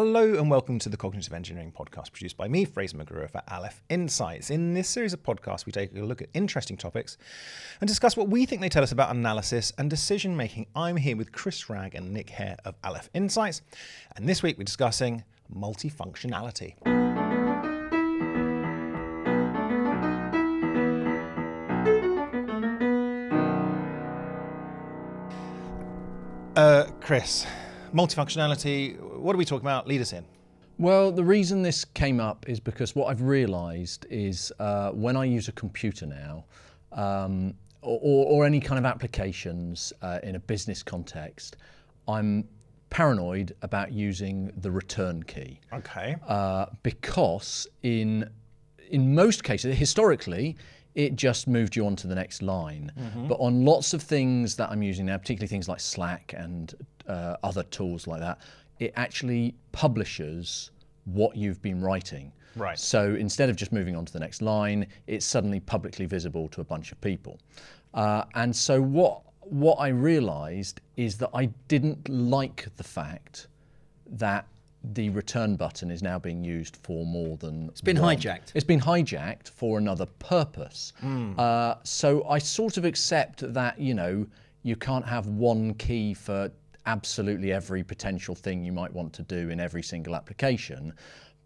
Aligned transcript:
Hello 0.00 0.34
and 0.34 0.48
welcome 0.48 0.78
to 0.78 0.88
the 0.88 0.96
Cognitive 0.96 1.32
Engineering 1.32 1.72
Podcast 1.76 2.12
produced 2.12 2.36
by 2.36 2.46
me, 2.46 2.64
Fraser 2.64 2.96
McGruer 2.96 3.28
for 3.28 3.42
Aleph 3.50 3.82
Insights. 3.88 4.48
In 4.48 4.72
this 4.72 4.88
series 4.88 5.12
of 5.12 5.24
podcasts, 5.24 5.66
we 5.66 5.72
take 5.72 5.92
a 5.92 5.98
look 6.02 6.22
at 6.22 6.28
interesting 6.34 6.76
topics 6.76 7.18
and 7.80 7.88
discuss 7.88 8.16
what 8.16 8.28
we 8.28 8.46
think 8.46 8.60
they 8.60 8.68
tell 8.68 8.84
us 8.84 8.92
about 8.92 9.10
analysis 9.10 9.72
and 9.76 9.90
decision 9.90 10.36
making. 10.36 10.68
I'm 10.76 10.96
here 10.96 11.16
with 11.16 11.32
Chris 11.32 11.68
Ragg 11.68 11.96
and 11.96 12.14
Nick 12.14 12.30
Hare 12.30 12.56
of 12.64 12.76
Aleph 12.84 13.10
Insights, 13.12 13.62
and 14.14 14.28
this 14.28 14.40
week 14.40 14.56
we're 14.56 14.62
discussing 14.62 15.24
multifunctionality. 15.52 16.76
Uh, 26.54 26.84
Chris, 27.00 27.46
multifunctionality, 27.92 29.07
what 29.18 29.34
are 29.34 29.38
we 29.38 29.44
talking 29.44 29.66
about? 29.66 29.86
Lead 29.86 30.00
us 30.00 30.12
in. 30.12 30.24
Well, 30.78 31.10
the 31.10 31.24
reason 31.24 31.62
this 31.62 31.84
came 31.84 32.20
up 32.20 32.48
is 32.48 32.60
because 32.60 32.94
what 32.94 33.06
I've 33.06 33.22
realised 33.22 34.06
is 34.10 34.52
uh, 34.60 34.90
when 34.90 35.16
I 35.16 35.24
use 35.24 35.48
a 35.48 35.52
computer 35.52 36.06
now, 36.06 36.44
um, 36.92 37.54
or, 37.82 38.26
or, 38.26 38.44
any 38.44 38.60
kind 38.60 38.78
of 38.78 38.84
applications 38.84 39.92
uh, 40.02 40.18
in 40.22 40.36
a 40.36 40.38
business 40.38 40.82
context, 40.82 41.56
I'm 42.08 42.48
paranoid 42.90 43.54
about 43.62 43.92
using 43.92 44.50
the 44.56 44.70
return 44.70 45.22
key. 45.22 45.60
Okay. 45.72 46.16
Uh, 46.26 46.66
because 46.82 47.66
in 47.82 48.28
in 48.90 49.14
most 49.14 49.44
cases, 49.44 49.76
historically, 49.76 50.56
it 50.94 51.14
just 51.14 51.46
moved 51.46 51.76
you 51.76 51.86
on 51.86 51.94
to 51.96 52.06
the 52.06 52.14
next 52.14 52.42
line. 52.42 52.90
Mm-hmm. 52.98 53.28
But 53.28 53.36
on 53.36 53.64
lots 53.64 53.92
of 53.94 54.02
things 54.02 54.56
that 54.56 54.70
I'm 54.70 54.82
using 54.82 55.06
now, 55.06 55.18
particularly 55.18 55.48
things 55.48 55.68
like 55.68 55.80
Slack 55.80 56.34
and 56.36 56.74
uh, 57.06 57.36
other 57.42 57.62
tools 57.64 58.06
like 58.06 58.20
that, 58.20 58.38
it 58.80 58.92
actually 58.96 59.54
publishes 59.72 60.70
what 61.04 61.36
you've 61.36 61.60
been 61.62 61.80
writing. 61.80 62.32
Right. 62.56 62.78
So 62.78 63.14
instead 63.14 63.48
of 63.48 63.56
just 63.56 63.72
moving 63.72 63.96
on 63.96 64.04
to 64.04 64.12
the 64.12 64.20
next 64.20 64.42
line, 64.42 64.86
it's 65.06 65.24
suddenly 65.24 65.60
publicly 65.60 66.06
visible 66.06 66.48
to 66.48 66.60
a 66.60 66.64
bunch 66.64 66.92
of 66.92 67.00
people. 67.00 67.38
Uh, 67.94 68.24
and 68.34 68.54
so 68.54 68.80
what 68.80 69.22
what 69.40 69.76
I 69.76 69.88
realized 69.88 70.80
is 70.96 71.16
that 71.18 71.30
I 71.32 71.46
didn't 71.68 72.08
like 72.08 72.66
the 72.76 72.84
fact 72.84 73.48
that 74.10 74.46
the 74.84 75.10
return 75.10 75.56
button 75.56 75.90
is 75.90 76.02
now 76.02 76.18
being 76.18 76.44
used 76.44 76.76
for 76.82 77.04
more 77.04 77.36
than. 77.36 77.68
It's 77.68 77.80
been 77.80 78.00
one. 78.00 78.16
hijacked. 78.16 78.52
It's 78.54 78.64
been 78.64 78.80
hijacked 78.80 79.48
for 79.48 79.78
another 79.78 80.06
purpose. 80.18 80.92
Mm. 81.02 81.38
Uh, 81.38 81.76
so 81.82 82.24
I 82.28 82.38
sort 82.38 82.76
of 82.76 82.84
accept 82.84 83.52
that 83.52 83.78
you 83.78 83.94
know 83.94 84.26
you 84.62 84.76
can't 84.76 85.06
have 85.06 85.26
one 85.26 85.74
key 85.74 86.14
for 86.14 86.50
absolutely 86.88 87.52
every 87.52 87.84
potential 87.84 88.34
thing 88.34 88.64
you 88.64 88.72
might 88.72 88.92
want 88.92 89.12
to 89.12 89.22
do 89.22 89.50
in 89.50 89.60
every 89.60 89.82
single 89.82 90.16
application. 90.16 90.94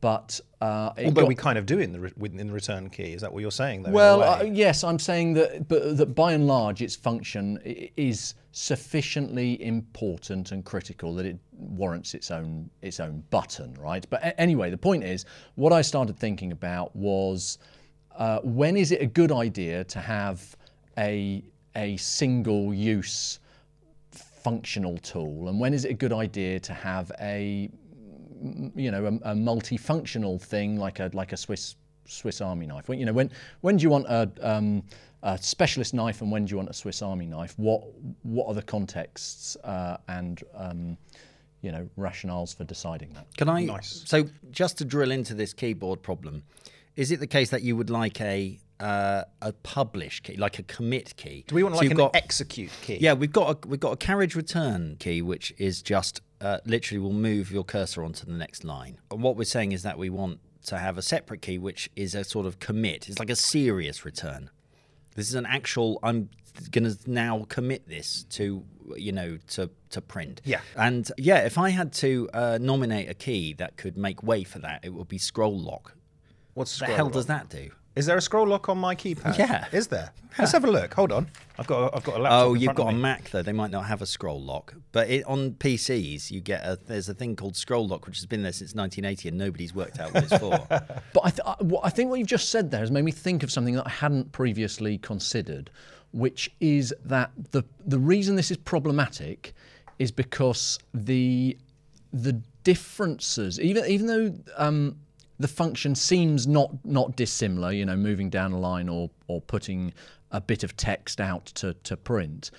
But 0.01 0.41
uh, 0.61 0.91
although 0.99 1.23
got, 1.23 1.29
we 1.29 1.35
kind 1.35 1.59
of 1.59 1.67
do 1.67 1.79
in 1.79 1.93
the 1.93 2.01
re- 2.01 2.13
in 2.25 2.47
the 2.49 2.53
return 2.53 2.91
key, 2.91 3.13
is 3.13 3.21
that 3.21 3.33
what 3.33 3.41
you're 3.41 3.53
saying? 3.53 3.85
Though, 3.85 3.93
well, 3.93 4.23
uh, 4.23 4.43
yes, 4.43 4.83
I'm 4.83 4.99
saying 4.99 5.35
that, 5.35 5.69
but 5.69 5.97
that 5.97 6.15
by 6.15 6.33
and 6.33 6.49
large, 6.49 6.83
its 6.83 6.97
function 6.97 7.61
is 7.97 8.35
sufficiently 8.51 9.63
important 9.65 10.51
and 10.51 10.65
critical 10.65 11.15
that 11.15 11.27
it 11.27 11.39
warrants 11.53 12.15
its 12.15 12.33
own 12.33 12.69
its 12.83 12.99
own 12.99 13.23
button, 13.31 13.75
right? 13.75 14.05
But 14.11 14.23
a- 14.25 14.41
anyway, 14.41 14.71
the 14.71 14.79
point 14.79 15.05
is, 15.05 15.25
what 15.55 15.73
I 15.73 15.83
started 15.83 16.19
thinking 16.19 16.51
about 16.51 16.95
was 16.97 17.59
uh, 18.17 18.41
when 18.43 18.77
is 18.77 18.91
it 18.91 19.03
a 19.03 19.07
good 19.07 19.31
idea 19.31 19.85
to 19.85 20.01
have 20.01 20.57
a 20.99 21.45
a 21.77 21.97
single 21.97 22.75
use 22.75 23.39
functional 24.45 24.99
tool, 24.99 25.49
and 25.49 25.61
when 25.61 25.75
is 25.75 25.85
it 25.85 25.91
a 25.91 25.95
good 25.95 26.13
idea 26.13 26.61
to 26.61 26.73
have 26.73 27.13
a 27.21 27.71
you 28.75 28.91
know, 28.91 29.05
a, 29.05 29.31
a 29.31 29.35
multifunctional 29.35 30.41
thing 30.41 30.77
like 30.77 31.01
a 31.01 31.11
like 31.13 31.33
a 31.33 31.37
Swiss 31.37 31.77
Swiss 32.07 32.41
Army 32.41 32.67
knife. 32.67 32.89
When, 32.89 32.99
you 32.99 33.07
know, 33.07 33.13
when 33.13 33.31
when 33.61 33.77
do 33.77 33.83
you 33.83 33.91
want 33.91 34.07
a, 34.07 34.31
um, 34.43 34.83
a 35.23 35.39
specialist 35.39 35.95
knife 35.95 36.21
and 36.21 36.31
when 36.31 36.45
do 36.45 36.51
you 36.51 36.57
want 36.57 36.69
a 36.69 36.75
Swiss 36.75 37.03
Army 37.03 37.27
knife? 37.27 37.55
What 37.57 37.83
what 38.23 38.49
are 38.49 38.55
the 38.55 38.63
contexts 38.63 39.57
uh, 39.65 39.99
and 40.09 40.43
um, 40.55 40.97
you 41.61 41.73
know 41.73 41.89
rationales 41.99 42.55
for 42.55 42.65
deciding 42.65 43.13
that? 43.15 43.27
Can 43.37 43.49
I? 43.49 43.65
Nice. 43.65 44.03
So 44.07 44.29
just 44.51 44.79
to 44.79 44.85
drill 44.85 45.11
into 45.11 45.35
this 45.35 45.53
keyboard 45.53 46.03
problem, 46.03 46.43
is 46.97 47.11
it 47.11 47.21
the 47.21 47.27
case 47.27 47.51
that 47.51 47.63
you 47.63 47.77
would 47.77 47.91
like 47.91 48.21
a 48.21 48.59
uh, 48.83 49.25
a 49.41 49.53
publish 49.53 50.21
key, 50.21 50.37
like 50.37 50.59
a 50.59 50.65
commit 50.65 51.17
key? 51.17 51.45
Do 51.47 51.55
we 51.55 51.63
want 51.63 51.77
so 51.77 51.83
like 51.83 51.91
an 51.93 51.97
got, 51.97 52.17
execute 52.17 52.71
key? 52.83 52.99
Yeah, 53.01 53.13
we've 53.13 53.33
got 53.33 53.65
a, 53.65 53.69
we've 53.69 53.81
got 53.81 53.93
a 53.93 53.97
carriage 53.97 54.35
return 54.35 54.97
key, 54.99 55.23
which 55.23 55.55
is 55.57 55.81
just 55.83 56.21
uh, 56.41 56.59
literally 56.67 56.99
will 56.99 57.13
move 57.13 57.53
your 57.53 57.63
cursor 57.63 58.03
onto 58.03 58.27
the 58.27 58.33
next 58.33 58.65
line. 58.65 58.99
And 59.11 59.23
what 59.23 59.37
we're 59.37 59.45
saying 59.45 59.73
is 59.73 59.85
that 59.85 59.99
we 59.99 60.11
want 60.11 60.41
to 60.67 60.79
have 60.79 60.99
a 60.99 61.03
separate 61.03 61.43
key, 61.43 61.59
which 61.59 61.91
is 61.95 62.15
a 62.17 62.25
sort 62.25 62.45
of 62.45 62.59
commit. 62.59 63.09
It's 63.09 63.21
like 63.21 63.31
a 63.31 63.37
serious 63.37 64.05
return. 64.05 64.51
This 65.15 65.29
is 65.29 65.37
an 65.37 65.47
actual. 65.47 66.01
I'm 66.03 66.31
going 66.71 66.85
to 66.85 66.99
now 67.11 67.47
commit 67.49 67.89
this 67.89 68.25
to 68.31 68.65
you 68.97 69.13
know 69.13 69.39
to 69.49 69.71
to 69.91 70.01
print. 70.01 70.41
Yeah. 70.45 70.61
And 70.77 71.09
yeah, 71.19 71.45
if 71.45 71.57
I 71.57 71.71
had 71.71 71.93
to 71.95 72.29
uh, 72.35 72.59
nominate 72.61 73.09
a 73.09 73.15
key 73.15 73.53
that 73.55 73.77
could 73.77 73.97
make 73.97 74.25
way 74.25 74.43
for 74.43 74.59
that, 74.59 74.85
it 74.85 74.93
would 74.93 75.09
be 75.09 75.19
scroll 75.19 75.57
lock. 75.57 75.95
What's 76.55 76.79
the 76.81 76.87
hell 76.87 77.07
lock? 77.07 77.15
does 77.15 77.27
that 77.27 77.49
do? 77.49 77.71
Is 77.95 78.07
there 78.07 78.17
a 78.17 78.23
scroll 78.23 78.47
lock 78.47 78.69
on 78.71 78.79
my 78.79 78.95
keypad? 78.95 79.37
Yeah. 79.37 79.67
Is 79.71 79.89
there? 79.89 80.13
Yeah. 80.15 80.35
Let's 80.39 80.53
have 80.53 80.65
a 80.65 80.71
look. 80.71 80.95
Hold 80.95 81.13
on. 81.13 81.29
I've 81.59 81.67
got 81.67 81.93
a, 81.93 81.97
I've 81.97 82.05
got 82.05 82.17
a 82.17 82.19
laptop. 82.21 82.47
Oh, 82.47 82.55
you've 82.55 82.75
got 82.75 82.89
a 82.89 82.97
Mac 82.97 83.31
though. 83.31 83.43
They 83.43 83.53
might 83.53 83.71
not 83.71 83.85
have 83.85 84.01
a 84.01 84.07
scroll 84.07 84.41
lock, 84.41 84.75
but 84.93 85.11
it, 85.11 85.25
on 85.27 85.53
PCs 85.53 86.31
you 86.31 86.41
get 86.41 86.65
a 86.65 86.79
there's 86.87 87.11
a 87.11 87.15
thing 87.15 87.37
called 87.37 87.55
scroll 87.55 87.87
lock 87.87 88.07
which 88.07 88.17
has 88.17 88.25
been 88.25 88.43
there 88.43 88.53
since 88.53 88.75
1980 88.75 89.29
and 89.29 89.39
nobody's 89.39 89.75
worked 89.75 90.01
out 90.01 90.15
what 90.15 90.25
it's 90.25 90.39
for. 90.39 90.51
but 90.69 91.21
I, 91.23 91.31
th- 91.31 91.75
I 91.83 91.91
think 91.91 92.09
what 92.09 92.19
you've 92.19 92.29
just 92.29 92.49
said 92.49 92.71
there 92.71 92.81
has 92.81 92.91
made 92.91 93.05
me 93.05 93.13
think 93.13 93.43
of 93.43 93.53
something 93.53 93.75
that 93.75 93.87
I 93.87 93.91
hadn't 93.91 94.33
previously 94.33 94.97
considered, 94.97 95.71
which 96.13 96.51
is 96.61 96.95
that 97.05 97.31
the 97.51 97.63
the 97.85 97.99
reason 97.99 98.37
this 98.37 98.51
is 98.51 98.57
problematic 98.57 99.55
is 99.99 100.11
because 100.11 100.79
the 100.95 101.59
the 102.13 102.41
differences, 102.65 103.61
even 103.61 103.85
even 103.87 104.07
though 104.07 104.35
um, 104.57 104.97
the 105.43 105.49
function 105.49 105.95
seems 105.95 106.47
not 106.47 106.71
not 106.85 107.17
dissimilar, 107.17 107.73
you 107.73 107.85
know, 107.85 107.97
moving 107.97 108.31
down 108.31 108.53
a 108.53 108.59
line 108.59 108.89
or 108.89 109.11
or 109.27 109.41
putting 109.41 109.93
a 110.31 110.41
bit 110.41 110.65
of 110.65 110.77
text 110.77 111.21
out 111.21 111.47
to, 111.47 111.75
to 111.85 111.97
print. 111.97 112.51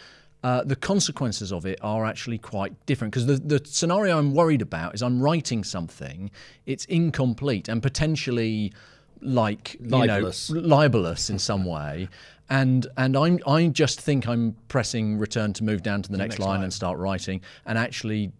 Uh, 0.43 0.61
the 0.63 0.75
consequences 0.75 1.51
of 1.53 1.65
it 1.65 1.79
are 1.81 2.05
actually 2.05 2.37
quite 2.37 2.73
different 2.85 3.13
because 3.13 3.25
the, 3.25 3.37
the 3.37 3.61
scenario 3.65 4.19
I'm 4.19 4.33
worried 4.33 4.61
about 4.61 4.93
is 4.93 5.01
I'm 5.01 5.21
writing 5.21 5.63
something, 5.63 6.29
it's 6.65 6.83
incomplete 6.85 7.69
and 7.69 7.81
potentially 7.81 8.73
like 9.21 9.77
libelous, 9.79 10.49
you 10.49 10.55
know, 10.55 10.67
libelous. 10.67 11.29
in 11.29 11.39
some 11.39 11.63
way, 11.63 12.09
and 12.49 12.85
and 12.97 13.15
I'm 13.15 13.39
I 13.47 13.67
just 13.67 14.01
think 14.01 14.27
I'm 14.27 14.57
pressing 14.67 15.17
return 15.17 15.53
to 15.53 15.63
move 15.63 15.81
down 15.81 16.01
to 16.01 16.09
the, 16.09 16.17
the 16.17 16.23
next, 16.23 16.33
next 16.33 16.39
line, 16.41 16.55
line. 16.57 16.63
and 16.63 16.73
start 16.73 16.97
writing, 16.97 17.39
and 17.65 17.77
actually, 17.77 18.33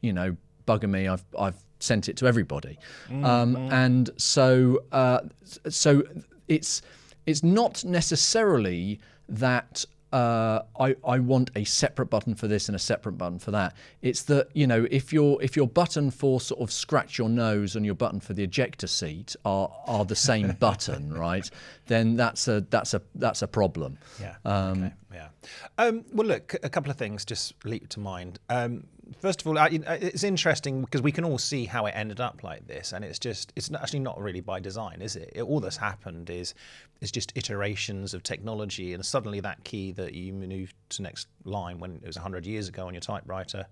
you 0.00 0.12
know, 0.12 0.36
bugger 0.66 0.88
me, 0.88 1.08
I've 1.08 1.24
I've 1.36 1.56
sent 1.82 2.08
it 2.08 2.16
to 2.18 2.26
everybody, 2.26 2.78
mm-hmm. 3.08 3.24
um, 3.24 3.56
and 3.70 4.10
so 4.16 4.82
uh, 4.92 5.20
so 5.68 6.02
it's 6.48 6.82
it's 7.26 7.42
not 7.42 7.84
necessarily 7.84 9.00
that 9.28 9.84
uh, 10.12 10.62
I, 10.78 10.94
I 11.06 11.18
want 11.20 11.50
a 11.56 11.64
separate 11.64 12.06
button 12.06 12.34
for 12.34 12.46
this 12.46 12.68
and 12.68 12.76
a 12.76 12.78
separate 12.78 13.12
button 13.12 13.38
for 13.38 13.50
that. 13.52 13.74
It's 14.02 14.22
that 14.24 14.48
you 14.52 14.66
know 14.66 14.86
if 14.90 15.12
your 15.12 15.42
if 15.42 15.56
your 15.56 15.66
button 15.66 16.10
for 16.10 16.40
sort 16.40 16.60
of 16.60 16.70
scratch 16.70 17.18
your 17.18 17.30
nose 17.30 17.76
and 17.76 17.86
your 17.86 17.94
button 17.94 18.20
for 18.20 18.34
the 18.34 18.42
ejector 18.42 18.86
seat 18.86 19.34
are 19.44 19.70
are 19.86 20.04
the 20.04 20.16
same 20.16 20.52
button, 20.60 21.12
right? 21.14 21.48
Then 21.86 22.16
that's 22.16 22.46
a 22.46 22.60
that's 22.68 22.92
a 22.92 23.00
that's 23.14 23.40
a 23.42 23.48
problem. 23.48 23.98
Yeah. 24.20 24.36
Um, 24.44 24.84
okay. 24.84 24.92
Yeah. 25.14 25.28
Um, 25.78 26.04
well, 26.12 26.26
look, 26.26 26.56
a 26.62 26.68
couple 26.68 26.90
of 26.90 26.96
things 26.96 27.24
just 27.24 27.54
leap 27.64 27.88
to 27.90 28.00
mind. 28.00 28.38
Um, 28.48 28.84
first 29.20 29.40
of 29.40 29.46
all, 29.46 29.56
it's 29.58 30.24
interesting 30.24 30.82
because 30.82 31.02
we 31.02 31.12
can 31.12 31.24
all 31.24 31.38
see 31.38 31.64
how 31.64 31.86
it 31.86 31.92
ended 31.96 32.20
up 32.20 32.42
like 32.42 32.66
this, 32.66 32.92
and 32.92 33.04
it's 33.04 33.18
just 33.18 33.52
it's 33.56 33.70
actually 33.72 34.00
not 34.00 34.20
really 34.20 34.40
by 34.40 34.60
design, 34.60 35.02
is 35.02 35.16
it? 35.16 35.32
it 35.34 35.42
all 35.42 35.60
that's 35.60 35.76
happened 35.76 36.30
is 36.30 36.54
is 37.00 37.10
just 37.10 37.32
iterations 37.36 38.14
of 38.14 38.22
technology, 38.22 38.94
and 38.94 39.04
suddenly 39.04 39.40
that 39.40 39.62
key 39.64 39.92
that 39.92 40.14
you 40.14 40.32
moved 40.32 40.74
to 40.90 41.02
next 41.02 41.28
line 41.44 41.78
when 41.78 41.96
it 41.96 42.06
was 42.06 42.16
100 42.16 42.46
years 42.46 42.68
ago 42.68 42.86
on 42.86 42.94
your 42.94 43.00
typewriter 43.00 43.66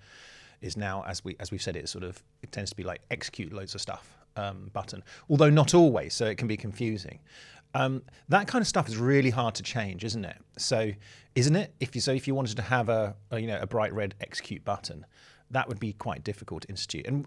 is 0.60 0.76
now, 0.76 1.04
as 1.06 1.24
we 1.24 1.36
as 1.40 1.50
we've 1.50 1.62
said, 1.62 1.76
it 1.76 1.88
sort 1.88 2.04
of 2.04 2.22
it 2.42 2.52
tends 2.52 2.70
to 2.70 2.76
be 2.76 2.82
like 2.82 3.00
execute 3.10 3.52
loads 3.52 3.74
of 3.74 3.80
stuff 3.80 4.16
um, 4.36 4.70
button, 4.72 5.02
although 5.28 5.50
not 5.50 5.74
always, 5.74 6.14
so 6.14 6.26
it 6.26 6.36
can 6.36 6.48
be 6.48 6.56
confusing. 6.56 7.18
Um, 7.74 8.02
that 8.28 8.48
kind 8.48 8.62
of 8.62 8.68
stuff 8.68 8.88
is 8.88 8.96
really 8.96 9.30
hard 9.30 9.54
to 9.56 9.62
change, 9.62 10.04
isn't 10.04 10.24
it? 10.24 10.36
So, 10.58 10.92
isn't 11.34 11.56
it? 11.56 11.72
If 11.80 11.94
you 11.94 12.00
so, 12.00 12.12
if 12.12 12.26
you 12.26 12.34
wanted 12.34 12.56
to 12.56 12.62
have 12.62 12.88
a, 12.88 13.14
a 13.30 13.38
you 13.38 13.46
know 13.46 13.58
a 13.60 13.66
bright 13.66 13.92
red 13.92 14.14
execute 14.20 14.64
button, 14.64 15.06
that 15.52 15.68
would 15.68 15.78
be 15.78 15.92
quite 15.92 16.24
difficult 16.24 16.62
to 16.62 16.68
institute. 16.68 17.06
And 17.06 17.26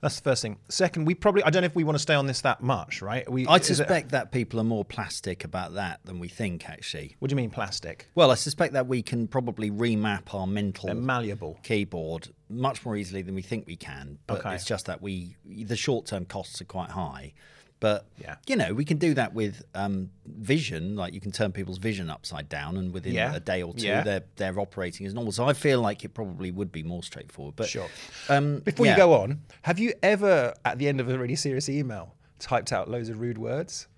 that's 0.00 0.16
the 0.16 0.22
first 0.22 0.40
thing. 0.42 0.58
Second, 0.70 1.04
we 1.04 1.14
probably 1.14 1.42
I 1.42 1.50
don't 1.50 1.60
know 1.62 1.66
if 1.66 1.74
we 1.74 1.84
want 1.84 1.96
to 1.96 2.02
stay 2.02 2.14
on 2.14 2.26
this 2.26 2.40
that 2.40 2.62
much, 2.62 3.02
right? 3.02 3.30
We 3.30 3.46
I'd 3.46 3.60
is 3.62 3.70
it- 3.70 3.74
suspect 3.76 4.10
that 4.12 4.32
people 4.32 4.58
are 4.60 4.64
more 4.64 4.84
plastic 4.84 5.44
about 5.44 5.74
that 5.74 6.00
than 6.04 6.18
we 6.18 6.28
think, 6.28 6.68
actually. 6.70 7.16
what 7.18 7.28
do 7.28 7.32
you 7.34 7.36
mean 7.36 7.50
plastic? 7.50 8.08
Well, 8.14 8.30
I 8.30 8.34
suspect 8.36 8.72
that 8.72 8.86
we 8.86 9.02
can 9.02 9.28
probably 9.28 9.70
remap 9.70 10.32
our 10.34 10.46
mental 10.46 10.86
They're 10.86 10.94
malleable. 10.94 11.58
keyboard 11.62 12.28
much 12.48 12.84
more 12.84 12.96
easily 12.96 13.20
than 13.22 13.34
we 13.34 13.42
think 13.42 13.66
we 13.66 13.76
can. 13.76 14.18
But 14.26 14.40
Okay. 14.40 14.54
it's 14.54 14.64
just 14.64 14.86
that 14.86 15.02
we 15.02 15.36
the 15.46 15.76
short 15.76 16.06
term 16.06 16.24
costs 16.24 16.60
are 16.62 16.66
quite 16.66 16.90
high. 16.90 17.34
But 17.82 18.06
Yeah. 18.16 18.36
you 18.46 18.54
know, 18.54 18.72
we 18.74 18.84
can 18.84 18.98
do 18.98 19.12
that 19.14 19.34
with 19.34 19.64
um, 19.74 20.10
vision. 20.24 20.94
Like 20.94 21.14
you 21.14 21.20
can 21.20 21.32
turn 21.32 21.50
people's 21.50 21.78
vision 21.78 22.08
upside 22.10 22.48
down, 22.48 22.76
and 22.76 22.92
within 22.94 23.12
Yeah. 23.12 23.34
a 23.34 23.40
day 23.40 23.60
or 23.60 23.74
two, 23.74 23.86
Yeah. 23.88 24.02
they're 24.04 24.22
they're 24.36 24.60
operating 24.60 25.04
as 25.04 25.14
normal. 25.14 25.32
So 25.32 25.44
I 25.46 25.52
feel 25.52 25.80
like 25.80 26.04
it 26.04 26.14
probably 26.14 26.52
would 26.52 26.70
be 26.70 26.84
more 26.84 27.02
straightforward. 27.02 27.56
But 27.56 27.68
Sure. 27.68 27.88
um, 28.28 28.60
Before 28.60 28.86
you 28.86 28.94
go 28.96 29.14
on, 29.14 29.40
have 29.62 29.80
you 29.80 29.94
ever, 30.00 30.54
at 30.64 30.78
the 30.78 30.86
end 30.86 31.00
of 31.00 31.08
a 31.08 31.18
really 31.18 31.34
serious 31.34 31.68
email, 31.68 32.14
typed 32.38 32.72
out 32.72 32.88
loads 32.88 33.08
of 33.08 33.20
rude 33.20 33.38
words? 33.38 33.88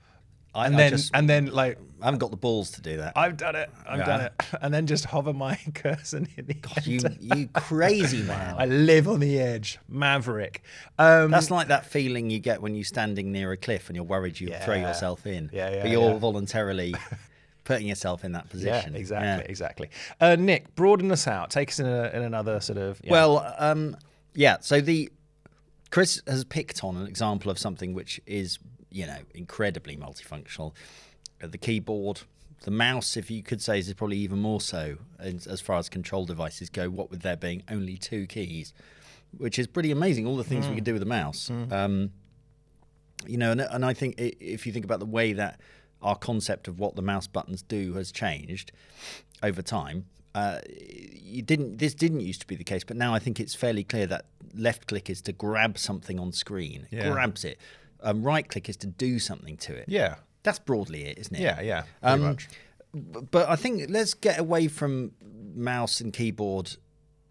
I, 0.55 0.67
And 0.67 0.79
then, 0.79 0.91
just 0.93 1.11
and 1.15 1.29
then, 1.29 1.47
like, 1.47 1.79
I 2.01 2.05
haven't 2.05 2.21
got 2.21 2.31
the 2.31 2.37
balls 2.37 2.71
to 2.73 2.81
do 2.83 2.99
that. 2.99 3.15
I've 3.17 3.37
done 3.37 3.57
it, 3.57 3.71
I've 3.89 4.05
done 4.07 4.21
it, 4.21 4.33
and 4.63 4.73
then 4.73 4.87
just 4.87 5.05
hover 5.07 5.33
my 5.33 5.59
cursor 5.75 6.21
near 6.21 6.29
the 6.47 6.57
you 6.85 7.01
you 7.21 7.49
crazy 7.55 8.23
man. 8.27 8.55
I 8.59 8.67
live 8.67 9.09
on 9.09 9.21
the 9.21 9.39
edge, 9.41 9.79
maverick. 9.89 10.63
Um, 10.99 11.31
That's 11.31 11.51
like 11.51 11.69
that 11.69 11.87
feeling 11.87 12.31
you 12.31 12.39
get 12.39 12.63
when 12.63 12.75
you're 12.75 12.85
standing 12.85 13.33
near 13.33 13.51
a 13.53 13.57
cliff 13.57 13.89
and 13.89 13.97
you're 13.97 14.05
worried 14.05 14.39
you 14.39 14.51
will 14.51 14.59
throw 14.61 14.77
yourself 14.77 15.27
in. 15.27 15.51
Yeah, 15.53 15.71
yeah, 15.71 15.83
But 15.83 15.91
you're 15.91 16.13
yeah. 16.13 16.19
voluntarily 16.19 16.95
putting 17.65 17.87
yourself 17.87 18.25
in 18.25 18.33
that 18.33 18.45
yeah, 18.45 18.51
position. 18.51 18.95
exactly, 18.95 19.27
Yeah. 19.29 19.39
exactly. 19.51 19.91
Uh, 20.21 20.37
Nick, 20.37 20.75
broaden 20.77 21.11
us 21.11 21.27
out. 21.27 21.51
Take 21.51 21.71
us 21.71 21.81
in, 21.81 21.87
a, 21.87 22.11
in 22.13 22.23
another 22.23 22.61
sort 22.61 22.79
of. 22.79 23.01
yeah. 23.03 23.11
Well, 23.11 23.55
um, 23.59 23.97
yeah. 24.35 24.59
So 24.61 24.81
the 24.83 25.11
Chris 25.91 26.21
has 26.27 26.45
picked 26.45 26.85
on 26.85 26.97
an 26.97 27.07
example 27.07 27.51
of 27.51 27.59
something 27.59 27.95
which 27.95 28.21
is, 28.27 28.59
you 28.95 29.07
know, 29.07 29.19
incredibly 29.35 29.97
multifunctional. 29.97 30.73
Uh, 31.43 31.49
the 31.49 31.59
keyboard, 31.59 32.21
the 32.63 32.71
mouse, 32.71 33.17
if 33.17 33.29
you 33.31 33.43
could 33.43 33.61
say, 33.61 33.81
is 33.81 33.93
probably 33.93 34.19
even 34.19 34.39
more 34.39 34.61
so 34.61 34.97
as, 35.19 35.61
far 35.61 35.79
as 35.79 35.89
control 35.89 36.25
devices 36.25 36.71
go. 36.71 36.89
What 36.89 37.11
with 37.11 37.23
there 37.23 37.37
being 37.37 37.65
only 37.69 37.97
two 37.99 38.27
keys, 38.27 38.73
which 39.37 39.59
is 39.59 39.67
pretty 39.67 39.91
amazing. 39.91 40.27
All 40.27 40.37
the 40.37 40.45
things 40.45 40.69
we 40.69 40.77
can 40.77 40.85
do 40.85 40.93
with 40.93 41.03
the 41.03 41.07
mouse. 41.07 41.51
Um, 41.51 42.13
you 43.27 43.37
know, 43.37 43.51
and, 43.51 43.61
and 43.61 43.85
I 43.85 43.95
think 43.95 44.15
if 44.19 44.65
you 44.67 44.73
think 44.73 44.85
about 44.85 45.01
the 45.01 45.07
way 45.07 45.33
that 45.33 45.59
our 46.01 46.17
concept 46.17 46.69
of 46.69 46.79
what 46.79 46.95
the 46.95 47.03
mouse 47.03 47.27
buttons 47.27 47.63
do 47.63 47.95
has 47.95 48.13
changed 48.13 48.71
over 49.43 49.61
time, 49.63 50.05
uh, 50.37 50.61
you 50.69 51.43
didn't. 51.43 51.79
This 51.79 51.95
didn't 51.95 52.21
used 52.21 52.41
to 52.43 52.47
be 52.47 52.55
the 52.55 52.65
case, 52.65 52.85
but 52.85 52.97
now 52.97 53.13
I 53.15 53.19
think 53.19 53.41
it's 53.41 53.55
fairly 53.55 53.83
clear 53.83 54.07
that 54.07 54.27
left 54.55 54.87
click 54.87 55.11
is 55.11 55.21
to 55.23 55.33
grab 55.33 55.79
something 55.79 56.19
on 56.21 56.31
screen, 56.33 56.87
It 56.91 56.99
Yeah. 56.99 57.11
grabs 57.13 57.45
it. 57.45 57.59
Um, 58.05 58.23
right 58.23 58.47
click 58.49 58.69
is 58.69 58.77
to 58.79 58.87
do 58.87 59.19
something 59.19 59.57
to 59.59 59.75
it. 59.75 59.87
yeah, 59.89 60.17
That's 60.45 60.59
broadly 60.59 61.05
it, 61.07 61.19
isn't 61.19 61.35
it? 61.35 61.41
yeah, 61.41 61.61
yeah. 61.61 61.81
Pretty 62.03 62.13
Um, 62.15 62.21
much. 62.21 62.49
but 63.31 63.49
I 63.49 63.57
think 63.57 63.89
let's 63.91 64.15
get 64.15 64.39
away 64.39 64.69
from 64.69 65.13
mouse 65.57 66.01
and 66.01 66.13
keyboard 66.13 66.77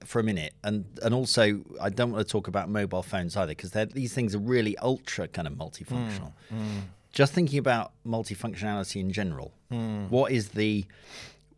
for 0.03 0.19
a 0.19 0.23
minute, 0.23 0.53
and 0.63 0.85
and 1.01 1.13
also 1.13 1.61
I 1.79 1.89
don't 1.89 2.11
want 2.11 2.25
to 2.27 2.31
talk 2.31 2.47
about 2.47 2.69
mobile 2.69 3.03
phones 3.03 3.37
either 3.37 3.51
because 3.55 3.71
these 3.93 4.13
things 4.13 4.35
are 4.35 4.39
really 4.39 4.77
ultra 4.79 5.27
kind 5.29 5.47
of 5.47 5.53
multifunctional. 5.53 6.33
Just 7.13 7.31
thinking 7.33 7.59
about 7.59 7.91
multifunctionality 8.05 8.99
in 8.99 9.11
general, 9.13 9.53
what 10.09 10.31
is 10.31 10.49
the 10.49 10.85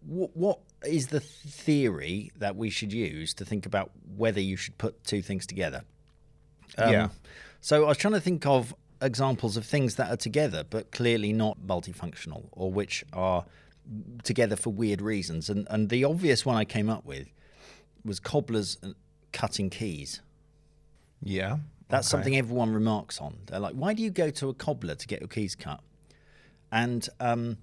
what, 0.06 0.36
what 0.36 0.60
is 0.86 1.08
the 1.08 1.20
theory 1.22 2.32
that 2.38 2.56
we 2.56 2.70
should 2.70 2.94
use 2.94 3.34
to 3.36 3.46
think 3.46 3.66
about 3.66 3.90
whether 4.18 4.40
you 4.42 4.56
should 4.58 4.78
put 4.78 5.04
two 5.04 5.22
things 5.24 5.48
together? 5.48 5.84
Um, 6.78 6.92
Yeah. 6.92 7.08
So 7.62 7.86
I 7.86 7.88
was 7.88 7.98
trying 7.98 8.14
to 8.14 8.22
think 8.22 8.46
of 8.46 8.76
examples 9.02 9.58
of 9.58 9.66
things 9.66 9.96
that 9.96 10.12
are 10.12 10.18
together 10.18 10.64
but 10.70 10.92
clearly 10.92 11.34
not 11.34 11.60
multifunctional 11.66 12.46
or 12.52 12.72
which 12.72 13.04
are 13.14 13.46
together 14.24 14.56
for 14.56 14.72
weird 14.72 15.02
reasons. 15.02 15.50
And 15.50 15.68
and 15.70 15.90
the 15.90 16.04
obvious 16.04 16.46
one 16.46 16.56
I 16.56 16.66
came 16.66 16.90
up 16.90 17.06
with 17.06 17.28
was 18.04 18.20
cobblers 18.20 18.78
cutting 19.32 19.70
keys. 19.70 20.22
Yeah. 21.22 21.58
That's 21.88 22.08
okay. 22.08 22.18
something 22.18 22.38
everyone 22.38 22.74
remarks 22.74 23.22
on. 23.22 23.38
They're 23.46 23.60
like, 23.60 23.76
"Why 23.76 23.94
do 23.94 24.02
you 24.02 24.10
go 24.10 24.32
to 24.32 24.50
a 24.50 24.54
cobbler 24.54 24.96
to 24.96 25.08
get 25.08 25.20
your 25.20 25.28
keys 25.28 25.56
cut?" 25.56 25.82
And 26.72 27.08
um, 27.20 27.58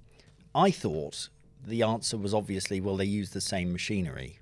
I 0.55 0.71
thought 0.71 1.29
the 1.67 1.83
answer 1.83 2.17
was 2.17 2.33
obviously, 2.33 2.81
well, 2.81 2.97
they 2.97 3.05
use 3.05 3.31
the 3.31 3.41
same 3.41 3.73
machinery. 3.73 4.39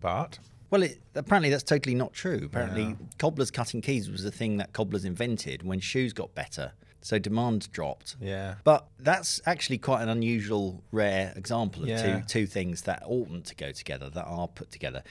But 0.00 0.38
Well, 0.72 0.82
it, 0.82 1.00
apparently 1.14 1.50
that's 1.50 1.62
totally 1.62 1.94
not 1.94 2.14
true. 2.14 2.40
Apparently, 2.46 2.96
cobblers 3.18 3.50
cutting 3.50 3.82
keys 3.82 4.10
was 4.10 4.24
a 4.24 4.30
thing 4.30 4.56
that 4.56 4.72
cobblers 4.72 5.04
invented 5.04 5.62
when 5.62 5.80
shoes 5.80 6.14
got 6.14 6.34
better, 6.34 6.72
so 7.02 7.18
demand 7.18 7.70
dropped. 7.72 8.16
yeah. 8.20 8.54
But 8.64 8.86
that's 8.98 9.40
actually 9.44 9.76
quite 9.78 10.02
an 10.02 10.08
unusual, 10.08 10.82
rare 10.90 11.34
example 11.36 11.82
of 11.82 11.90
Yeah. 11.90 12.20
two 12.20 12.26
two 12.26 12.46
things 12.46 12.82
that 12.82 13.02
oughtn't 13.06 13.44
to 13.46 13.54
go 13.54 13.70
together 13.70 14.08
that 14.10 14.24
are 14.24 14.48
put 14.48 14.70
together. 14.70 15.02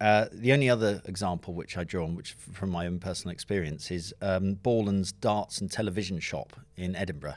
Uh, 0.00 0.26
the 0.32 0.52
only 0.54 0.70
other 0.70 1.02
example 1.04 1.52
which 1.52 1.76
I 1.76 1.84
draw 1.84 2.04
on, 2.04 2.16
which 2.16 2.32
from 2.32 2.70
my 2.70 2.86
own 2.86 2.98
personal 2.98 3.32
experience, 3.32 3.90
is 3.90 4.14
um, 4.22 4.54
Borland's 4.54 5.12
Darts 5.12 5.60
and 5.60 5.70
Television 5.70 6.18
Shop 6.18 6.56
in 6.76 6.96
Edinburgh. 6.96 7.36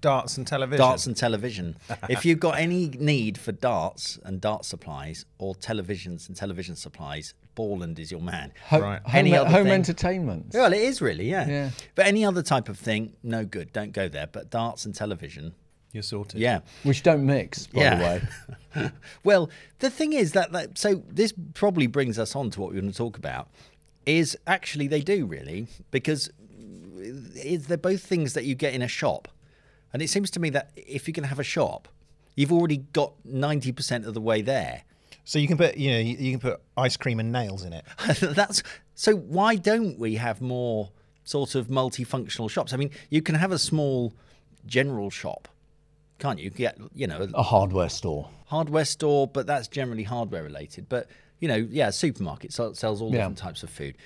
Darts 0.00 0.36
and 0.38 0.46
television. 0.46 0.78
Darts 0.78 1.06
and 1.06 1.16
television. 1.16 1.76
if 2.08 2.24
you've 2.24 2.40
got 2.40 2.58
any 2.58 2.88
need 2.88 3.38
for 3.38 3.52
darts 3.52 4.18
and 4.24 4.40
dart 4.40 4.64
supplies 4.64 5.24
or 5.38 5.54
televisions 5.54 6.28
and 6.28 6.36
television 6.36 6.76
supplies, 6.76 7.34
Borland 7.54 7.98
is 7.98 8.10
your 8.10 8.20
man. 8.22 8.52
Ho- 8.68 8.80
Right. 8.80 9.02
Home, 9.02 9.14
Any 9.16 9.36
other 9.36 9.50
home 9.50 9.64
thing? 9.64 9.72
entertainment. 9.72 10.46
Well, 10.54 10.72
it 10.72 10.80
is 10.80 11.00
really, 11.02 11.28
yeah. 11.30 11.46
Yeah. 11.48 11.70
But 11.94 12.06
any 12.06 12.24
other 12.24 12.42
type 12.42 12.68
of 12.68 12.78
thing, 12.78 13.12
no 13.22 13.44
good. 13.44 13.72
Don't 13.72 13.92
go 13.92 14.08
there. 14.08 14.26
But 14.26 14.50
darts 14.50 14.86
and 14.86 14.94
television, 14.94 15.52
You're 15.92 16.02
sorted. 16.02 16.40
yeah. 16.40 16.60
Which 16.84 17.02
don't 17.02 17.26
mix, 17.26 17.66
by 17.66 17.80
Yeah. 17.82 17.94
the 17.96 18.04
way. 18.80 18.90
well, 19.24 19.50
the 19.80 19.90
thing 19.90 20.14
is 20.14 20.32
that, 20.32 20.52
that 20.52 20.78
so 20.78 21.02
this 21.08 21.34
probably 21.54 21.86
brings 21.86 22.18
us 22.18 22.34
on 22.34 22.48
to 22.50 22.60
what 22.60 22.70
we're 22.72 22.80
going 22.80 22.90
to 22.92 22.96
talk 22.96 23.18
about. 23.18 23.48
Is 24.06 24.36
actually 24.48 24.88
they 24.88 25.00
do 25.02 25.26
really 25.26 25.68
because 25.92 26.28
uh, 26.28 26.32
is 27.36 27.66
they're 27.68 27.76
both 27.76 28.02
things 28.02 28.32
that 28.32 28.44
you 28.44 28.54
get 28.56 28.72
in 28.74 28.82
a 28.82 28.88
shop, 28.88 29.28
and 29.92 30.02
it 30.02 30.08
seems 30.08 30.30
to 30.32 30.40
me 30.40 30.50
that 30.50 30.70
if 30.76 31.06
you 31.08 31.14
can 31.14 31.24
have 31.24 31.38
a 31.38 31.44
shop, 31.44 31.88
you've 32.36 32.52
already 32.52 32.78
got 32.92 33.12
ninety 33.24 33.72
percent 33.72 34.06
of 34.06 34.14
the 34.14 34.20
way 34.20 34.42
there. 34.42 34.82
So 35.24 35.38
you 35.38 35.46
can 35.46 35.56
put, 35.56 35.76
you 35.76 35.90
know, 35.92 35.98
you, 35.98 36.32
can 36.32 36.40
put 36.40 36.60
ice 36.76 36.96
cream 36.96 37.20
and 37.20 37.30
nails 37.30 37.62
in 37.64 37.72
it. 37.72 37.84
That's 38.20 38.62
so. 38.96 39.14
Why 39.14 39.54
don't 39.54 39.96
we 39.98 40.16
have 40.16 40.40
more 40.40 40.90
sort 41.22 41.54
of 41.54 41.68
multifunctional 41.68 42.50
shops? 42.50 42.72
I 42.72 42.76
mean, 42.76 42.90
you 43.08 43.22
can 43.22 43.36
have 43.36 43.52
a 43.52 43.58
small 43.58 44.12
general 44.66 45.10
shop, 45.10 45.46
can't 46.18 46.40
you? 46.40 46.50
Get 46.50 46.76
you 46.94 47.06
know 47.06 47.28
A 47.34 47.42
hardware 47.42 47.88
store. 47.88 48.28
hardware 48.46 48.84
store, 48.84 49.28
but 49.28 49.46
that's 49.46 49.68
generally 49.68 50.02
hardware 50.02 50.42
related. 50.42 50.88
But 50.88 51.08
you 51.38 51.46
know, 51.48 51.68
yeah, 51.70 51.88
a 51.88 51.92
supermarket 51.92 52.52
sells 52.52 52.82
all 52.82 53.10
Yeah. 53.10 53.18
different 53.18 53.38
types 53.38 53.62
of 53.62 53.70
food, 53.70 53.96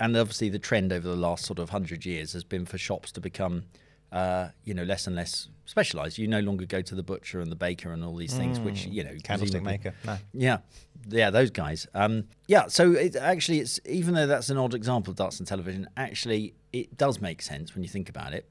and 0.00 0.14
obviously 0.16 0.50
the 0.50 0.58
trend 0.58 0.92
over 0.92 1.08
the 1.08 1.16
last 1.16 1.46
sort 1.46 1.58
of 1.58 1.70
hundred 1.70 2.04
years 2.04 2.32
has 2.34 2.44
been 2.44 2.66
for 2.66 2.76
shops 2.78 3.12
to 3.12 3.20
become, 3.20 3.64
uh, 4.16 4.48
you 4.64 4.72
know, 4.72 4.82
less 4.82 5.06
and 5.06 5.14
less 5.14 5.48
specialized. 5.66 6.16
You 6.16 6.26
no 6.26 6.40
longer 6.40 6.64
go 6.64 6.80
to 6.80 6.94
the 6.94 7.02
butcher 7.02 7.40
and 7.40 7.52
the 7.52 7.56
baker 7.56 7.92
and 7.92 8.02
all 8.02 8.16
these 8.16 8.32
things, 8.34 8.58
which 8.58 8.86
you 8.86 9.04
know, 9.04 9.14
Candlestick 9.22 9.62
maker. 9.62 9.92
No. 10.06 10.16
yeah, 10.32 10.58
yeah, 11.08 11.28
those 11.28 11.50
guys. 11.50 11.86
Um, 11.92 12.24
yeah, 12.46 12.66
so 12.68 12.92
it 12.92 13.14
actually, 13.14 13.60
it's 13.60 13.78
even 13.84 14.14
though 14.14 14.26
that's 14.26 14.48
an 14.48 14.56
odd 14.56 14.72
example 14.72 15.10
of 15.10 15.18
darts 15.18 15.38
and 15.38 15.46
television, 15.46 15.86
actually, 15.98 16.54
it 16.72 16.96
does 16.96 17.20
make 17.20 17.42
sense 17.42 17.74
when 17.74 17.82
you 17.82 17.90
think 17.90 18.08
about 18.08 18.32
it, 18.32 18.48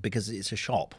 because 0.00 0.30
it's 0.30 0.50
a 0.50 0.56
shop, 0.56 0.94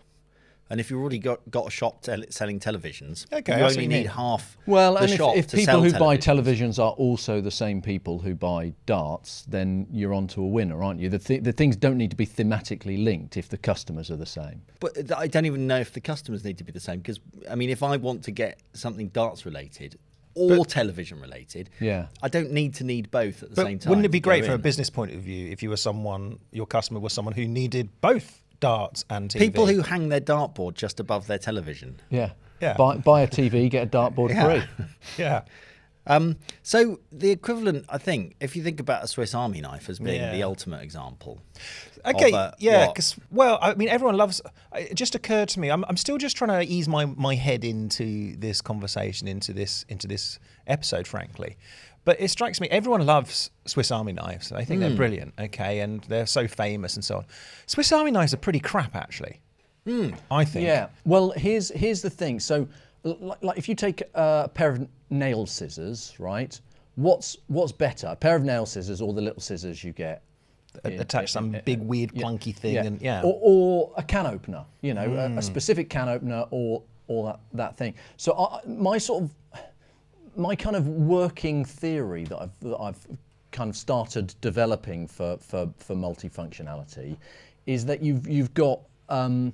and 0.72 0.80
if 0.80 0.90
you've 0.90 1.00
already 1.02 1.20
got 1.20 1.40
got 1.52 1.68
a 1.68 1.70
shop 1.70 2.02
tel- 2.02 2.24
selling 2.30 2.60
televisions, 2.60 3.32
Okay, 3.32 3.58
you 3.60 3.64
I 3.66 3.70
only 3.70 3.88
need 3.88 4.08
half. 4.08 4.58
Well, 4.66 4.94
the 4.94 5.02
and 5.02 5.12
if, 5.12 5.18
shop 5.18 5.36
if 5.36 5.48
to 5.48 5.58
people 5.58 5.74
sell 5.74 5.84
who 5.84 5.92
buy 6.00 6.18
televisions. 6.18 6.78
televisions 6.78 6.80
are 6.84 6.92
also 6.92 7.42
the 7.42 7.52
same 7.52 7.82
people 7.82 8.20
who 8.20 8.34
buy 8.34 8.74
darts, 8.86 9.46
then 9.48 9.86
you're 9.92 10.14
onto 10.14 10.42
a 10.42 10.48
winner, 10.48 10.82
aren't 10.84 11.00
you? 11.00 11.10
The, 11.10 11.20
th- 11.20 11.44
the 11.44 11.52
things 11.52 11.76
don't 11.76 11.98
need 11.98 12.10
to 12.12 12.16
be 12.18 12.26
thematically 12.26 13.04
linked 13.04 13.38
if 13.38 13.50
the 13.50 13.58
customers 13.58 14.10
are 14.10 14.16
the 14.16 14.26
same. 14.26 14.62
But 14.80 15.12
I 15.16 15.28
don't 15.28 15.46
even 15.46 15.68
know 15.68 15.80
if 15.80 15.92
the 15.94 16.02
customers 16.02 16.44
need 16.44 16.58
to 16.60 16.64
be 16.64 16.72
the 16.72 16.80
same 16.80 17.00
because 17.00 17.20
I 17.50 17.56
mean, 17.56 17.70
if 17.70 17.84
I 17.84 17.98
want 17.98 18.24
to 18.24 18.32
get 18.32 18.60
something 18.74 19.10
darts 19.10 19.46
related 19.46 19.98
or 20.34 20.66
television 20.66 21.20
related, 21.20 21.70
Yeah. 21.82 22.08
I 22.24 22.30
don't 22.30 22.52
need 22.54 22.74
to 22.76 22.86
need 22.86 23.12
both 23.12 23.44
at 23.44 23.50
the 23.50 23.56
But 23.56 23.66
same 23.66 23.80
time. 23.80 23.90
wouldn't 23.90 24.06
it 24.06 24.10
be 24.10 24.22
great 24.22 24.46
from 24.46 24.54
a 24.54 24.58
business 24.58 24.90
point 24.90 25.12
of 25.14 25.20
view 25.20 25.50
if 25.52 25.62
you 25.62 25.70
were 25.70 25.76
someone, 25.76 26.40
your 26.54 26.66
customer 26.66 27.02
was 27.02 27.12
someone 27.12 27.34
who 27.34 27.46
needed 27.46 27.90
both 28.00 28.42
darts 28.62 29.04
and 29.10 29.30
TV? 29.30 29.40
People 29.40 29.68
who 29.68 29.82
hang 29.82 30.08
their 30.08 30.22
dartboard 30.22 30.76
just 30.76 31.00
above 31.02 31.28
their 31.28 31.38
television. 31.40 32.00
Yeah. 32.10 32.32
Yeah. 32.62 32.76
Buy, 32.78 32.96
buy 32.98 33.22
a 33.22 33.28
TV, 33.28 33.70
get 33.70 33.88
a 33.88 33.90
dartboard 33.90 34.30
Yeah. 34.30 34.46
free. 34.46 34.86
yeah. 35.18 35.42
Um, 36.08 36.38
so 36.64 37.00
the 37.12 37.30
equivalent, 37.30 37.86
I 37.90 37.98
think, 38.00 38.36
if 38.40 38.56
you 38.56 38.64
think 38.64 38.80
about 38.80 39.04
a 39.04 39.08
Swiss 39.08 39.36
Army 39.36 39.62
knife 39.62 39.88
as 39.90 40.00
being 40.00 40.20
Yeah. 40.22 40.32
the 40.32 40.42
ultimate 40.44 40.82
example. 40.82 41.42
Okay, 42.04 42.30
of, 42.30 42.34
uh, 42.34 42.52
yeah, 42.58 42.88
because 42.88 43.16
well, 43.30 43.60
I 43.62 43.76
mean, 43.76 43.88
everyone 43.88 44.18
loves. 44.18 44.42
It 44.74 44.96
just 44.96 45.14
occurred 45.14 45.50
to 45.50 45.60
me. 45.60 45.70
I'm, 45.70 45.86
I'm 45.88 45.98
still 45.98 46.18
just 46.18 46.36
trying 46.36 46.50
to 46.66 46.74
ease 46.74 46.88
my 46.88 47.06
my 47.06 47.36
head 47.36 47.64
into 47.64 48.36
this 48.38 48.60
conversation, 48.62 49.28
into 49.28 49.54
this 49.54 49.86
into 49.88 50.08
this 50.08 50.40
episode, 50.66 51.06
frankly. 51.06 51.58
But 52.04 52.20
it 52.20 52.30
strikes 52.30 52.60
me, 52.60 52.68
everyone 52.70 53.06
loves 53.06 53.52
Swiss 53.66 53.92
Army 53.92 54.12
knives. 54.14 54.50
They 54.50 54.66
think 54.66 54.82
Hmm. 54.82 54.88
they're 54.88 54.98
brilliant, 54.98 55.34
okay, 55.40 55.82
and 55.82 56.02
they're 56.06 56.26
so 56.26 56.48
famous 56.48 56.96
and 56.96 57.06
so 57.06 57.18
on. 57.18 57.26
Swiss 57.68 57.92
Army 57.92 58.10
knives 58.12 58.34
are 58.34 58.38
pretty 58.38 58.60
crap, 58.60 58.96
actually. 58.96 59.40
I 60.32 60.46
think. 60.46 60.66
Yeah. 60.66 60.88
Well, 61.06 61.32
here's 61.32 61.70
here's 61.70 62.02
the 62.02 62.10
thing. 62.10 62.40
So, 62.40 62.68
like, 63.04 63.44
like 63.44 63.58
if 63.58 63.68
you 63.68 63.76
take 63.76 64.04
a 64.14 64.50
pair 64.54 64.70
of 64.70 64.88
nail 65.10 65.46
scissors, 65.46 66.14
right? 66.20 66.60
What's 66.96 67.38
what's 67.48 67.72
better, 67.72 68.08
a 68.08 68.16
pair 68.16 68.36
of 68.36 68.44
nail 68.44 68.66
scissors 68.66 69.02
or 69.02 69.14
the 69.14 69.22
little 69.22 69.42
scissors 69.42 69.84
you 69.84 69.92
get? 69.92 70.22
Attach 70.86 71.32
some 71.34 71.56
big, 71.66 71.80
weird, 71.82 72.14
clunky 72.14 72.56
thing, 72.56 72.78
and 72.78 73.02
yeah. 73.02 73.22
Or, 73.24 73.40
or 73.42 73.94
a 73.98 74.04
can 74.04 74.26
opener, 74.26 74.64
you 74.82 74.94
know, 74.94 75.14
a, 75.16 75.38
a 75.38 75.42
specific 75.42 75.90
can 75.90 76.08
opener 76.10 76.46
or 76.52 76.84
or 77.08 77.26
that, 77.26 77.40
that 77.54 77.78
thing. 77.78 77.94
So 78.18 78.34
I, 78.38 78.62
my 78.68 78.98
sort 78.98 79.24
of 79.24 79.32
my 80.36 80.56
kind 80.56 80.76
of 80.76 80.88
working 80.88 81.66
theory 81.66 82.24
that 82.26 82.42
I've 82.42 82.60
that 82.62 82.78
I've 82.78 83.08
kind 83.52 83.70
of 83.70 83.76
started 83.76 84.34
developing 84.42 85.08
for 85.08 85.38
for, 85.38 85.70
for 85.78 85.96
multifunctionality 85.96 87.18
is 87.66 87.86
that 87.86 88.02
you've 88.02 88.28
you've 88.28 88.54
got 88.54 88.80
um, 89.10 89.54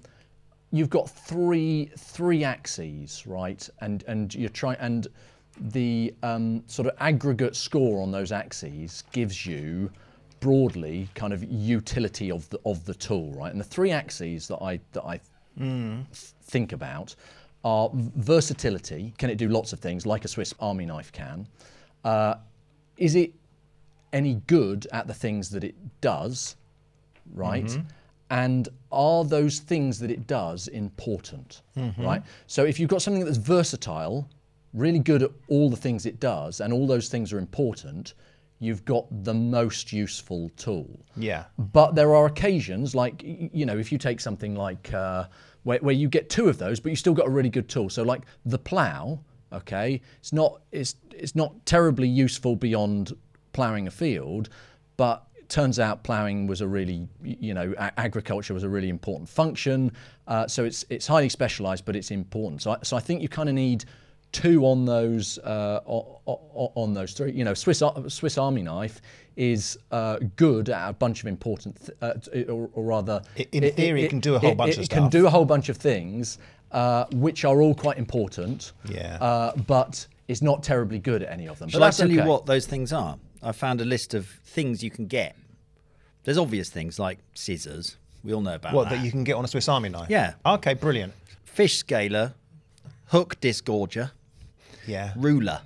you've 0.71 0.89
got 0.89 1.09
three 1.09 1.91
three 1.97 2.43
axes, 2.43 3.25
right? 3.25 3.67
And 3.81 4.03
and 4.07 4.33
you're 4.35 4.49
trying 4.49 4.77
and 4.79 5.07
the 5.59 6.13
um, 6.21 6.63
sort 6.67 6.87
of 6.87 6.95
aggregate 6.99 7.55
score 7.55 8.01
on 8.01 8.11
those 8.11 8.31
axes 8.31 9.03
gives 9.11 9.45
you 9.45 9.91
broadly 10.39 11.09
kind 11.15 11.33
of 11.33 11.43
utility 11.51 12.31
of 12.31 12.47
the 12.49 12.59
of 12.65 12.85
the 12.85 12.93
tool, 12.93 13.33
right? 13.33 13.51
And 13.51 13.59
the 13.59 13.65
three 13.65 13.91
axes 13.91 14.47
that 14.47 14.61
I 14.61 14.79
that 14.93 15.03
I 15.03 15.19
think 16.43 16.71
about 16.71 17.15
are 17.63 17.89
versatility. 17.93 19.13
Can 19.17 19.29
it 19.29 19.37
do 19.37 19.49
lots 19.49 19.73
of 19.73 19.79
things 19.79 20.05
like 20.05 20.25
a 20.25 20.27
Swiss 20.27 20.53
Army 20.59 20.85
knife 20.85 21.11
can? 21.11 21.47
Uh, 22.03 22.35
is 22.97 23.15
it 23.15 23.33
any 24.13 24.35
good 24.47 24.87
at 24.91 25.07
the 25.07 25.13
things 25.13 25.49
that 25.49 25.63
it 25.63 25.75
does? 26.01 26.55
Right. 27.33 27.77
And 28.29 28.67
are 28.91 29.23
those 29.23 29.59
things 29.59 29.99
that 29.99 30.11
it 30.11 30.27
does 30.27 30.67
important? 30.69 31.61
Right. 31.97 32.23
So 32.47 32.65
if 32.65 32.79
you've 32.79 32.89
got 32.89 33.01
something 33.01 33.23
that's 33.25 33.37
versatile, 33.37 34.27
really 34.73 34.99
good 34.99 35.23
at 35.23 35.31
all 35.47 35.69
the 35.69 35.77
things 35.77 36.05
it 36.05 36.19
does, 36.19 36.61
and 36.61 36.73
all 36.73 36.87
those 36.87 37.09
things 37.09 37.33
are 37.33 37.39
important, 37.39 38.13
you've 38.59 38.83
got 38.85 39.05
the 39.23 39.33
most 39.33 39.93
useful 39.93 40.49
tool. 40.57 40.89
Yeah. 41.15 41.45
But 41.57 41.95
there 41.95 42.15
are 42.15 42.25
occasions, 42.25 42.95
like 42.95 43.21
you 43.23 43.65
know, 43.65 43.77
if 43.77 43.91
you 43.91 43.97
take 43.97 44.19
something 44.19 44.55
like 44.55 44.93
uh, 44.93 45.25
where, 45.63 45.79
where 45.79 45.95
you 45.95 46.07
get 46.07 46.29
two 46.29 46.47
of 46.47 46.57
those, 46.57 46.79
but 46.79 46.89
you 46.89 46.95
still 46.95 47.13
got 47.13 47.27
a 47.27 47.29
really 47.29 47.49
good 47.49 47.69
tool. 47.69 47.89
So 47.89 48.03
like 48.03 48.21
the 48.45 48.57
plough, 48.57 49.19
okay, 49.51 50.01
it's 50.19 50.33
not 50.33 50.61
it's 50.71 50.95
it's 51.11 51.35
not 51.35 51.65
terribly 51.65 52.07
useful 52.07 52.55
beyond 52.55 53.13
ploughing 53.53 53.87
a 53.87 53.91
field, 53.91 54.49
but 54.97 55.23
turns 55.49 55.79
out 55.79 56.03
ploughing 56.03 56.45
was 56.45 56.61
a 56.61 56.67
really 56.67 57.07
you 57.23 57.53
know 57.53 57.73
agriculture 57.77 58.53
was 58.53 58.63
a 58.63 58.69
really 58.69 58.89
important 58.89 59.29
function. 59.29 59.91
Uh, 60.27 60.47
so 60.47 60.65
it's 60.65 60.85
it's 60.89 61.07
highly 61.07 61.29
specialised, 61.29 61.85
but 61.85 61.95
it's 61.95 62.11
important. 62.11 62.61
So 62.61 62.71
I, 62.71 62.77
so 62.83 62.97
I 62.97 62.99
think 62.99 63.21
you 63.21 63.29
kind 63.29 63.49
of 63.49 63.55
need 63.55 63.85
two 64.31 64.65
on 64.65 64.85
those 64.85 65.37
uh, 65.39 65.81
o- 65.87 66.19
o- 66.27 66.71
on 66.75 66.93
those 66.93 67.13
three. 67.13 67.31
You 67.31 67.43
know, 67.43 67.53
Swiss 67.53 67.81
Swiss 68.07 68.37
Army 68.37 68.61
knife 68.63 69.01
is 69.35 69.77
uh, 69.91 70.17
good 70.35 70.69
at 70.69 70.89
a 70.89 70.93
bunch 70.93 71.21
of 71.21 71.27
important, 71.27 71.77
th- 71.85 71.97
uh, 72.47 72.51
or, 72.51 72.69
or 72.73 72.83
rather, 72.83 73.21
I- 73.37 73.47
in 73.51 73.71
theory, 73.73 74.03
it 74.03 74.09
can 74.09 74.19
do 74.19 74.35
a 74.35 74.39
whole 74.39 74.55
bunch 74.55 74.71
it, 74.73 74.77
of 74.79 74.83
It 74.85 74.89
can 74.89 75.09
do 75.09 75.27
a 75.27 75.29
whole 75.29 75.45
bunch 75.45 75.69
of 75.69 75.77
things, 75.77 76.39
uh, 76.71 77.05
which 77.13 77.45
are 77.45 77.61
all 77.61 77.75
quite 77.75 77.97
important. 77.97 78.73
Yeah. 78.89 79.17
Uh, 79.21 79.55
but 79.55 80.07
it's 80.27 80.41
not 80.41 80.63
terribly 80.63 80.99
good 80.99 81.21
at 81.23 81.31
any 81.31 81.47
of 81.47 81.59
them. 81.59 81.69
Shall 81.69 81.79
but 81.79 81.85
I 81.85 81.87
that's 81.87 81.97
tell 81.97 82.11
you 82.11 82.23
what 82.23 82.45
those 82.47 82.65
things 82.65 82.91
are? 82.91 83.17
I 83.43 83.51
found 83.51 83.79
a 83.81 83.85
list 83.85 84.13
of 84.13 84.25
things 84.27 84.83
you 84.83 84.89
can 84.89 85.05
get. 85.07 85.35
There's 86.23 86.37
obvious 86.39 86.69
things 86.69 86.99
like 86.99 87.19
scissors. 87.33 87.95
We 88.23 88.33
all 88.33 88.41
know 88.41 88.55
about 88.55 88.73
What, 88.73 88.89
that. 88.89 88.95
that 88.97 89.05
you 89.05 89.11
can 89.11 89.23
get 89.23 89.35
on 89.35 89.45
a 89.45 89.47
Swiss 89.47 89.69
Army 89.69 89.87
knife? 89.89 90.09
Yeah. 90.09 90.33
Okay, 90.45 90.73
brilliant. 90.73 91.13
Fish 91.45 91.77
scaler, 91.77 92.33
hook 93.07 93.39
disgorger, 93.41 94.11
Yeah. 94.85 95.13
ruler, 95.15 95.61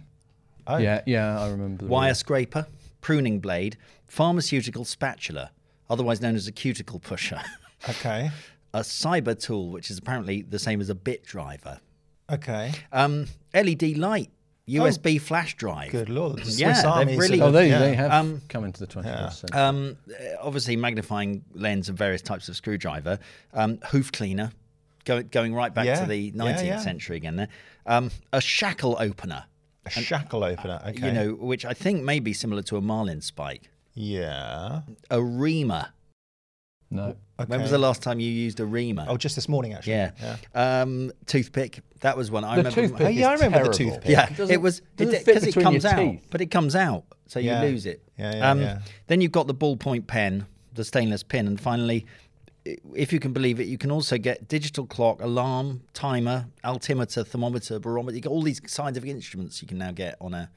Oh. 0.68 0.78
Yeah, 0.78 1.02
yeah, 1.06 1.40
I 1.42 1.50
remember. 1.50 1.86
the 1.86 1.90
wire 1.92 2.10
rule. 2.10 2.16
scraper, 2.16 2.68
pruning 3.02 3.40
blade, 3.40 3.78
pharmaceutical 4.08 4.86
spatula, 4.86 5.52
otherwise 5.90 6.22
known 6.22 6.36
as 6.36 6.48
a 6.48 6.52
cuticle 6.52 7.00
pusher, 7.00 7.42
Okay. 7.90 8.30
a 8.74 8.80
cyber 8.82 9.38
tool, 9.38 9.70
which 9.72 9.90
is 9.90 9.98
apparently 9.98 10.42
the 10.44 10.60
same 10.60 10.80
as 10.82 10.90
a 10.90 10.96
bit 10.96 11.24
driver, 11.26 11.80
Okay. 12.32 12.72
um, 12.92 13.28
LED 13.54 13.98
light, 13.98 14.30
USB 14.68 15.20
flash 15.20 15.56
drive. 15.56 15.90
Oh. 15.90 15.92
Good 15.92 16.10
lord. 16.10 16.38
The 16.40 16.46
Swiss 16.46 16.60
Yeah, 16.60 16.74
they've 16.74 16.86
Army 16.86 17.18
really- 17.18 17.42
Oh, 17.42 17.52
they, 17.52 17.68
yeah. 17.70 17.80
they 17.80 17.96
have 17.96 18.12
Um, 18.12 18.42
come 18.48 18.64
into 18.64 18.80
the 18.80 18.88
21st 18.88 19.40
century. 19.40 19.60
Um, 19.60 19.98
obviously, 20.40 20.76
magnifying 20.78 21.44
lens 21.54 21.90
and 21.90 21.98
various 21.98 22.22
types 22.22 22.48
of 22.48 22.56
screwdriver, 22.56 23.18
um, 23.54 23.80
hoof 23.88 24.12
cleaner, 24.12 24.52
go, 25.06 25.22
going 25.24 25.54
right 25.54 25.74
back 25.74 25.86
Yeah, 25.86 26.02
to 26.02 26.06
the 26.06 26.32
19th 26.32 26.66
yeah. 26.66 26.80
century 26.80 27.18
again 27.18 27.36
there. 27.36 27.48
Um, 27.86 28.12
a 28.32 28.42
shackle 28.42 28.96
opener, 29.00 29.46
A 29.86 29.90
shackle 29.90 30.44
opener. 30.44 30.82
Okay. 30.88 31.08
you 31.08 31.12
know, 31.12 31.34
which 31.34 31.66
I 31.66 31.74
think 31.74 32.04
may 32.04 32.20
be 32.20 32.34
similar 32.34 32.62
to 32.64 32.78
a 32.78 32.82
marlin 32.82 33.22
spike. 33.22 33.70
Yeah. 33.94 34.82
A 35.10 35.22
reamer. 35.22 35.88
no. 36.90 37.16
Okay. 37.40 37.50
When 37.50 37.62
was 37.64 37.72
the 37.72 37.80
last 37.80 38.04
time 38.04 38.20
you 38.20 38.30
used 38.32 38.60
a 38.60 38.66
reamer? 38.68 39.06
Oh, 39.08 39.18
just 39.18 39.34
this 39.34 39.50
morning, 39.50 39.74
actually. 39.74 39.94
yeah. 39.94 40.12
Um, 40.54 41.12
toothpick. 41.26 41.80
That 42.02 42.16
was 42.16 42.30
one. 42.30 42.44
I 42.44 42.58
The 42.58 42.70
remember. 42.70 42.82
toothpick 42.82 43.08
Oh, 43.08 43.10
yeah, 43.10 43.30
I 43.30 43.34
is 43.34 43.42
remember 43.42 43.68
the 43.70 43.74
toothpick. 43.74 44.10
Yeah, 44.10 44.30
doesn't- 44.30 44.54
it 44.54 44.62
was 44.62 44.82
doesn't 44.96 45.28
it, 45.28 45.48
it 45.48 45.54
comes 45.56 45.84
your 45.84 45.94
out, 45.94 45.98
teeth. 46.00 46.28
but 46.30 46.42
it 46.42 46.52
comes 46.52 46.76
out, 46.76 47.04
so 47.26 47.40
Yeah. 47.40 47.64
you 47.64 47.70
lose 47.70 47.88
it. 47.88 48.04
Yeah, 48.20 48.36
yeah, 48.36 48.54
yeah. 48.56 48.80
Then 49.08 49.22
you've 49.22 49.32
got 49.32 49.48
the 49.48 49.56
ballpoint 49.56 50.06
pen, 50.06 50.46
the 50.76 50.84
stainless 50.86 51.24
pin, 51.24 51.48
and 51.48 51.60
finally, 51.60 52.06
i- 52.06 52.21
if 52.66 53.12
you 53.12 53.20
can 53.20 53.34
believe 53.34 53.60
it, 53.60 53.68
you 53.68 53.78
can 53.78 53.92
also 53.92 54.18
get 54.18 54.48
digital 54.48 54.86
clock, 54.86 55.22
alarm, 55.22 55.82
timer, 55.94 56.48
altimeter, 56.64 57.24
thermometer, 57.24 57.80
barometer. 57.80 58.16
You 58.16 58.22
get 58.22 58.30
all 58.30 58.42
these 58.42 58.62
scientific 58.68 59.10
instruments 59.10 59.62
you 59.62 59.68
can 59.68 59.78
now 59.78 59.92
get 59.92 60.16
on 60.22 60.34
a 60.34 60.50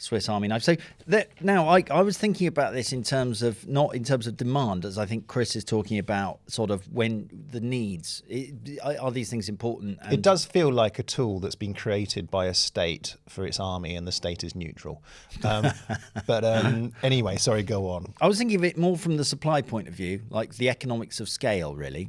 Swiss 0.00 0.30
Army 0.30 0.48
knife. 0.48 0.62
So 0.62 0.76
that, 1.08 1.28
now 1.42 1.68
I, 1.68 1.84
I 1.90 2.00
was 2.00 2.16
thinking 2.16 2.46
about 2.46 2.72
this 2.72 2.90
in 2.90 3.02
terms 3.02 3.42
of 3.42 3.68
not 3.68 3.94
in 3.94 4.02
terms 4.02 4.26
of 4.26 4.36
demand, 4.36 4.86
as 4.86 4.96
I 4.96 5.04
think 5.04 5.26
Chris 5.26 5.54
is 5.54 5.62
talking 5.62 5.98
about, 5.98 6.40
sort 6.46 6.70
of 6.70 6.90
when 6.90 7.28
the 7.50 7.60
needs 7.60 8.22
I- 8.30 8.52
are, 8.82 8.96
are 8.98 9.10
these 9.10 9.28
things 9.28 9.48
important? 9.48 9.98
And 10.02 10.14
It 10.14 10.22
does 10.22 10.46
feel 10.46 10.72
like 10.72 10.98
a 10.98 11.02
tool 11.02 11.38
that's 11.38 11.54
been 11.54 11.74
created 11.74 12.30
by 12.30 12.46
a 12.46 12.54
state 12.54 13.16
for 13.28 13.44
its 13.44 13.60
army, 13.60 13.94
and 13.94 14.06
the 14.06 14.12
state 14.12 14.42
is 14.42 14.54
neutral. 14.54 15.02
Um, 15.44 15.66
but 16.26 16.44
um, 16.44 16.92
anyway, 17.02 17.36
sorry, 17.36 17.62
go 17.62 17.90
on. 17.90 18.14
I 18.22 18.26
was 18.26 18.38
thinking 18.38 18.56
of 18.56 18.64
it 18.64 18.78
more 18.78 18.96
from 18.96 19.18
the 19.18 19.24
supply 19.24 19.60
point 19.60 19.86
of 19.86 19.94
view, 19.94 20.22
like 20.30 20.56
the 20.56 20.70
economics 20.70 21.20
of 21.20 21.28
scale, 21.28 21.76
really. 21.76 22.08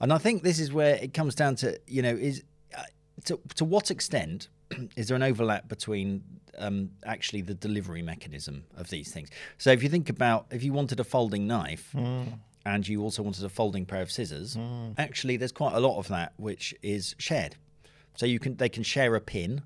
And 0.00 0.12
I 0.12 0.18
think 0.18 0.44
this 0.44 0.60
is 0.60 0.72
where 0.72 0.94
it 0.96 1.12
comes 1.14 1.34
down 1.34 1.56
to, 1.56 1.80
you 1.88 2.02
know, 2.02 2.14
is 2.14 2.44
uh, 2.78 2.82
to, 3.24 3.40
to 3.56 3.64
what 3.64 3.90
extent 3.90 4.48
is 4.96 5.08
there 5.08 5.16
an 5.16 5.22
overlap 5.22 5.68
between 5.68 6.22
um, 6.58 6.90
actually 7.04 7.42
the 7.42 7.54
delivery 7.54 8.02
mechanism 8.02 8.64
of 8.76 8.90
these 8.90 9.12
things? 9.12 9.28
So 9.58 9.70
if 9.70 9.82
you 9.82 9.88
think 9.88 10.08
about 10.08 10.46
if 10.50 10.62
you 10.62 10.72
wanted 10.72 11.00
a 11.00 11.04
folding 11.04 11.46
knife 11.46 11.94
and 12.66 12.88
you 12.88 13.02
also 13.02 13.22
wanted 13.22 13.44
a 13.44 13.48
folding 13.48 13.84
pair 13.86 14.02
of 14.02 14.10
scissors, 14.10 14.56
actually 14.98 15.36
there's 15.36 15.52
quite 15.52 15.74
a 15.74 15.80
lot 15.80 15.98
of 15.98 16.08
that 16.08 16.32
which 16.36 16.74
is 16.82 17.14
shared. 17.18 17.56
So 18.16 18.26
you 18.26 18.38
can 18.38 18.56
they 18.56 18.68
can 18.68 18.82
share 18.82 19.14
a 19.14 19.20
pin, 19.20 19.62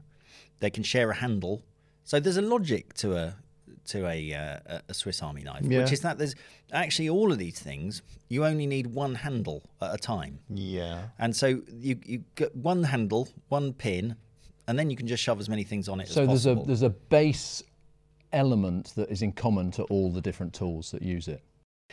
they 0.61 0.71
can 0.71 0.83
share 0.83 1.11
a 1.11 1.15
handle. 1.15 1.63
So 2.05 2.19
there's 2.21 2.39
a 2.39 2.43
logic 2.43 2.95
to 2.95 3.17
a 3.17 3.37
to 3.87 4.07
a 4.07 4.35
uh, 4.35 4.81
a 4.89 4.95
Swiss 4.95 5.23
Army 5.23 5.43
knife, 5.43 5.63
Yeah. 5.65 5.81
which 5.83 5.93
is 5.93 6.01
that 6.01 6.19
there's 6.19 6.35
actually 6.73 7.09
all 7.09 7.33
of 7.33 7.39
these 7.39 7.59
things 7.59 8.03
you 8.29 8.45
only 8.45 8.67
need 8.67 8.89
one 8.89 9.15
handle 9.17 9.63
at 9.81 9.95
a 9.95 9.99
time, 9.99 10.41
Yeah. 10.51 11.09
and 11.19 11.35
so 11.37 11.47
you 11.73 11.99
you 12.05 12.25
get 12.35 12.55
one 12.57 12.85
handle, 12.85 13.29
one 13.49 13.73
pin, 13.73 14.17
and 14.69 14.79
then 14.79 14.89
you 14.91 14.97
can 14.97 15.07
just 15.09 15.23
shove 15.23 15.41
as 15.41 15.49
many 15.49 15.65
things 15.65 15.89
on 15.89 15.99
it 16.01 16.07
So 16.09 16.23
as 16.23 16.45
there's 16.45 16.47
a 16.47 16.63
there's 16.65 16.83
a 16.83 16.91
base 16.91 17.63
element 18.33 18.93
that 18.97 19.11
is 19.11 19.23
in 19.23 19.33
common 19.33 19.71
to 19.73 19.83
all 19.85 20.13
the 20.13 20.21
different 20.21 20.53
tools 20.55 20.91
that 20.93 21.03
use 21.03 21.29
it. 21.29 21.43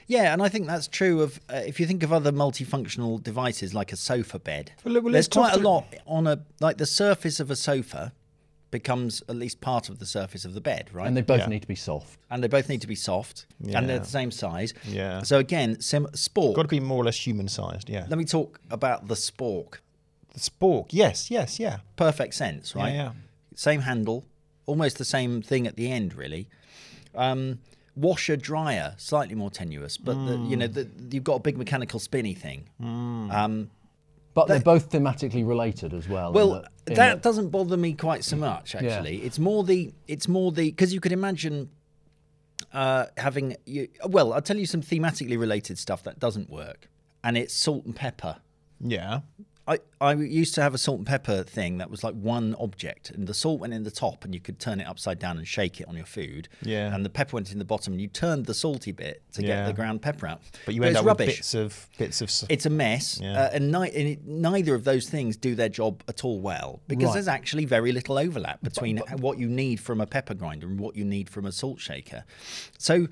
Yeah, 0.08 0.34
and 0.34 0.42
I 0.44 0.50
think 0.50 0.68
that's 0.68 0.88
true 0.88 1.22
of 1.22 1.40
uh, 1.50 1.62
if 1.66 1.80
you 1.80 1.86
think 1.88 2.04
of 2.04 2.12
other 2.12 2.32
multifunctional 2.32 3.24
devices 3.24 3.74
like 3.74 3.94
a 3.94 3.96
sofa 3.96 4.38
bed. 4.40 4.74
Well, 4.84 4.94
well, 4.96 5.04
there's 5.04 5.14
let's 5.14 5.28
quite 5.30 5.54
a 5.56 5.60
lot 5.60 5.86
on 6.06 6.28
a 6.28 6.44
like 6.60 6.78
the 6.78 6.86
surface 6.86 7.40
of 7.40 7.50
a 7.50 7.56
sofa 7.56 8.12
becomes 8.72 9.24
at 9.30 9.38
least 9.38 9.62
part 9.62 9.88
of 9.88 10.00
the 10.00 10.06
surface 10.06 10.44
of 10.44 10.54
the 10.54 10.60
bed, 10.60 10.90
right? 10.92 11.08
And 11.08 11.16
they 11.16 11.22
both 11.22 11.40
Yeah. 11.40 11.46
need 11.48 11.62
to 11.62 11.68
be 11.68 11.76
soft. 11.76 12.20
and 12.30 12.44
they 12.44 12.50
both 12.50 12.68
need 12.68 12.82
to 12.82 12.88
be 12.88 12.96
soft, 12.96 13.46
and 13.74 13.88
they're 13.88 14.00
the 14.00 14.06
same 14.06 14.32
size. 14.32 14.74
Yeah. 14.86 15.22
So 15.22 15.38
again, 15.40 15.80
sim- 15.80 16.08
spork. 16.08 16.56
Got 16.56 16.64
to 16.64 16.68
be 16.68 16.82
more 16.82 17.02
or 17.02 17.06
less 17.06 17.26
human 17.26 17.48
sized. 17.48 17.90
Yeah. 17.90 18.06
Let 18.10 18.18
me 18.18 18.26
talk 18.26 18.60
about 18.70 19.08
the 19.08 19.16
spork. 19.16 19.76
The 20.36 20.40
spork. 20.40 20.88
Yes. 20.92 21.32
Yes. 21.32 21.60
Yeah. 21.60 21.78
Perfect 21.96 22.34
sense, 22.36 22.76
right? 22.76 22.94
yeah. 22.94 23.12
Same 23.56 23.82
handle, 23.82 24.26
almost 24.68 24.98
the 24.98 25.06
same 25.06 25.42
thing 25.42 25.66
at 25.66 25.76
the 25.76 25.92
end, 25.92 26.14
really. 26.14 26.48
Um, 27.16 27.60
washer 27.96 28.36
dryer, 28.36 28.94
slightly 28.98 29.36
more 29.36 29.50
tenuous, 29.50 29.98
but 29.98 30.14
the, 30.28 30.38
you 30.50 30.58
know 30.58 30.68
the, 30.68 30.88
you've 31.10 31.24
got 31.24 31.36
a 31.36 31.40
big 31.40 31.58
mechanical 31.58 32.00
spinny 32.00 32.34
thing. 32.34 32.68
Um, 32.82 33.70
But 34.34 34.50
they're 34.50 34.60
both 34.60 34.92
thematically 34.92 35.48
related 35.48 35.94
as 35.94 36.10
well. 36.10 36.28
in 36.30 36.34
Well, 36.34 36.50
that- 36.62 36.72
in 36.88 36.94
that 36.96 37.22
doesn't 37.24 37.50
bother 37.50 37.78
me 37.78 37.94
quite 37.94 38.24
so 38.26 38.36
much. 38.36 38.74
Yeah. 38.76 38.82
Actually, 38.84 39.18
it's 39.24 39.40
more 39.40 39.64
the 39.64 39.94
it's 40.08 40.28
more 40.28 40.52
the 40.52 40.70
because 40.70 40.94
you 40.94 41.00
could 41.00 41.14
imagine 41.14 41.70
uh, 42.74 43.06
having 43.18 43.56
you. 43.66 43.88
Well, 44.06 44.34
I'll 44.34 44.42
tell 44.42 44.58
you 44.58 44.66
some 44.66 44.82
thematically 44.82 45.40
related 45.40 45.78
stuff 45.80 46.04
that 46.04 46.20
doesn't 46.20 46.50
work, 46.50 46.90
and 47.24 47.38
it's 47.38 47.54
salt 47.54 47.86
and 47.86 47.96
pepper. 47.96 48.36
Yeah. 48.82 49.22
I, 49.68 49.80
I 50.00 50.14
used 50.14 50.54
to 50.56 50.62
have 50.62 50.76
a 50.76 50.78
salt 50.78 51.00
and 51.00 51.08
pepper 51.08 51.42
thing 51.42 51.80
that 51.80 51.90
was 51.90 52.04
like 52.04 52.14
one 52.14 52.56
object, 52.60 53.10
and 53.10 53.26
the 53.26 53.34
salt 53.34 53.60
went 53.60 53.74
in 53.74 53.82
the 53.82 53.90
top, 53.90 54.24
and 54.24 54.32
you 54.32 54.40
could 54.40 54.60
turn 54.60 54.80
it 54.80 54.84
upside 54.86 55.18
down 55.18 55.38
and 55.40 55.48
shake 55.48 55.82
it 55.82 55.88
on 55.88 55.96
your 55.96 56.06
food. 56.06 56.48
Yeah. 56.62 56.94
And 56.94 57.04
the 57.04 57.10
pepper 57.10 57.36
went 57.36 57.52
in 57.52 57.58
the 57.58 57.66
bottom, 57.66 57.94
and 57.94 58.00
you 58.02 58.08
turned 58.08 58.46
the 58.46 58.54
salty 58.54 58.92
bit 58.92 59.24
to 59.34 59.42
Yeah. 59.42 59.48
get 59.62 59.68
the 59.68 59.74
ground 59.74 60.04
pepper 60.04 60.28
out. 60.28 60.42
But 60.68 60.76
you 60.76 60.84
end 60.84 60.92
it's 60.92 61.00
up 61.00 61.06
rubbish. 61.06 61.28
with 61.30 61.38
bits 61.38 61.54
of 61.56 61.88
bits 61.98 62.22
of. 62.22 62.32
It's 62.52 62.68
a 62.68 62.70
mess, 62.70 63.20
Yeah. 63.20 63.42
uh, 63.46 63.50
and, 63.54 63.72
ni- 63.72 63.90
and 63.90 64.08
it, 64.10 64.28
neither 64.28 64.76
of 64.76 64.84
those 64.84 65.10
things 65.10 65.36
do 65.36 65.56
their 65.56 65.70
job 65.70 66.04
at 66.08 66.24
all 66.24 66.40
well 66.40 66.82
because 66.88 67.06
Right. 67.08 67.14
there's 67.16 67.28
actually 67.28 67.66
very 67.66 67.92
little 67.92 68.20
overlap 68.20 68.62
between 68.62 68.98
what 69.20 69.40
you 69.40 69.48
need 69.50 69.80
from 69.80 70.00
a 70.00 70.06
pepper 70.06 70.36
grinder 70.36 70.68
and 70.68 70.80
what 70.80 70.96
you 70.96 71.06
need 71.06 71.28
from 71.28 71.46
a 71.46 71.52
salt 71.52 71.80
shaker. 71.80 72.24
So, 72.78 73.08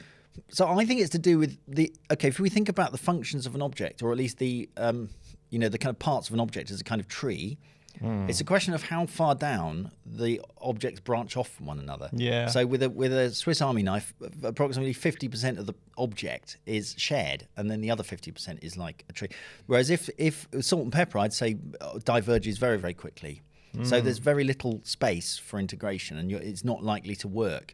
so 0.49 0.67
I 0.67 0.85
think 0.85 1.01
it's 1.01 1.09
to 1.11 1.19
do 1.19 1.39
with 1.39 1.57
the 1.67 1.91
okay. 2.11 2.27
If 2.27 2.39
we 2.39 2.49
think 2.49 2.69
about 2.69 2.91
the 2.91 2.97
functions 2.99 3.47
of 3.47 3.55
an 3.55 3.61
object, 3.63 4.03
or 4.03 4.11
at 4.11 4.17
least 4.19 4.37
the 4.37 4.69
um, 4.77 5.09
you 5.53 5.59
know 5.59 5.69
the 5.69 5.77
kind 5.77 5.91
of 5.91 5.99
parts 5.99 6.27
of 6.29 6.33
an 6.33 6.39
object 6.39 6.71
as 6.71 6.81
a 6.81 6.83
kind 6.83 6.99
of 6.99 7.07
tree. 7.07 7.59
Hmm. 7.99 8.27
It's 8.27 8.41
a 8.41 8.43
question 8.43 8.73
of 8.73 8.81
how 8.81 9.05
far 9.05 9.35
down 9.35 9.91
the 10.03 10.41
objects 10.59 10.99
branch 10.99 11.37
off 11.37 11.49
from 11.49 11.67
one 11.67 11.77
another. 11.77 12.09
Yeah. 12.11 12.47
So 12.47 12.65
with 12.65 12.81
a 12.81 12.89
with 12.89 13.13
a 13.13 13.29
Swiss 13.29 13.61
Army 13.61 13.83
knife, 13.83 14.15
approximately 14.43 14.93
fifty 14.93 15.29
percent 15.29 15.59
of 15.59 15.67
the 15.67 15.75
object 15.95 16.57
is 16.65 16.95
shared, 16.97 17.47
and 17.55 17.69
then 17.69 17.81
the 17.81 17.91
other 17.91 18.03
fifty 18.03 18.31
percent 18.31 18.59
is 18.63 18.75
like 18.77 19.05
a 19.09 19.13
tree. 19.13 19.29
Whereas 19.67 19.91
if 19.91 20.09
if 20.17 20.47
salt 20.61 20.81
and 20.83 20.91
pepper, 20.91 21.19
I'd 21.19 21.33
say 21.33 21.57
uh, 21.79 21.99
diverges 22.03 22.57
very 22.57 22.79
very 22.79 22.95
quickly. 22.95 23.43
So 23.81 24.01
there's 24.01 24.19
very 24.19 24.43
little 24.43 24.81
space 24.83 25.39
for 25.39 25.59
integration, 25.59 26.19
and 26.19 26.29
you're, 26.29 26.39
it's 26.39 26.63
not 26.63 26.83
likely 26.83 27.15
to 27.15 27.27
work. 27.27 27.73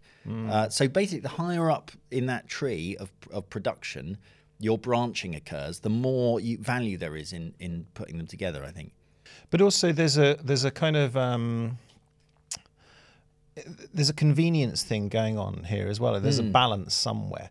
Uh, 0.49 0.69
so 0.69 0.87
basically, 0.87 1.19
the 1.19 1.27
higher 1.27 1.69
up 1.69 1.91
in 2.09 2.25
that 2.27 2.47
tree 2.47 2.95
of 2.97 3.11
of 3.31 3.49
production 3.49 4.17
your 4.59 4.77
branching 4.77 5.35
occurs, 5.35 5.79
the 5.79 5.89
more 5.89 6.39
you, 6.39 6.57
value 6.57 6.97
there 6.97 7.15
is 7.15 7.33
in 7.33 7.53
in 7.59 7.85
putting 7.93 8.17
them 8.17 8.27
together. 8.27 8.63
I 8.63 8.71
think. 8.71 8.91
But 9.49 9.61
also, 9.61 9.91
there's 9.91 10.17
a 10.17 10.37
there's 10.43 10.65
a 10.65 10.71
kind 10.71 10.95
of 10.95 11.15
um, 11.17 11.77
there's 13.93 14.09
a 14.09 14.13
convenience 14.13 14.83
thing 14.83 15.09
going 15.09 15.37
on 15.37 15.63
here 15.63 15.87
as 15.87 15.99
well. 15.99 16.19
There's 16.19 16.39
a 16.39 16.43
balance 16.43 16.93
somewhere, 16.93 17.49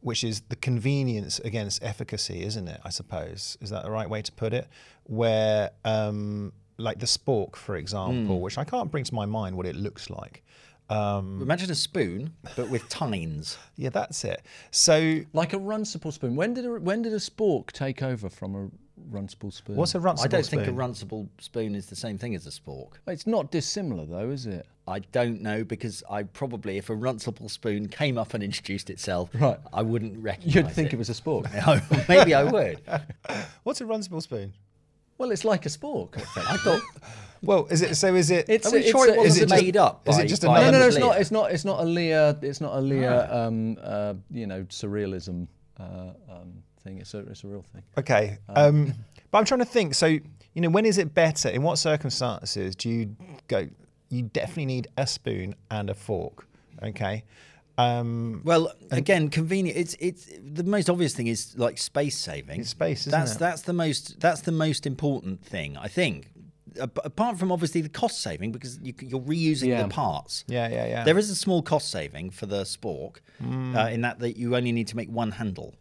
which 0.00 0.24
is 0.24 0.42
the 0.48 0.56
convenience 0.56 1.38
against 1.40 1.82
efficacy, 1.82 2.42
isn't 2.44 2.68
it? 2.68 2.80
I 2.84 2.90
suppose 2.90 3.58
is 3.60 3.70
that 3.70 3.84
the 3.84 3.90
right 3.90 4.08
way 4.08 4.22
to 4.22 4.32
put 4.32 4.52
it? 4.52 4.68
Where 5.04 5.70
um, 5.84 6.52
like 6.78 6.98
the 6.98 7.06
spork, 7.06 7.56
for 7.56 7.76
example, 7.76 8.40
which 8.40 8.58
I 8.58 8.64
can't 8.64 8.90
bring 8.90 9.04
to 9.04 9.14
my 9.14 9.26
mind 9.26 9.56
what 9.56 9.66
it 9.66 9.76
looks 9.76 10.10
like. 10.10 10.42
Um, 10.90 11.40
Imagine 11.40 11.70
a 11.70 11.74
spoon, 11.74 12.34
but 12.56 12.68
with 12.68 12.88
tines. 12.88 13.56
yeah, 13.76 13.90
that's 13.90 14.24
it. 14.24 14.42
So, 14.70 15.20
like 15.32 15.52
a 15.52 15.58
runcible 15.58 16.12
spoon. 16.12 16.34
When 16.36 16.52
did 16.54 16.66
a, 16.66 16.70
when 16.80 17.02
did 17.02 17.12
a 17.12 17.16
spork 17.18 17.72
take 17.72 18.02
over 18.02 18.28
from 18.28 18.54
a 18.56 18.68
runcible 19.10 19.52
spoon? 19.52 19.76
what's 19.76 19.94
a 19.94 19.98
runcible 20.00 20.24
I 20.24 20.28
don't 20.28 20.44
spoon? 20.44 20.64
think 20.64 20.68
a 20.70 20.78
runcible 20.78 21.26
spoon 21.38 21.74
is 21.74 21.86
the 21.86 21.96
same 21.96 22.18
thing 22.18 22.34
as 22.34 22.46
a 22.46 22.50
spork. 22.50 22.94
It's 23.06 23.26
not 23.26 23.50
dissimilar 23.50 24.04
though, 24.04 24.30
is 24.30 24.46
it? 24.46 24.66
I 24.88 24.98
don't 24.98 25.40
know 25.40 25.62
because 25.62 26.02
I 26.10 26.24
probably, 26.24 26.76
if 26.76 26.90
a 26.90 26.96
runcible 26.96 27.48
spoon 27.48 27.86
came 27.88 28.18
up 28.18 28.34
and 28.34 28.42
introduced 28.42 28.90
itself, 28.90 29.30
Right. 29.34 29.58
I 29.72 29.82
wouldn't 29.82 30.20
recognise 30.22 30.54
You'd 30.54 30.70
think 30.72 30.88
it. 30.88 30.94
it 30.94 30.98
was 30.98 31.08
a 31.08 31.14
spork. 31.14 31.46
Maybe 32.08 32.34
I 32.34 32.42
would. 32.42 32.80
What's 33.62 33.80
a 33.80 33.84
runcible 33.84 34.20
spoon? 34.20 34.52
Well, 35.20 35.30
it's 35.32 35.44
like 35.44 35.66
a 35.66 35.68
spork. 35.68 36.16
I 36.16 36.56
thought. 36.56 36.80
Well, 37.42 37.66
is 37.70 37.82
it 37.82 37.94
so? 37.94 38.14
Is 38.14 38.30
it? 38.30 38.46
It's 38.48 38.66
Are 38.66 38.72
we 38.72 38.78
it's 38.80 38.90
sure 38.90 39.06
it 39.06 39.18
wasn't 39.18 39.44
it's 39.44 39.52
a- 39.52 39.62
made 39.62 39.76
up? 39.76 40.08
is 40.08 40.16
it 40.18 40.26
just 40.28 40.44
a 40.44 40.46
by 40.46 40.62
No, 40.62 40.70
no, 40.70 40.78
no. 40.78 40.86
It's 40.86 40.96
Lear? 40.96 41.04
not. 41.06 41.20
It's 41.20 41.30
not. 41.30 41.52
It's 41.52 41.64
not 41.66 41.80
a 41.80 41.84
Lear. 41.84 42.38
It's 42.40 42.60
not 42.62 42.74
a 42.76 42.80
Lear. 42.80 43.28
Um, 43.30 43.76
uh, 43.82 44.14
you 44.30 44.46
know, 44.46 44.62
surrealism 44.64 45.46
uh, 45.78 45.82
um, 46.30 46.62
thing. 46.82 46.98
It's 46.98 47.12
a. 47.12 47.18
It's 47.18 47.44
a 47.44 47.48
real 47.48 47.64
thing. 47.72 47.82
Okay. 47.98 48.38
Um, 48.48 48.94
but 49.30 49.38
I'm 49.38 49.44
trying 49.44 49.60
to 49.60 49.66
think. 49.66 49.94
So, 49.94 50.06
you 50.06 50.22
know, 50.56 50.70
when 50.70 50.86
is 50.86 50.96
it 50.96 51.14
better? 51.14 51.50
In 51.50 51.62
what 51.62 51.76
circumstances 51.78 52.74
do 52.74 52.88
you 52.88 53.16
go? 53.46 53.68
You 54.08 54.22
definitely 54.22 54.66
need 54.66 54.88
a 54.96 55.06
spoon 55.06 55.54
and 55.70 55.90
a 55.90 55.94
fork. 55.94 56.46
Okay. 56.82 57.24
Um, 57.80 58.40
Well, 58.44 58.72
again, 58.90 59.28
convenient. 59.28 59.78
It's 59.78 59.94
it's 60.00 60.26
the 60.42 60.64
most 60.64 60.88
obvious 60.90 61.14
thing 61.14 61.26
is 61.28 61.54
like 61.56 61.78
space 61.78 62.16
saving. 62.18 62.60
It's 62.60 62.70
space, 62.70 63.00
isn't 63.06 63.12
that's 63.12 63.34
it? 63.36 63.38
that's 63.38 63.62
the 63.62 63.72
most 63.72 64.20
that's 64.20 64.42
the 64.42 64.52
most 64.52 64.86
important 64.86 65.44
thing 65.44 65.76
I 65.76 65.88
think. 65.88 66.30
Apart 66.78 67.36
from 67.38 67.50
obviously 67.50 67.80
the 67.80 67.88
cost 67.88 68.20
saving 68.20 68.52
because 68.52 68.78
you, 68.80 68.94
you're 69.00 69.20
reusing 69.20 69.68
Yeah. 69.68 69.82
the 69.82 69.88
parts. 69.88 70.44
yeah, 70.46 70.68
yeah, 70.68 70.86
yeah. 70.86 71.04
There 71.04 71.18
is 71.18 71.28
a 71.28 71.34
small 71.34 71.62
cost 71.62 71.90
saving 71.90 72.30
for 72.30 72.46
the 72.46 72.62
spork 72.62 73.16
Mm. 73.42 73.74
uh, 73.76 73.88
in 73.90 74.00
that 74.02 74.18
that 74.20 74.36
you 74.36 74.54
only 74.54 74.70
need 74.72 74.86
to 74.88 74.96
make 74.96 75.08
one 75.10 75.32
handle. 75.32 75.74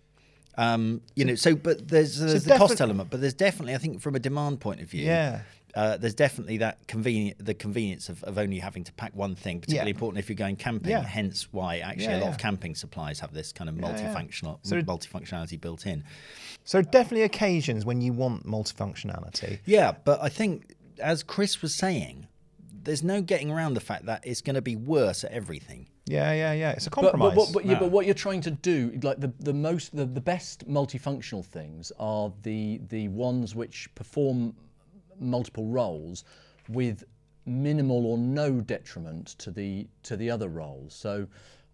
Um, 0.58 1.02
you 1.16 1.26
know, 1.26 1.36
so 1.36 1.56
but 1.56 1.88
there's, 1.88 2.20
there's 2.20 2.44
the 2.44 2.58
cost 2.58 2.82
element, 2.82 3.10
but 3.12 3.22
there's 3.22 3.36
definitely 3.36 3.76
I 3.76 3.78
think 3.78 4.02
from 4.02 4.16
a 4.16 4.20
demand 4.20 4.60
point 4.62 4.82
of 4.82 4.90
view, 4.90 5.06
Yeah. 5.06 5.42
Uh, 5.76 5.98
there's 5.98 6.16
definitely 6.16 6.58
that 6.58 6.88
convenient 6.88 7.44
the 7.46 7.54
convenience 7.54 8.10
of, 8.10 8.24
of 8.24 8.38
only 8.38 8.60
having 8.60 8.84
to 8.84 8.94
pack 8.94 9.16
one 9.16 9.36
thing, 9.36 9.60
particularly 9.62 9.92
Yeah. 9.92 9.96
important 9.96 10.20
if 10.24 10.30
you're 10.30 10.36
going 10.36 10.56
camping. 10.56 10.92
Yeah. 10.92 11.02
Hence 11.04 11.48
why 11.52 11.78
actually 11.80 12.06
Yeah, 12.06 12.18
a 12.18 12.22
lot 12.22 12.26
yeah. 12.26 12.32
of 12.32 12.38
camping 12.38 12.76
supplies 12.76 13.20
have 13.20 13.34
this 13.34 13.52
kind 13.54 13.70
of 13.70 13.78
yeah. 13.78 13.84
multifunctional 13.84 14.60
So- 14.64 14.82
multifunctionality 14.82 15.60
built 15.62 15.86
in. 15.86 16.04
so 16.64 16.82
definitely 16.82 17.24
occasions 17.24 17.86
when 17.86 18.02
you 18.02 18.14
want 18.14 18.46
multifunctionality. 18.46 19.60
Yeah, 19.66 19.94
but 20.04 20.22
I 20.22 20.30
think 20.30 20.76
as 21.02 21.24
Chris 21.24 21.62
was 21.62 21.74
saying, 21.76 22.28
there's 22.84 23.04
no 23.04 23.22
getting 23.22 23.52
around 23.52 23.74
the 23.76 23.82
fact 23.82 24.06
that 24.06 24.26
it's 24.26 24.42
going 24.42 24.56
to 24.56 24.62
be 24.62 24.76
worse 24.76 25.24
at 25.24 25.32
everything. 25.32 25.88
Yeah, 26.06 26.34
yeah, 26.34 26.54
yeah. 26.54 26.72
It's 26.72 26.88
a 26.88 26.90
But, 26.90 27.02
compromise. 27.02 27.36
but, 27.36 27.46
but, 27.48 27.54
but, 27.54 27.66
yeah, 27.66 27.78
but 27.80 27.92
what 27.92 28.06
you're 28.06 28.16
trying 28.16 28.42
to 28.42 28.52
do, 28.52 28.98
like 29.04 29.20
the, 29.20 29.32
the 29.40 29.54
most, 29.54 29.96
the, 29.96 30.06
the 30.06 30.22
best 30.22 30.68
multifunctional 30.68 31.46
things 31.46 31.92
are 32.00 32.32
the 32.42 32.82
the 32.90 33.10
ones 33.10 33.54
which 33.54 33.94
perform 33.96 34.56
multiple 35.20 35.66
roles 35.66 36.24
with 36.68 37.04
minimal 37.46 38.06
or 38.06 38.18
no 38.18 38.62
detriment 38.62 39.28
to 39.40 39.52
the 39.52 39.88
to 40.04 40.18
the 40.18 40.30
other 40.30 40.50
roles. 40.50 40.94
So. 40.94 41.28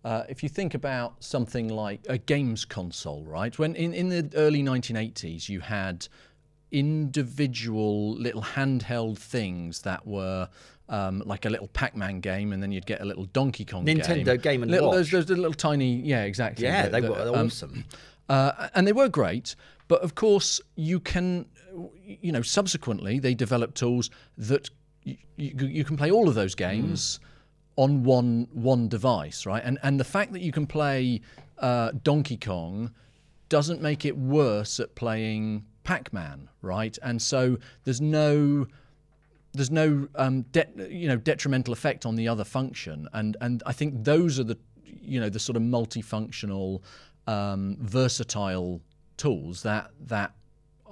Uh, 0.03 0.23
if 0.29 0.43
you 0.43 0.49
think 0.49 0.75
about 0.75 1.15
something 1.23 1.67
like 1.67 1.99
a 2.07 2.15
games 2.15 2.63
console, 2.63 3.23
right? 3.23 3.57
When 3.57 3.75
in, 3.75 3.91
in 3.91 4.09
the 4.09 4.29
early 4.35 4.61
1980s, 4.61 5.49
you 5.49 5.61
had 5.61 6.07
individual 6.71 8.13
little 8.15 8.41
handheld 8.41 9.17
things 9.17 9.81
that 9.81 10.05
were 10.05 10.47
um, 10.89 11.23
like 11.25 11.45
a 11.45 11.49
little 11.49 11.67
Pac-Man 11.69 12.19
game, 12.19 12.53
and 12.53 12.61
then 12.61 12.71
you'd 12.71 12.85
get 12.85 13.01
a 13.01 13.05
little 13.05 13.25
Donkey 13.25 13.65
Kong 13.65 13.85
Nintendo 13.85 14.25
game. 14.25 14.37
Game 14.41 14.61
and 14.63 14.71
little, 14.71 14.89
Watch. 14.89 15.11
Those, 15.11 15.25
those 15.25 15.37
little 15.37 15.53
tiny, 15.53 15.95
yeah, 15.95 16.23
exactly. 16.23 16.65
Yeah, 16.65 16.83
The- 16.83 16.89
they 16.89 17.01
the, 17.01 17.11
were 17.11 17.21
um, 17.35 17.47
awesome. 17.47 17.85
uh, 18.29 18.67
and 18.75 18.85
they 18.87 18.93
were 18.93 19.09
great, 19.09 19.55
but 19.87 20.01
of 20.01 20.15
course 20.15 20.61
you 20.75 20.99
can, 20.99 21.47
you 22.05 22.31
know, 22.31 22.41
subsequently 22.41 23.19
they 23.19 23.33
developed 23.33 23.75
tools 23.75 24.09
that 24.37 24.69
you, 25.03 25.17
you, 25.35 25.67
you 25.67 25.83
can 25.83 25.97
play 25.97 26.11
all 26.11 26.27
of 26.27 26.35
those 26.35 26.55
games 26.55 27.19
on 27.75 28.03
one 28.03 28.47
one 28.53 28.87
device, 28.87 29.45
right? 29.45 29.63
And 29.63 29.77
and 29.83 29.99
the 29.99 30.05
fact 30.05 30.33
that 30.33 30.41
you 30.41 30.51
can 30.51 30.65
play 30.67 31.21
uh, 31.59 31.91
Donkey 32.03 32.37
Kong 32.37 32.91
doesn't 33.49 33.81
make 33.81 34.05
it 34.05 34.17
worse 34.17 34.79
at 34.79 34.95
playing 34.95 35.65
Pac-Man, 35.83 36.49
right? 36.61 36.97
And 37.03 37.21
so 37.21 37.57
there's 37.83 38.01
no 38.01 38.65
there's 39.53 39.71
no 39.71 40.07
um, 40.15 40.43
de- 40.43 40.67
you 40.89 41.07
know 41.07 41.17
detrimental 41.17 41.73
effect 41.73 42.05
on 42.05 42.15
the 42.15 42.27
other 42.27 42.43
function, 42.43 43.07
and 43.13 43.37
and 43.41 43.63
I 43.65 43.73
think 43.73 44.03
those 44.03 44.39
are 44.39 44.43
the 44.43 44.57
you 44.83 45.19
know 45.19 45.29
the 45.29 45.39
sort 45.39 45.55
of 45.55 45.61
multifunctional, 45.61 46.81
um, 47.27 47.77
versatile 47.79 48.81
tools 49.17 49.63
that 49.63 49.91
that 50.07 50.33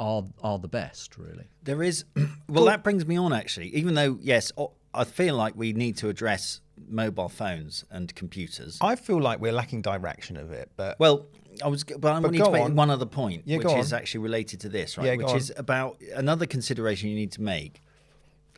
are 0.03 0.23
are 0.43 0.59
the 0.59 0.67
best, 0.67 1.17
really. 1.17 1.45
There 1.63 1.81
is, 1.81 2.03
well, 2.49 2.65
that 2.65 2.83
brings 2.83 3.05
me 3.05 3.15
on 3.17 3.31
actually. 3.33 3.67
Even 3.69 3.93
though, 3.95 4.17
yes, 4.21 4.51
I 4.93 5.03
feel 5.05 5.35
like 5.35 5.55
we 5.55 5.71
need 5.73 5.97
to 5.97 6.09
address 6.09 6.61
mobile 6.89 7.29
phones 7.29 7.85
and 7.89 8.13
computers. 8.13 8.77
I 8.81 8.95
feel 8.95 9.21
like 9.21 9.39
we're 9.39 9.53
lacking 9.53 9.81
direction 9.81 10.35
of 10.37 10.51
it, 10.51 10.69
but 10.75 10.99
Well, 10.99 11.27
I 11.63 11.67
was, 11.67 11.83
but 11.83 12.11
I 12.11 12.19
wanted 12.19 12.37
go 12.37 12.45
to 12.45 12.51
make 12.51 12.63
on. 12.63 12.75
one 12.75 12.89
other 12.89 13.05
point, 13.05 13.43
Yeah, 13.45 13.57
which 13.57 13.71
is 13.71 13.93
on. 13.93 13.99
actually 13.99 14.21
related 14.21 14.59
to 14.61 14.69
this, 14.69 14.97
right? 14.97 15.05
Yeah, 15.07 15.15
go 15.15 15.23
which 15.25 15.31
on. 15.31 15.37
is 15.37 15.53
about 15.55 16.01
another 16.15 16.45
consideration 16.45 17.09
you 17.09 17.15
need 17.15 17.31
to 17.33 17.41
make 17.41 17.81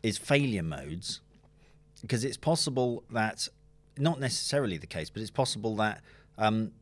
is 0.02 0.18
failure 0.18 0.62
modes, 0.62 1.20
because 2.02 2.24
it's 2.24 2.36
possible 2.36 3.04
that, 3.10 3.48
not 3.98 4.18
necessarily 4.18 4.78
the 4.78 4.86
case, 4.86 5.10
but 5.10 5.22
it's 5.22 5.30
possible 5.30 5.76
that 5.76 6.02
um, 6.38 6.72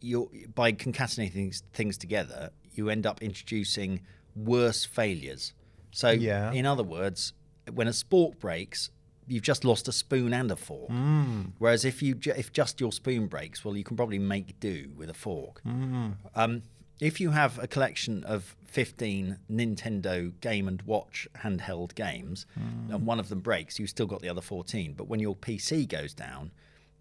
you're 0.00 0.28
by 0.54 0.72
concatenating 0.72 1.32
things, 1.32 1.62
things 1.72 1.98
together, 1.98 2.50
you 2.78 2.88
end 2.90 3.06
up 3.06 3.22
introducing 3.22 4.00
worse 4.34 4.84
failures. 4.84 5.52
So, 5.92 6.10
Yeah. 6.10 6.52
in 6.52 6.66
other 6.66 6.82
words, 6.82 7.32
when 7.72 7.88
a 7.88 7.92
spork 7.92 8.38
breaks, 8.38 8.90
you've 9.26 9.42
just 9.42 9.64
lost 9.64 9.88
a 9.88 9.92
spoon 9.92 10.32
and 10.32 10.50
a 10.50 10.56
fork. 10.56 10.90
Mm. 10.90 11.52
Whereas 11.58 11.84
if 11.84 12.02
you 12.02 12.14
ju- 12.14 12.34
if 12.36 12.52
just 12.52 12.80
your 12.80 12.92
spoon 12.92 13.26
breaks, 13.26 13.64
well, 13.64 13.76
you 13.76 13.82
can 13.84 13.96
probably 13.96 14.18
make 14.18 14.60
do 14.60 14.92
with 14.96 15.10
a 15.10 15.14
fork. 15.14 15.62
Mm. 15.64 16.14
Um, 16.34 16.62
if 17.00 17.20
you 17.20 17.30
have 17.30 17.58
a 17.58 17.66
collection 17.66 18.24
of 18.24 18.56
15 18.66 19.38
Nintendo 19.50 20.32
Game 20.40 20.68
and 20.68 20.80
Watch 20.82 21.26
handheld 21.36 21.94
games 21.94 22.46
and 22.54 23.04
one 23.04 23.18
of 23.18 23.28
them 23.28 23.40
breaks, 23.40 23.78
you've 23.78 23.90
still 23.90 24.06
got 24.06 24.22
the 24.22 24.28
other 24.28 24.40
14. 24.40 24.94
But 24.94 25.08
when 25.08 25.20
your 25.20 25.34
PC 25.34 25.86
goes 25.88 26.14
down, 26.14 26.52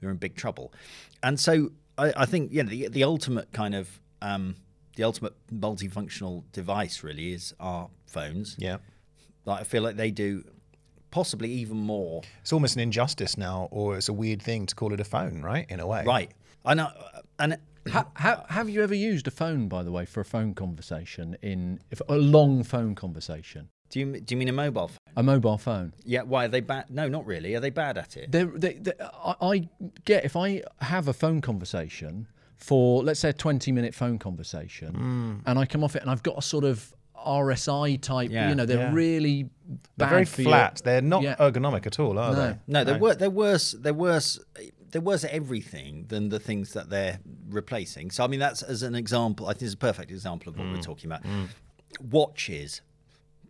you're 0.02 0.12
in 0.12 0.18
big 0.18 0.36
trouble. 0.36 0.74
And 1.24 1.40
so 1.40 1.72
I, 1.98 2.12
I 2.18 2.26
think 2.26 2.52
yeah, 2.52 2.64
the, 2.64 2.88
the 2.90 3.04
ultimate 3.04 3.52
kind 3.54 3.76
of 3.76 4.00
um, 4.22 4.56
the 4.96 5.04
ultimate 5.04 5.34
multifunctional 5.54 6.44
device 6.52 7.04
really 7.04 7.34
is 7.34 7.54
our 7.60 7.90
phones. 8.06 8.56
Yeah. 8.58 8.78
Like 9.46 9.62
I 9.62 9.64
feel 9.64 9.84
like 9.84 9.96
they 9.96 10.12
do 10.12 10.44
possibly 11.12 11.50
even 11.52 11.78
more. 11.78 12.22
It's 12.42 12.54
almost 12.54 12.76
an 12.76 12.82
injustice 12.82 13.38
now, 13.38 13.68
or 13.72 13.98
it's 13.98 14.10
a 14.10 14.14
weird 14.14 14.42
thing 14.42 14.66
to 14.66 14.76
call 14.76 14.94
it 14.94 15.00
a 15.00 15.06
phone, 15.06 15.42
right? 15.42 15.66
In 15.70 15.80
a 15.80 15.88
way. 15.88 16.04
Right. 16.06 16.32
I 16.66 16.74
know. 16.74 16.90
And 17.40 17.58
Ha, 17.92 18.04
ha, 18.16 18.44
have 18.50 18.68
you 18.68 18.82
ever 18.82 18.96
used 18.96 19.28
a 19.28 19.32
phone, 19.32 19.68
by 19.68 19.84
the 19.84 19.92
way, 19.92 20.06
for 20.06 20.20
a 20.20 20.26
phone 20.26 20.56
conversation 20.56 21.38
in 21.44 21.80
if, 21.92 22.02
a 22.10 22.18
long 22.18 22.64
phone 22.64 22.96
conversation, 22.96 23.70
do 23.90 24.00
you 24.00 24.20
do 24.20 24.34
you 24.34 24.40
mean 24.40 24.50
a 24.50 24.54
mobile 24.54 24.88
phone? 24.88 24.98
a 25.16 25.22
mobile 25.22 25.60
phone? 25.60 25.94
Yeah. 26.04 26.24
Why 26.24 26.46
are 26.46 26.48
they 26.48 26.62
bad? 26.62 26.90
No, 26.90 27.08
not 27.08 27.28
really. 27.28 27.54
Are 27.54 27.60
they 27.60 27.70
bad 27.70 27.98
at 28.00 28.18
it? 28.18 28.32
They're, 28.32 28.46
they, 28.46 28.74
they, 28.74 28.94
I, 29.02 29.36
I 29.40 29.70
get 30.04 30.26
if 30.26 30.36
I 30.36 30.64
have 30.82 31.08
a 31.08 31.14
phone 31.14 31.42
conversation 31.42 32.28
for 32.58 33.04
let's 33.04 33.20
say 33.20 33.30
a 33.30 33.34
twenty-minute 33.34 33.94
phone 33.94 34.18
conversation, 34.20 34.94
mm. 34.94 35.50
and 35.50 35.60
I 35.60 35.66
come 35.66 35.84
off 35.84 35.96
it 35.96 36.02
and 36.02 36.12
I've 36.12 36.24
got 36.24 36.38
a 36.38 36.42
sort 36.42 36.64
of 36.64 36.94
RSI 37.26 38.02
type. 38.02 38.30
Yeah. 38.32 38.50
you 38.50 38.56
know, 38.56 38.66
they're 38.66 38.78
Yeah. 38.78 38.94
really 38.94 39.50
They're 39.98 40.08
bad 40.08 40.10
very 40.10 40.26
for 40.26 40.42
your- 40.44 40.52
flat. 40.52 40.82
They're 40.84 41.02
not 41.02 41.24
Yeah. 41.24 41.36
ergonomic 41.38 41.88
at 41.88 42.00
all, 42.00 42.20
are 42.20 42.34
No. 42.34 42.36
they? 42.36 42.60
No, 42.68 42.84
they're 42.84 43.00
wor- 43.00 43.16
they're 43.16 43.30
worse. 43.30 43.72
They're 43.72 43.94
worse. 43.94 44.40
They're 44.92 45.02
worse 45.02 45.24
at 45.24 45.32
everything 45.32 46.06
than 46.08 46.30
the 46.30 46.40
things 46.40 46.74
that 46.74 46.90
they're 46.90 47.20
replacing. 47.50 48.12
So 48.12 48.24
I 48.24 48.28
mean, 48.28 48.40
that's 48.40 48.62
as 48.62 48.84
an 48.84 48.96
example. 48.96 49.48
I 49.48 49.54
think 49.54 49.64
it's 49.64 49.74
a 49.74 49.78
perfect 49.78 50.12
example 50.12 50.52
of 50.52 50.58
what 50.58 50.68
we're 50.68 50.78
mm. 50.78 50.84
talking 50.84 51.08
about. 51.12 51.24
Mm. 51.24 51.50
Watches. 52.00 52.82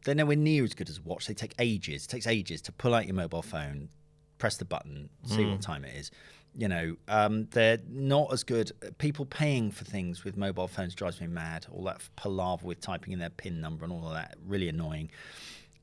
They're 0.06 0.16
nowhere 0.16 0.36
near 0.36 0.64
as 0.64 0.74
good 0.74 0.90
as 0.90 1.00
a 1.00 1.02
watch. 1.02 1.28
They 1.28 1.34
take 1.34 1.54
ages. 1.60 2.06
It 2.06 2.10
takes 2.10 2.28
ages 2.28 2.62
to 2.64 2.72
pull 2.72 2.94
out 2.94 3.08
your 3.08 3.16
mobile 3.16 3.42
phone, 3.42 3.90
press 4.38 4.56
the 4.58 4.66
button, 4.66 5.10
see 5.26 5.46
what 5.46 5.62
time 5.62 5.84
it 5.84 5.96
is. 5.96 6.12
You 6.58 6.70
know, 6.70 6.96
um, 7.10 7.48
they're 7.52 7.80
not 7.90 8.32
as 8.32 8.44
good. 8.44 8.72
People 8.98 9.26
paying 9.26 9.72
for 9.72 9.84
things 9.84 10.24
with 10.24 10.38
mobile 10.38 10.70
phones 10.70 10.96
drives 10.96 11.20
me 11.20 11.28
mad. 11.28 11.66
All 11.72 11.84
that 11.84 12.02
palaver 12.16 12.66
with 12.66 12.80
typing 12.80 13.12
in 13.12 13.20
their 13.20 13.30
PIN 13.30 13.60
number 13.60 13.84
and 13.84 13.94
all 13.94 14.08
of 14.08 14.14
that, 14.14 14.36
really 14.46 14.70
annoying. 14.70 15.10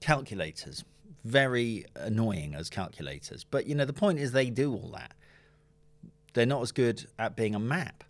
Calculators 0.00 0.84
very 1.24 1.84
annoying 1.94 2.54
as 2.54 2.68
calculators. 2.68 3.44
But 3.44 3.66
you 3.66 3.74
know 3.74 3.84
the 3.84 3.92
point 3.92 4.18
is 4.18 4.32
they 4.32 4.50
do 4.50 4.72
all 4.72 4.90
that. 4.94 5.12
They're 6.34 6.46
not 6.46 6.62
as 6.62 6.72
good 6.72 7.06
at 7.18 7.36
being 7.36 7.54
a 7.54 7.60
map. 7.60 8.04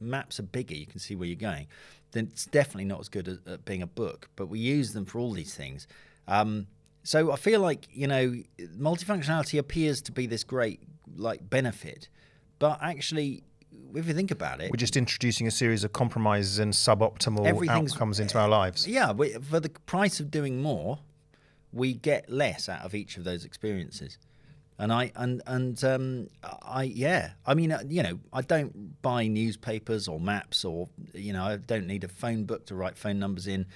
Maps 0.00 0.40
are 0.40 0.44
bigger 0.44 0.74
you 0.74 0.86
can 0.86 0.98
see 0.98 1.14
where 1.14 1.28
you're 1.28 1.36
going. 1.36 1.66
Then 2.12 2.28
it's 2.32 2.46
definitely 2.46 2.86
not 2.86 3.00
as 3.00 3.08
good 3.08 3.28
at, 3.28 3.38
at 3.46 3.64
being 3.64 3.82
a 3.82 3.86
book 3.86 4.28
but 4.36 4.46
we 4.46 4.58
use 4.58 4.92
them 4.92 5.04
for 5.04 5.18
all 5.18 5.32
these 5.32 5.54
things. 5.54 5.86
Um, 6.28 6.66
so 7.04 7.32
i 7.32 7.36
feel 7.36 7.60
like 7.60 7.88
you 7.90 8.06
know 8.06 8.32
multifunctionality 8.78 9.58
appears 9.58 10.00
to 10.00 10.12
be 10.12 10.24
this 10.24 10.44
great 10.44 10.80
like 11.16 11.48
benefit 11.48 12.08
but 12.58 12.78
actually 12.82 13.42
if 13.94 14.06
you 14.06 14.14
think 14.14 14.30
about 14.30 14.60
it 14.60 14.70
We're 14.70 14.76
just 14.76 14.96
introducing 14.96 15.46
a 15.46 15.50
series 15.50 15.84
of 15.84 15.92
compromises 15.92 16.58
and 16.58 16.72
suboptimal 16.72 17.46
outcomes 17.68 18.20
into 18.20 18.38
our 18.38 18.48
lives. 18.48 18.86
Yeah, 18.86 19.12
we, 19.12 19.32
for 19.32 19.60
the 19.60 19.70
price 19.86 20.20
of 20.20 20.30
doing 20.30 20.60
more, 20.62 20.98
we 21.72 21.94
get 21.94 22.28
less 22.30 22.68
out 22.68 22.82
of 22.84 22.94
each 22.94 23.16
of 23.16 23.24
those 23.24 23.44
experiences. 23.44 24.18
And 24.78 24.92
I 24.92 25.12
and 25.14 25.42
and 25.46 25.82
um, 25.84 26.28
I 26.62 26.84
yeah, 26.84 27.32
I 27.46 27.54
mean 27.54 27.72
uh, 27.72 27.82
you 27.86 28.02
know 28.02 28.18
I 28.32 28.42
don't 28.42 29.00
buy 29.02 29.26
newspapers 29.26 30.08
or 30.08 30.18
maps 30.18 30.64
or 30.64 30.88
you 31.14 31.32
know 31.32 31.44
I 31.44 31.56
don't 31.56 31.86
need 31.86 32.04
a 32.04 32.08
phone 32.08 32.44
book 32.44 32.66
to 32.66 32.74
write 32.74 32.96
phone 32.98 33.18
numbers 33.18 33.46
in. 33.46 33.66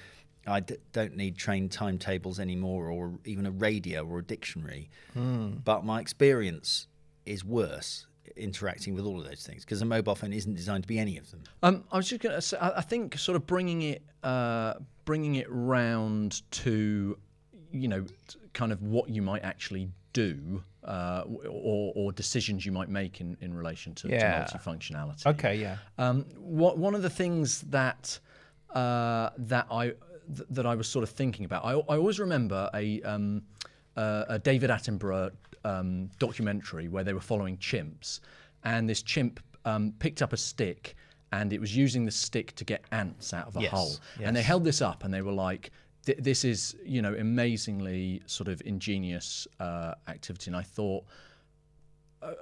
I 0.47 0.61
d- 0.61 0.77
don't 0.93 1.17
need 1.17 1.37
train 1.37 1.69
timetables 1.69 2.39
anymore 2.39 2.89
or 2.91 3.19
even 3.25 3.47
a 3.47 3.51
radio 3.51 4.07
or 4.07 4.19
a 4.21 4.25
dictionary. 4.25 4.91
But 5.65 5.85
my 5.85 6.01
experience 6.01 6.87
is 7.27 7.45
worse 7.45 8.07
interacting 8.37 8.95
with 8.95 9.05
all 9.05 9.19
of 9.19 9.27
those 9.27 9.47
things 9.47 9.65
because 9.65 9.81
a 9.81 9.85
mobile 9.85 10.15
phone 10.15 10.33
isn't 10.33 10.55
designed 10.55 10.83
to 10.85 10.89
be 10.89 10.99
any 10.99 11.17
of 11.17 11.31
them. 11.31 11.43
Um, 11.63 11.85
I 11.93 11.97
was 11.97 12.09
just 12.09 12.21
going 12.23 12.35
to 12.35 12.43
say, 12.43 12.57
I 12.61 12.81
think 12.83 13.17
sort 13.19 13.37
of 13.37 13.47
bringing 13.47 13.83
it, 13.83 14.03
uh, 14.23 14.75
bringing 15.05 15.37
it 15.37 15.47
round 15.49 16.43
to, 16.53 17.17
you 17.71 17.89
know, 17.89 18.05
kind 18.53 18.73
of 18.73 18.83
what 18.83 19.09
you 19.11 19.23
might 19.23 19.43
actually 19.45 19.89
do, 20.13 20.63
uh, 20.85 21.23
or, 21.49 21.93
or 21.95 22.13
decisions 22.13 22.67
you 22.67 22.73
might 22.73 22.89
make 22.89 23.21
in, 23.21 23.37
in 23.41 23.55
relation 23.55 23.95
to, 23.97 24.09
Yeah. 24.09 24.45
to 24.45 24.59
multifunctionality. 24.59 25.27
Okay, 25.27 25.57
yeah. 25.57 25.77
Um, 25.99 26.25
what, 26.37 26.79
one 26.79 26.95
of 26.95 27.03
the 27.03 27.11
things 27.11 27.61
that 27.71 28.19
uh, 28.75 29.31
that 29.39 29.67
I 29.71 29.85
th- 30.35 30.49
that 30.51 30.67
I 30.67 30.75
was 30.75 30.89
sort 30.89 31.03
of 31.05 31.11
thinking 31.11 31.45
about, 31.45 31.65
I, 31.65 31.71
I 31.73 31.97
always 31.97 32.19
remember 32.19 32.69
a, 32.75 33.01
um, 33.03 33.43
uh, 33.97 34.25
a 34.29 34.39
David 34.39 34.71
Attenborough 34.71 35.31
um, 35.65 36.11
documentary 36.19 36.89
where 36.89 37.05
they 37.05 37.13
were 37.13 37.21
following 37.21 37.57
chimps, 37.59 38.21
and 38.65 38.89
this 38.89 39.03
chimp 39.03 39.41
um, 39.65 39.93
picked 39.99 40.23
up 40.23 40.33
a 40.33 40.37
stick 40.37 40.95
and 41.33 41.53
it 41.53 41.61
was 41.61 41.77
using 41.77 42.05
the 42.05 42.11
stick 42.11 42.55
to 42.55 42.65
get 42.65 42.85
ants 42.93 43.35
out 43.35 43.49
of 43.49 43.57
a 43.57 43.61
Yes, 43.61 43.73
hole, 43.73 43.97
and 44.23 44.37
they 44.37 44.43
held 44.43 44.65
this 44.65 44.81
up 44.81 45.05
and 45.05 45.13
they 45.13 45.23
were 45.23 45.33
like. 45.33 45.71
This 46.21 46.45
is, 46.45 46.77
you 46.85 47.03
know, 47.03 47.15
amazingly 47.15 48.23
sort 48.27 48.47
of 48.47 48.63
ingenious 48.65 49.49
uh, 49.59 49.95
activity, 50.07 50.51
and 50.51 50.57
I 50.57 50.63
thought, 50.63 51.05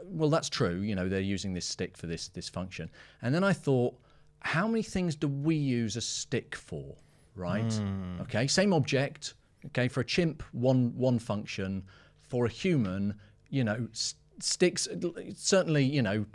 well, 0.04 0.30
that's 0.30 0.50
true. 0.50 0.80
You 0.80 0.94
know, 0.94 1.08
they're 1.08 1.20
using 1.20 1.54
this 1.54 1.64
stick 1.64 1.96
for 1.96 2.06
this 2.06 2.28
this 2.28 2.48
function. 2.48 2.90
And 3.22 3.34
then 3.34 3.42
I 3.42 3.52
thought, 3.52 3.94
how 4.40 4.68
many 4.68 4.82
things 4.82 5.16
do 5.16 5.28
we 5.28 5.54
use 5.54 5.96
a 5.96 6.00
stick 6.00 6.54
for? 6.54 6.94
Right. 7.34 7.80
Okay. 8.20 8.46
Same 8.46 8.72
object. 8.72 9.34
Okay. 9.66 9.88
For 9.88 10.00
a 10.00 10.04
chimp, 10.04 10.42
one 10.52 10.96
one 10.96 11.18
function. 11.18 11.84
For 12.22 12.46
a 12.46 12.48
human, 12.50 13.14
you 13.50 13.64
know, 13.64 13.88
s- 13.92 14.14
sticks. 14.40 14.88
Certainly, 15.36 15.84
you 15.84 16.02
know, 16.02 16.26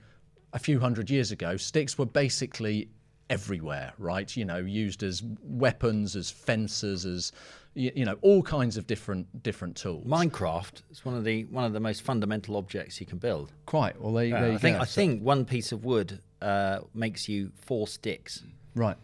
a 0.54 0.60
few 0.60 0.80
hundred 0.80 1.10
years 1.10 1.32
ago, 1.32 1.58
sticks 1.58 1.98
were 1.98 2.06
basically 2.06 2.90
everywhere. 3.30 3.94
Right. 3.98 4.36
You 4.36 4.46
know, 4.46 4.58
used 4.58 5.04
as 5.04 5.22
weapons, 5.44 6.16
as 6.16 6.30
fences, 6.32 7.06
as 7.06 7.32
you, 7.76 7.92
you 7.96 8.06
know, 8.06 8.18
all 8.22 8.42
kinds 8.42 8.78
of 8.78 8.88
different 8.88 9.44
different 9.44 9.76
tools. 9.76 10.06
Minecraft 10.08 10.82
is 10.92 11.04
one 11.06 11.16
of 11.16 11.24
the 11.24 11.44
one 11.46 11.66
of 11.66 11.74
the 11.74 11.80
most 11.80 12.02
fundamental 12.02 12.56
objects 12.58 13.00
you 13.00 13.06
can 13.06 13.18
build. 13.18 13.52
Quite. 13.66 14.00
Well, 14.02 14.14
there, 14.14 14.26
you 14.26 14.36
I 14.36 14.58
think 14.58 14.78
go. 14.78 14.82
I 14.82 14.86
So- 14.86 14.96
think 14.96 15.22
one 15.24 15.46
piece 15.46 15.72
of 15.72 15.86
wood 15.86 16.20
uh, 16.42 16.80
makes 16.94 17.28
you 17.30 17.52
four 17.58 17.88
sticks. 17.88 18.44
right. 18.76 18.98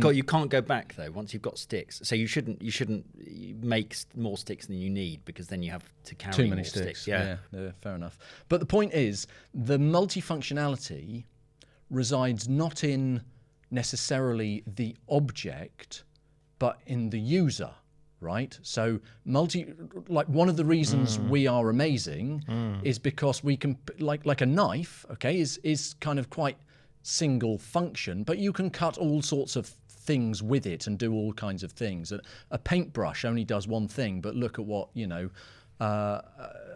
God, 0.00 0.10
you 0.10 0.22
can't 0.22 0.50
go 0.50 0.60
back 0.60 0.94
though 0.96 1.10
once 1.10 1.32
you've 1.32 1.42
got 1.42 1.58
sticks. 1.58 2.00
So 2.04 2.14
you 2.14 2.26
shouldn't 2.26 2.62
you 2.62 2.70
shouldn't 2.70 3.04
make 3.62 3.96
more 4.14 4.38
sticks 4.38 4.66
than 4.66 4.78
you 4.78 4.90
need 4.90 5.24
because 5.24 5.48
then 5.48 5.62
you 5.62 5.70
have 5.70 5.84
to 6.04 6.14
carry 6.14 6.34
too 6.34 6.42
more 6.44 6.50
many 6.50 6.64
sticks. 6.64 7.06
Yeah. 7.06 7.36
yeah, 7.52 7.70
fair 7.80 7.94
enough. 7.94 8.18
But 8.48 8.60
the 8.60 8.66
point 8.66 8.94
is, 8.94 9.26
the 9.54 9.78
multifunctionality 9.78 11.24
resides 11.90 12.48
not 12.48 12.84
in 12.84 13.22
necessarily 13.70 14.62
the 14.66 14.96
object, 15.08 16.04
but 16.58 16.80
in 16.86 17.10
the 17.10 17.20
user. 17.20 17.70
Right. 18.20 18.56
So 18.62 19.00
multi, 19.24 19.74
like 20.06 20.28
one 20.28 20.48
of 20.48 20.56
the 20.56 20.64
reasons 20.64 21.16
hmm. 21.16 21.28
we 21.28 21.48
are 21.48 21.70
amazing 21.70 22.44
hmm. 22.46 22.74
is 22.84 23.00
because 23.00 23.42
we 23.42 23.56
can, 23.56 23.76
like 23.98 24.24
like 24.24 24.42
a 24.42 24.46
knife. 24.46 25.04
Okay, 25.10 25.40
is 25.40 25.58
is 25.64 25.94
kind 25.94 26.20
of 26.20 26.30
quite 26.30 26.56
single 27.02 27.58
function, 27.58 28.22
but 28.22 28.38
you 28.38 28.52
can 28.52 28.70
cut 28.70 28.98
all 28.98 29.22
sorts 29.22 29.56
of 29.56 29.66
things 29.88 30.42
with 30.42 30.66
it 30.66 30.86
and 30.86 30.98
do 30.98 31.12
all 31.12 31.32
kinds 31.32 31.62
of 31.62 31.72
things. 31.72 32.12
A, 32.12 32.20
a 32.50 32.58
paintbrush 32.58 33.24
only 33.24 33.44
does 33.44 33.68
one 33.68 33.88
thing, 33.88 34.20
but 34.20 34.34
look 34.34 34.58
at 34.58 34.64
what 34.64 34.88
you 34.94 35.06
know 35.06 35.30
uh, 35.80 36.20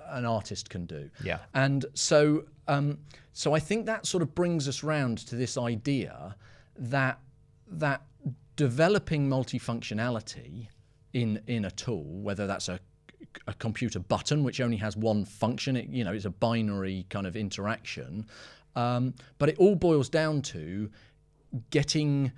an 0.09 0.25
artist 0.25 0.71
can 0.71 0.87
do. 0.87 1.11
Yeah. 1.23 1.39
And 1.55 1.87
so, 1.95 2.45
um, 2.69 2.99
so 3.33 3.53
I 3.53 3.61
think 3.61 3.87
that 3.87 4.07
sort 4.07 4.23
of 4.23 4.35
brings 4.35 4.69
us 4.69 4.83
round 4.83 5.19
to 5.19 5.37
this 5.37 5.57
idea 5.57 6.37
that 6.79 7.19
that 7.69 8.03
developing 8.57 9.29
multifunctionality 9.29 10.69
in 11.13 11.41
in 11.47 11.65
a 11.65 11.71
tool, 11.71 12.05
whether 12.05 12.47
that's 12.47 12.69
a 12.69 12.81
a 13.47 13.55
computer 13.55 13.99
button 13.99 14.43
which 14.45 14.61
only 14.61 14.77
has 14.77 14.97
one 14.97 15.25
function, 15.25 15.77
it, 15.77 15.89
you 15.89 16.05
know, 16.05 16.13
it's 16.13 16.25
a 16.25 16.31
binary 16.31 17.07
kind 17.11 17.27
of 17.27 17.37
interaction, 17.37 18.27
um, 18.77 19.15
but 19.39 19.49
it 19.49 19.59
all 19.59 19.75
boils 19.75 20.09
down 20.09 20.43
to 20.43 20.91
getting 21.71 22.31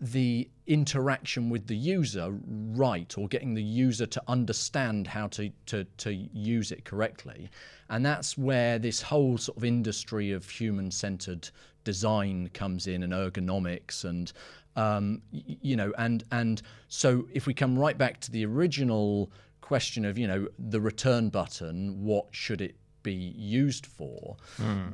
the 0.00 0.48
interaction 0.66 1.50
with 1.50 1.66
the 1.66 1.76
user 1.76 2.34
right 2.72 3.16
or 3.16 3.28
getting 3.28 3.54
the 3.54 3.62
user 3.62 4.06
to 4.06 4.22
understand 4.28 5.06
how 5.06 5.26
to, 5.28 5.50
to, 5.66 5.84
to 5.98 6.12
use 6.12 6.72
it 6.72 6.84
correctly. 6.84 7.50
And 7.90 8.04
that's 8.04 8.36
where 8.36 8.78
this 8.78 9.02
whole 9.02 9.38
sort 9.38 9.56
of 9.56 9.64
industry 9.64 10.32
of 10.32 10.48
human 10.48 10.90
centered 10.90 11.48
design 11.84 12.48
comes 12.54 12.86
in 12.86 13.02
and 13.02 13.12
ergonomics 13.12 14.04
and 14.04 14.32
um, 14.76 15.22
you 15.30 15.76
know 15.76 15.92
and 15.98 16.24
and 16.32 16.62
so 16.88 17.28
if 17.32 17.46
we 17.46 17.54
come 17.54 17.78
right 17.78 17.96
back 17.96 18.20
to 18.20 18.32
the 18.32 18.44
original 18.44 19.30
question 19.60 20.04
of 20.04 20.18
you 20.18 20.26
know 20.26 20.48
the 20.58 20.80
return 20.80 21.28
button 21.28 22.02
what 22.02 22.26
should 22.32 22.60
it 22.60 22.74
be 23.04 23.14
used 23.14 23.86
for. 23.86 24.36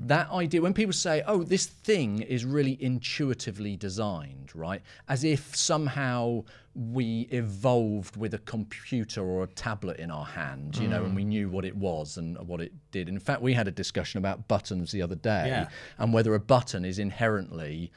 That 0.03 0.31
idea, 0.31 0.61
when 0.61 0.75
people 0.75 0.93
say, 0.93 1.23
oh, 1.27 1.43
this 1.43 1.65
thing 1.65 2.21
is 2.21 2.45
really 2.45 2.77
intuitively 2.83 3.77
designed, 3.77 4.51
right? 4.55 4.83
As 5.09 5.25
if 5.25 5.57
somehow 5.57 6.45
we 6.75 7.23
evolved 7.31 8.17
with 8.19 8.35
a 8.35 8.39
computer 8.39 9.23
or 9.23 9.45
a 9.45 9.47
tablet 9.47 9.99
in 9.99 10.11
our 10.11 10.25
hand, 10.27 10.77
you 10.77 10.89
know, 10.89 11.05
and 11.05 11.17
we 11.17 11.25
knew 11.25 11.49
what 11.49 11.65
it 11.65 11.75
was 11.77 12.19
and 12.19 12.37
what 12.47 12.61
it 12.61 12.73
did. 12.91 13.09
In 13.09 13.19
fact, 13.19 13.41
we 13.41 13.55
had 13.55 13.67
a 13.67 13.73
discussion 13.73 14.19
about 14.19 14.47
buttons 14.49 14.93
the 14.93 15.01
other 15.01 15.17
day 15.17 15.47
Yeah. 15.49 15.69
and 15.99 16.13
whether 16.13 16.35
a 16.35 16.41
button 16.41 16.85
is 16.85 16.99
inherently 16.99 17.91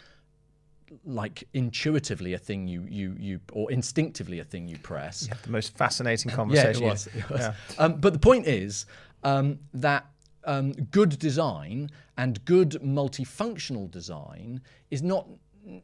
like 1.05 1.43
intuitively 1.55 2.33
a 2.35 2.37
thing 2.37 2.67
you 2.67 2.85
you 2.87 3.15
you 3.19 3.39
or 3.51 3.71
instinctively 3.71 4.37
a 4.39 4.43
thing 4.43 4.67
you 4.67 4.77
press. 4.77 5.27
The 5.43 5.49
most 5.49 5.75
fascinating 5.75 6.29
Yeah, 6.29 6.35
conversation. 6.35 6.83
it 6.83 6.85
was. 6.87 7.07
It 7.07 7.29
was. 7.31 7.49
Um, 7.79 7.95
but 7.99 8.13
the 8.13 8.19
point 8.19 8.45
is 8.45 8.85
um, 9.23 9.59
that 9.73 10.05
um, 10.45 10.73
good 10.91 11.17
design 11.19 11.89
and 12.17 12.43
good 12.45 12.71
multifunctional 12.83 13.89
design 13.89 14.61
is 14.91 15.01
not 15.01 15.27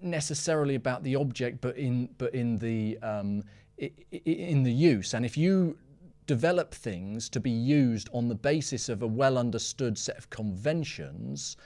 necessarily 0.02 0.76
about 0.76 1.04
the 1.04 1.16
object, 1.16 1.62
but 1.62 1.78
in 1.78 2.10
but 2.18 2.34
in 2.34 2.58
the 2.58 2.98
um, 3.02 3.44
in 3.78 4.64
the 4.64 4.72
use. 4.72 5.14
And 5.14 5.26
if 5.26 5.38
you 5.38 5.78
develop 6.28 6.74
things 6.74 7.30
to 7.30 7.40
be 7.40 7.50
used 7.50 8.10
on 8.14 8.28
the 8.28 8.36
basis 8.36 8.90
of 8.90 9.02
a 9.02 9.08
well 9.08 9.38
understood 9.38 9.98
set 9.98 10.18
of 10.18 10.30
conventions, 10.30 11.58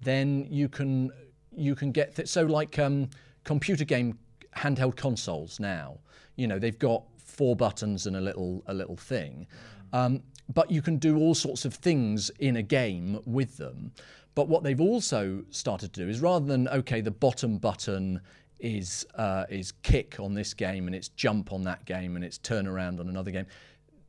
then 0.00 0.46
you 0.50 0.68
can 0.68 1.10
you 1.50 1.74
can 1.74 1.92
get 1.92 2.14
th- 2.14 2.28
so 2.28 2.42
like 2.44 2.78
um, 2.78 3.08
computer 3.44 3.84
game 3.84 4.18
handheld 4.56 4.96
consoles 4.96 5.58
now. 5.58 5.98
You 6.36 6.46
know 6.46 6.58
they've 6.58 6.78
got 6.78 7.04
four 7.18 7.56
buttons 7.56 8.06
and 8.06 8.16
a 8.16 8.20
little 8.20 8.62
a 8.66 8.74
little 8.74 8.96
thing, 8.96 9.46
um, 9.92 10.22
but 10.54 10.70
you 10.70 10.82
can 10.82 10.96
do 10.96 11.18
all 11.18 11.34
sorts 11.34 11.64
of 11.64 11.74
things 11.74 12.30
in 12.38 12.56
a 12.56 12.62
game 12.62 13.20
with 13.24 13.56
them. 13.56 13.92
But 14.34 14.48
what 14.48 14.62
they've 14.62 14.80
also 14.80 15.44
started 15.50 15.92
to 15.92 16.04
do 16.04 16.08
is 16.08 16.20
rather 16.20 16.46
than 16.46 16.68
okay 16.68 17.00
the 17.00 17.10
bottom 17.10 17.58
button 17.58 18.20
is 18.58 19.06
uh, 19.16 19.44
is 19.50 19.72
kick 19.82 20.16
on 20.18 20.34
this 20.34 20.54
game 20.54 20.86
and 20.86 20.94
it's 20.94 21.08
jump 21.08 21.52
on 21.52 21.62
that 21.64 21.84
game 21.84 22.16
and 22.16 22.24
it's 22.24 22.38
turn 22.38 22.66
around 22.66 23.00
on 23.00 23.08
another 23.08 23.30
game 23.30 23.46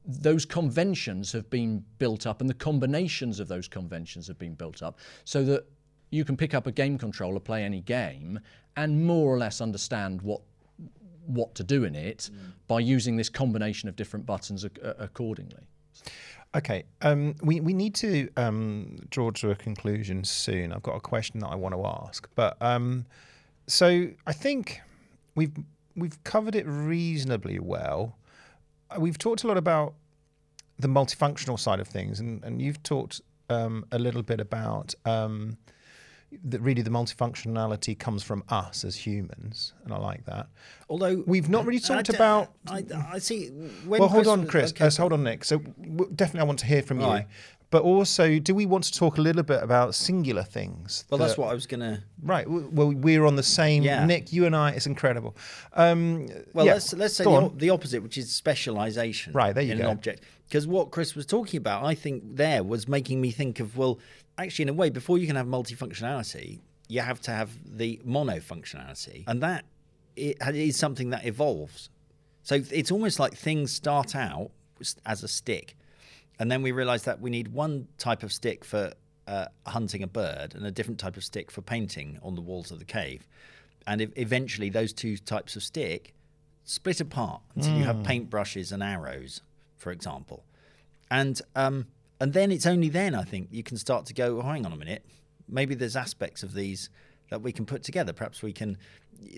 those 0.05 0.45
conventions 0.45 1.31
have 1.31 1.49
been 1.49 1.83
built 1.97 2.27
up 2.27 2.41
and 2.41 2.49
the 2.49 2.53
combinations 2.53 3.39
of 3.39 3.47
those 3.47 3.67
conventions 3.67 4.27
have 4.27 4.37
been 4.37 4.53
built 4.53 4.83
up 4.83 4.99
so 5.23 5.43
that 5.45 5.65
you 6.13 6.23
can 6.23 6.37
pick 6.37 6.53
up 6.53 6.67
a 6.67 6.71
game 6.71 6.97
controller, 6.97 7.39
play 7.39 7.63
any 7.63 7.81
game, 7.81 8.39
and 8.75 9.05
more 9.05 9.33
or 9.33 9.37
less 9.37 9.61
understand 9.61 10.21
what 10.21 10.41
what 11.25 11.55
to 11.55 11.63
do 11.63 11.85
in 11.85 11.95
it 11.95 12.29
by 12.67 12.81
using 12.81 13.15
this 13.15 13.29
combination 13.29 13.87
of 13.87 13.95
different 13.95 14.25
buttons 14.25 14.65
ac- 14.65 14.73
accordingly. 14.99 15.69
Okay, 16.55 16.83
um, 17.01 17.35
we 17.41 17.59
we 17.61 17.73
need 17.73 17.95
to 17.95 18.29
um, 18.37 18.99
draw 19.09 19.31
to 19.31 19.49
a 19.49 19.55
conclusion 19.55 20.23
soon. 20.23 20.71
I've 20.71 20.83
got 20.83 20.95
a 20.95 20.99
question 20.99 21.39
that 21.39 21.47
I 21.47 21.55
want 21.55 21.73
to 21.73 21.83
ask, 21.85 22.29
but 22.35 22.57
um, 22.61 23.05
so 23.65 24.09
I 24.27 24.33
think 24.33 24.81
we've 25.33 25.53
we've 25.95 26.23
covered 26.23 26.55
it 26.55 26.65
reasonably 26.67 27.59
well. 27.59 28.15
We've 28.99 29.17
talked 29.17 29.43
a 29.43 29.47
lot 29.47 29.57
about 29.57 29.95
the 30.77 30.87
multifunctional 30.87 31.59
side 31.59 31.79
of 31.79 31.87
things, 31.87 32.19
and, 32.19 32.43
and 32.43 32.61
you've 32.61 32.83
talked 32.83 33.21
um, 33.49 33.85
a 33.91 33.97
little 33.97 34.21
bit 34.21 34.39
about 34.39 34.93
um, 35.05 35.57
that 36.45 36.61
really 36.61 36.81
the 36.81 36.89
multifunctionality 36.89 37.97
comes 37.97 38.23
from 38.23 38.43
us 38.49 38.83
as 38.83 38.95
humans, 38.95 39.73
and 39.83 39.93
I 39.93 39.97
like 39.97 40.25
that. 40.25 40.47
Although 40.89 41.23
We've 41.25 41.49
not 41.49 41.65
really 41.65 41.79
I 41.83 41.87
talked 41.87 42.09
about 42.09 42.51
I, 42.67 42.83
I 43.13 43.19
see. 43.19 43.47
When 43.85 43.99
well, 43.99 44.09
hold 44.09 44.23
Chris 44.25 44.27
on, 44.27 44.47
Chris. 44.47 44.71
okay. 44.71 44.85
Uh, 44.85 44.89
so 44.89 45.01
hold 45.03 45.13
on, 45.13 45.23
Nick. 45.23 45.43
So 45.45 45.59
w- 45.59 46.11
definitely, 46.15 46.41
I 46.41 46.43
want 46.43 46.59
to 46.59 46.65
hear 46.65 46.81
from 46.81 46.99
you. 46.99 47.07
Right. 47.07 47.27
But 47.69 47.81
also, 47.81 48.37
do 48.37 48.53
we 48.53 48.67
want 48.67 48.83
to 48.83 48.91
talk 48.93 49.17
a 49.17 49.21
little 49.21 49.41
bit 49.41 49.63
about 49.63 49.95
singular 49.95 50.43
things? 50.43 51.05
well, 51.09 51.17
that's 51.17 51.39
what 51.39 51.49
I 51.49 51.55
was 51.55 51.65
gonna. 51.65 52.03
Right. 52.21 52.45
w- 52.45 52.69
Well, 52.71 52.91
we're 52.93 53.25
on 53.25 53.35
the 53.35 53.41
same. 53.41 53.81
Yeah. 53.81 54.05
Nick, 54.05 54.31
you 54.31 54.45
and 54.45 54.55
I. 54.55 54.71
It's 54.71 54.85
incredible. 54.85 55.35
Um, 55.73 56.27
Well, 56.53 56.67
yeah, 56.67 56.73
let's 56.73 56.93
let's 56.93 57.15
say 57.15 57.23
the, 57.23 57.51
the 57.55 57.69
opposite, 57.71 58.03
which 58.03 58.17
is 58.17 58.31
specialization. 58.31 59.33
Right, 59.33 59.53
there 59.55 59.63
you 59.63 59.71
in 59.71 59.79
go. 59.79 59.85
an 59.85 59.89
object. 59.89 60.23
Because 60.47 60.67
what 60.67 60.91
Chris 60.91 61.15
was 61.15 61.25
talking 61.25 61.57
about, 61.57 61.83
I 61.83 61.95
think 61.95 62.35
there 62.35 62.61
was 62.63 62.87
making 62.87 63.19
me 63.19 63.31
think 63.31 63.59
of 63.59 63.75
well, 63.75 63.97
actually, 64.37 64.63
in 64.63 64.69
a 64.69 64.73
way, 64.73 64.89
before 64.89 65.17
you 65.17 65.27
can 65.27 65.35
have 65.35 65.47
multifunctionality, 65.47 66.59
you 66.87 67.01
have 67.01 67.21
to 67.21 67.31
have 67.31 67.51
the 67.65 67.99
mono 68.03 68.37
functionality, 68.37 69.23
and 69.27 69.41
that 69.41 69.65
is 70.15 70.77
something 70.77 71.09
that 71.11 71.25
evolves. 71.25 71.89
So 72.43 72.61
it's 72.71 72.91
almost 72.91 73.19
like 73.19 73.35
things 73.35 73.71
start 73.71 74.15
out 74.15 74.51
as 75.05 75.23
a 75.23 75.27
stick, 75.27 75.75
and 76.39 76.51
then 76.51 76.61
we 76.61 76.71
realize 76.71 77.03
that 77.03 77.21
we 77.21 77.29
need 77.29 77.49
one 77.49 77.87
type 77.97 78.23
of 78.23 78.33
stick 78.33 78.65
for 78.65 78.93
uh, 79.27 79.45
hunting 79.65 80.03
a 80.03 80.07
bird 80.07 80.53
and 80.55 80.65
a 80.65 80.71
different 80.71 80.99
type 80.99 81.15
of 81.15 81.23
stick 81.23 81.49
for 81.49 81.61
painting 81.61 82.19
on 82.21 82.35
the 82.35 82.41
walls 82.41 82.71
of 82.71 82.79
the 82.79 82.85
cave. 82.85 83.27
And 83.87 84.01
if 84.01 84.11
eventually 84.15 84.69
those 84.69 84.93
two 84.93 85.17
types 85.17 85.55
of 85.55 85.63
stick 85.63 86.13
split 86.65 87.01
apart 87.01 87.41
until 87.55 87.77
you 87.77 87.83
have 87.83 87.97
paintbrushes 87.97 88.71
and 88.71 88.81
arrows, 88.81 89.41
for 89.77 89.91
example. 89.91 90.45
And 91.11 91.41
um, 91.55 91.87
and 92.23 92.31
then 92.31 92.53
it's 92.53 92.65
only 92.65 92.87
then 92.87 93.15
I 93.15 93.23
think 93.23 93.49
you 93.51 93.63
can 93.63 93.75
start 93.75 94.05
to 94.05 94.13
go, 94.13 94.39
oh, 94.39 94.41
hang 94.43 94.65
on 94.65 94.71
a 94.71 94.77
minute, 94.77 95.05
maybe 95.49 95.75
there's 95.75 95.97
aspects 95.97 96.41
of 96.41 96.53
these 96.53 96.89
that 97.29 97.41
we 97.41 97.51
can 97.51 97.65
put 97.65 97.83
together. 97.83 98.13
Perhaps 98.13 98.41
we 98.41 98.53
can 98.53 98.77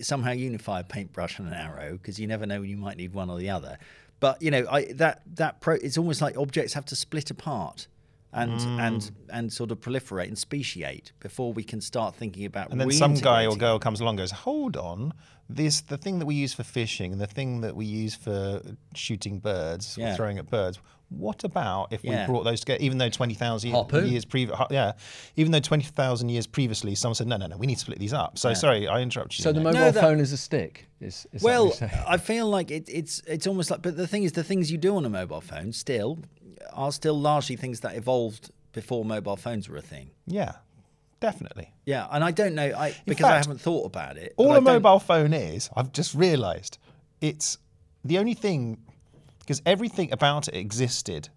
somehow 0.02 0.30
unify 0.30 0.78
a 0.78 0.84
paintbrush 0.84 1.40
and 1.40 1.48
an 1.48 1.54
arrow 1.54 1.94
because 1.94 2.20
you 2.20 2.28
never 2.28 2.46
know 2.46 2.60
when 2.60 2.70
you 2.70 2.76
might 2.76 2.96
need 2.96 3.12
one 3.12 3.28
or 3.28 3.38
the 3.38 3.50
other. 3.50 3.76
But 4.20 4.40
you 4.40 4.52
know, 4.52 4.66
I, 4.70 4.84
that 4.92 5.22
that 5.34 5.60
pro, 5.60 5.74
it's 5.74 5.98
almost 5.98 6.22
like 6.22 6.38
objects 6.38 6.74
have 6.74 6.84
to 6.86 6.94
split 6.94 7.28
apart 7.28 7.88
and 8.32 8.52
mm. 8.52 8.80
and 8.80 9.10
and 9.30 9.52
sort 9.52 9.72
of 9.72 9.80
proliferate 9.80 10.28
and 10.28 10.38
speciate 10.38 11.10
before 11.18 11.52
we 11.52 11.64
can 11.64 11.80
start 11.80 12.14
thinking 12.14 12.44
about. 12.44 12.70
and 12.70 12.80
then 12.80 12.92
some 12.92 13.14
guy 13.14 13.46
or 13.46 13.56
girl 13.56 13.80
comes 13.80 14.00
along 14.00 14.12
and 14.12 14.18
goes, 14.18 14.30
hold 14.30 14.76
on. 14.76 15.12
This 15.48 15.80
the 15.80 15.98
thing 15.98 16.20
that 16.20 16.26
we 16.26 16.36
use 16.36 16.54
for 16.54 16.62
fishing 16.62 17.10
and 17.12 17.20
the 17.20 17.26
thing 17.26 17.62
that 17.62 17.74
we 17.74 17.84
use 17.84 18.14
for 18.14 18.62
shooting 18.94 19.40
birds, 19.40 19.98
or 19.98 20.02
Yeah. 20.02 20.16
throwing 20.16 20.38
at 20.38 20.48
birds. 20.48 20.78
What 21.08 21.44
about 21.44 21.92
if 21.92 22.02
Yeah. 22.02 22.22
we 22.22 22.26
brought 22.32 22.42
those 22.44 22.60
together? 22.60 22.82
Even 22.82 22.98
though 22.98 23.08
twenty 23.08 23.34
thousand 23.34 23.70
Harpoon. 23.70 24.08
years 24.08 24.24
previous, 24.24 24.58
yeah, 24.70 24.92
even 25.36 25.52
though 25.52 25.60
twenty 25.60 25.84
thousand 25.84 26.30
years 26.30 26.46
previously, 26.48 26.94
someone 26.96 27.14
said, 27.14 27.28
no, 27.28 27.36
no, 27.36 27.46
no, 27.46 27.56
we 27.56 27.66
need 27.66 27.76
to 27.76 27.80
split 27.80 27.98
these 28.00 28.12
up. 28.12 28.38
So 28.38 28.52
sorry, 28.54 28.88
I 28.88 29.00
interrupted 29.00 29.38
you. 29.38 29.42
So 29.44 29.52
the 29.52 29.60
Nick. 29.60 29.74
mobile 29.74 29.92
that- 29.92 30.00
phone 30.00 30.18
is 30.20 30.32
a 30.32 30.36
stick. 30.36 30.88
Is, 31.00 31.26
is 31.32 31.42
Well. 31.42 31.72
I 32.08 32.16
feel 32.16 32.48
like 32.48 32.70
it, 32.70 32.88
it's 32.88 33.20
it's 33.26 33.46
almost 33.46 33.70
like, 33.70 33.82
but 33.82 33.96
the 33.96 34.06
thing 34.08 34.24
is, 34.24 34.32
the 34.32 34.42
things 34.44 34.72
you 34.72 34.78
do 34.78 34.96
on 34.96 35.04
a 35.04 35.08
mobile 35.10 35.40
phone 35.40 35.72
still 35.72 36.18
are 36.72 36.90
still 36.90 37.18
largely 37.20 37.54
things 37.56 37.80
that 37.80 37.94
evolved 37.94 38.50
before 38.72 39.04
mobile 39.04 39.36
phones 39.36 39.68
were 39.68 39.76
a 39.76 39.82
thing. 39.82 40.10
yeah, 40.26 40.52
definitely. 41.20 41.72
Yeah, 41.84 42.08
and 42.10 42.24
I 42.24 42.30
don't 42.32 42.54
know, 42.54 42.72
I 42.76 42.94
because 43.06 43.26
I 43.26 43.36
haven't 43.36 43.60
thought 43.60 43.86
about 43.86 44.16
it. 44.16 44.34
All 44.36 44.48
I 44.48 44.52
a 44.52 44.54
don't- 44.56 44.64
mobile 44.64 44.98
phone 44.98 45.32
is, 45.32 45.70
I've 45.76 45.92
just 45.92 46.14
realised, 46.14 46.78
it's 47.20 47.58
the 48.04 48.18
only 48.18 48.34
thing 48.34 48.78
because 49.46 49.62
everything 49.64 50.12
about 50.12 50.48
it 50.48 50.56
existed 50.56 51.28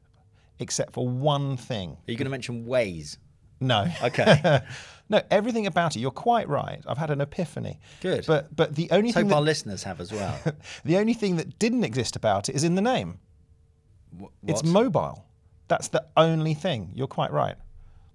except 0.59 0.93
for 0.93 1.07
one 1.07 1.55
thing. 1.55 1.91
Are 1.91 2.11
you 2.11 2.17
going 2.17 2.25
to 2.25 2.31
mention 2.31 2.65
ways? 2.65 3.17
No. 3.61 3.87
Okay. 4.03 4.61
no, 5.09 5.21
everything 5.29 5.67
about 5.67 5.95
it. 5.95 5.99
You're 5.99 6.11
quite 6.11 6.49
right. 6.49 6.81
I've 6.87 6.97
had 6.97 7.11
an 7.11 7.21
epiphany. 7.21 7.79
Good. 8.01 8.25
But 8.25 8.55
but 8.55 8.75
the 8.75 8.89
only 8.91 9.11
thing 9.11 9.27
Hope 9.27 9.35
our 9.35 9.41
listeners 9.41 9.83
have 9.83 10.01
as 10.01 10.11
well. 10.11 10.37
the 10.85 10.97
only 10.97 11.13
thing 11.13 11.35
that 11.37 11.59
didn't 11.59 11.83
exist 11.83 12.15
about 12.15 12.49
it 12.49 12.55
is 12.55 12.63
in 12.63 12.75
the 12.75 12.81
name. 12.81 13.19
Wh- 14.19 14.25
It's 14.47 14.63
mobile. 14.63 15.25
That's 15.67 15.89
the 15.89 16.03
only 16.17 16.53
thing. 16.55 16.91
You're 16.95 17.07
quite 17.07 17.31
right. 17.31 17.55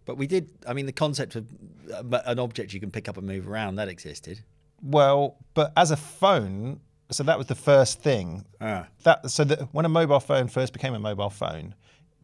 but 0.07 0.17
we 0.19 0.27
did. 0.27 0.51
I 0.67 0.73
mean, 0.75 0.87
the 0.87 0.93
concept 0.93 1.37
of 1.37 1.47
uh, 1.93 2.21
an 2.27 2.39
object 2.39 2.75
you 2.75 2.81
can 2.81 2.91
pick 2.91 3.09
up 3.09 3.17
and 3.17 3.27
move 3.27 3.49
around 3.49 3.77
that 3.77 3.89
existed. 3.89 4.43
Well, 4.83 5.37
but 5.55 5.73
as 5.77 5.91
a 5.93 5.97
phone, 5.97 6.81
so 7.15 7.23
that 7.23 7.39
was 7.39 7.47
the 7.47 7.55
first 7.55 8.01
thing. 8.01 8.45
Ah. 8.61 8.87
That 9.05 9.31
so 9.31 9.45
that 9.45 9.73
when 9.73 9.85
a 9.85 9.89
mobile 9.89 10.21
phone 10.21 10.49
first 10.49 10.73
became 10.73 10.95
a 10.95 10.99
mobile 10.99 11.31
phone, 11.31 11.75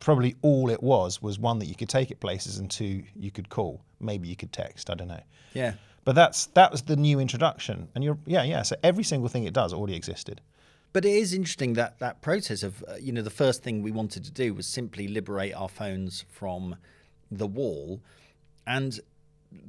probably 0.00 0.36
all 0.42 0.70
it 0.70 0.82
was 0.82 1.22
was 1.22 1.38
one 1.38 1.58
that 1.60 1.66
you 1.66 1.74
could 1.74 1.88
take 1.88 2.10
it 2.10 2.20
places 2.20 2.58
and 2.58 2.70
two 2.70 3.04
you 3.14 3.30
could 3.30 3.48
call. 3.48 3.82
Maybe 4.00 4.28
you 4.28 4.36
could 4.36 4.52
text. 4.52 4.90
I 4.90 4.94
don't 4.94 5.08
know. 5.08 5.22
Yeah. 5.54 5.74
But 6.04 6.14
that's 6.14 6.46
that 6.46 6.72
was 6.72 6.82
the 6.82 6.96
new 6.96 7.20
introduction, 7.20 7.88
and 7.94 8.02
you're 8.02 8.18
yeah 8.26 8.42
yeah. 8.42 8.62
So 8.62 8.76
every 8.82 9.04
single 9.04 9.28
thing 9.28 9.44
it 9.44 9.54
does 9.54 9.72
already 9.72 9.94
existed. 9.94 10.40
But 10.92 11.04
it 11.04 11.12
is 11.12 11.32
interesting 11.32 11.74
that 11.74 12.00
that 12.00 12.20
process 12.20 12.64
of, 12.64 12.82
uh, 12.88 12.96
you 12.96 13.12
know, 13.12 13.22
the 13.22 13.30
first 13.30 13.62
thing 13.62 13.80
we 13.80 13.92
wanted 13.92 14.24
to 14.24 14.30
do 14.32 14.52
was 14.54 14.66
simply 14.66 15.06
liberate 15.06 15.54
our 15.54 15.68
phones 15.68 16.24
from 16.28 16.76
the 17.30 17.46
wall. 17.46 18.00
And 18.66 18.98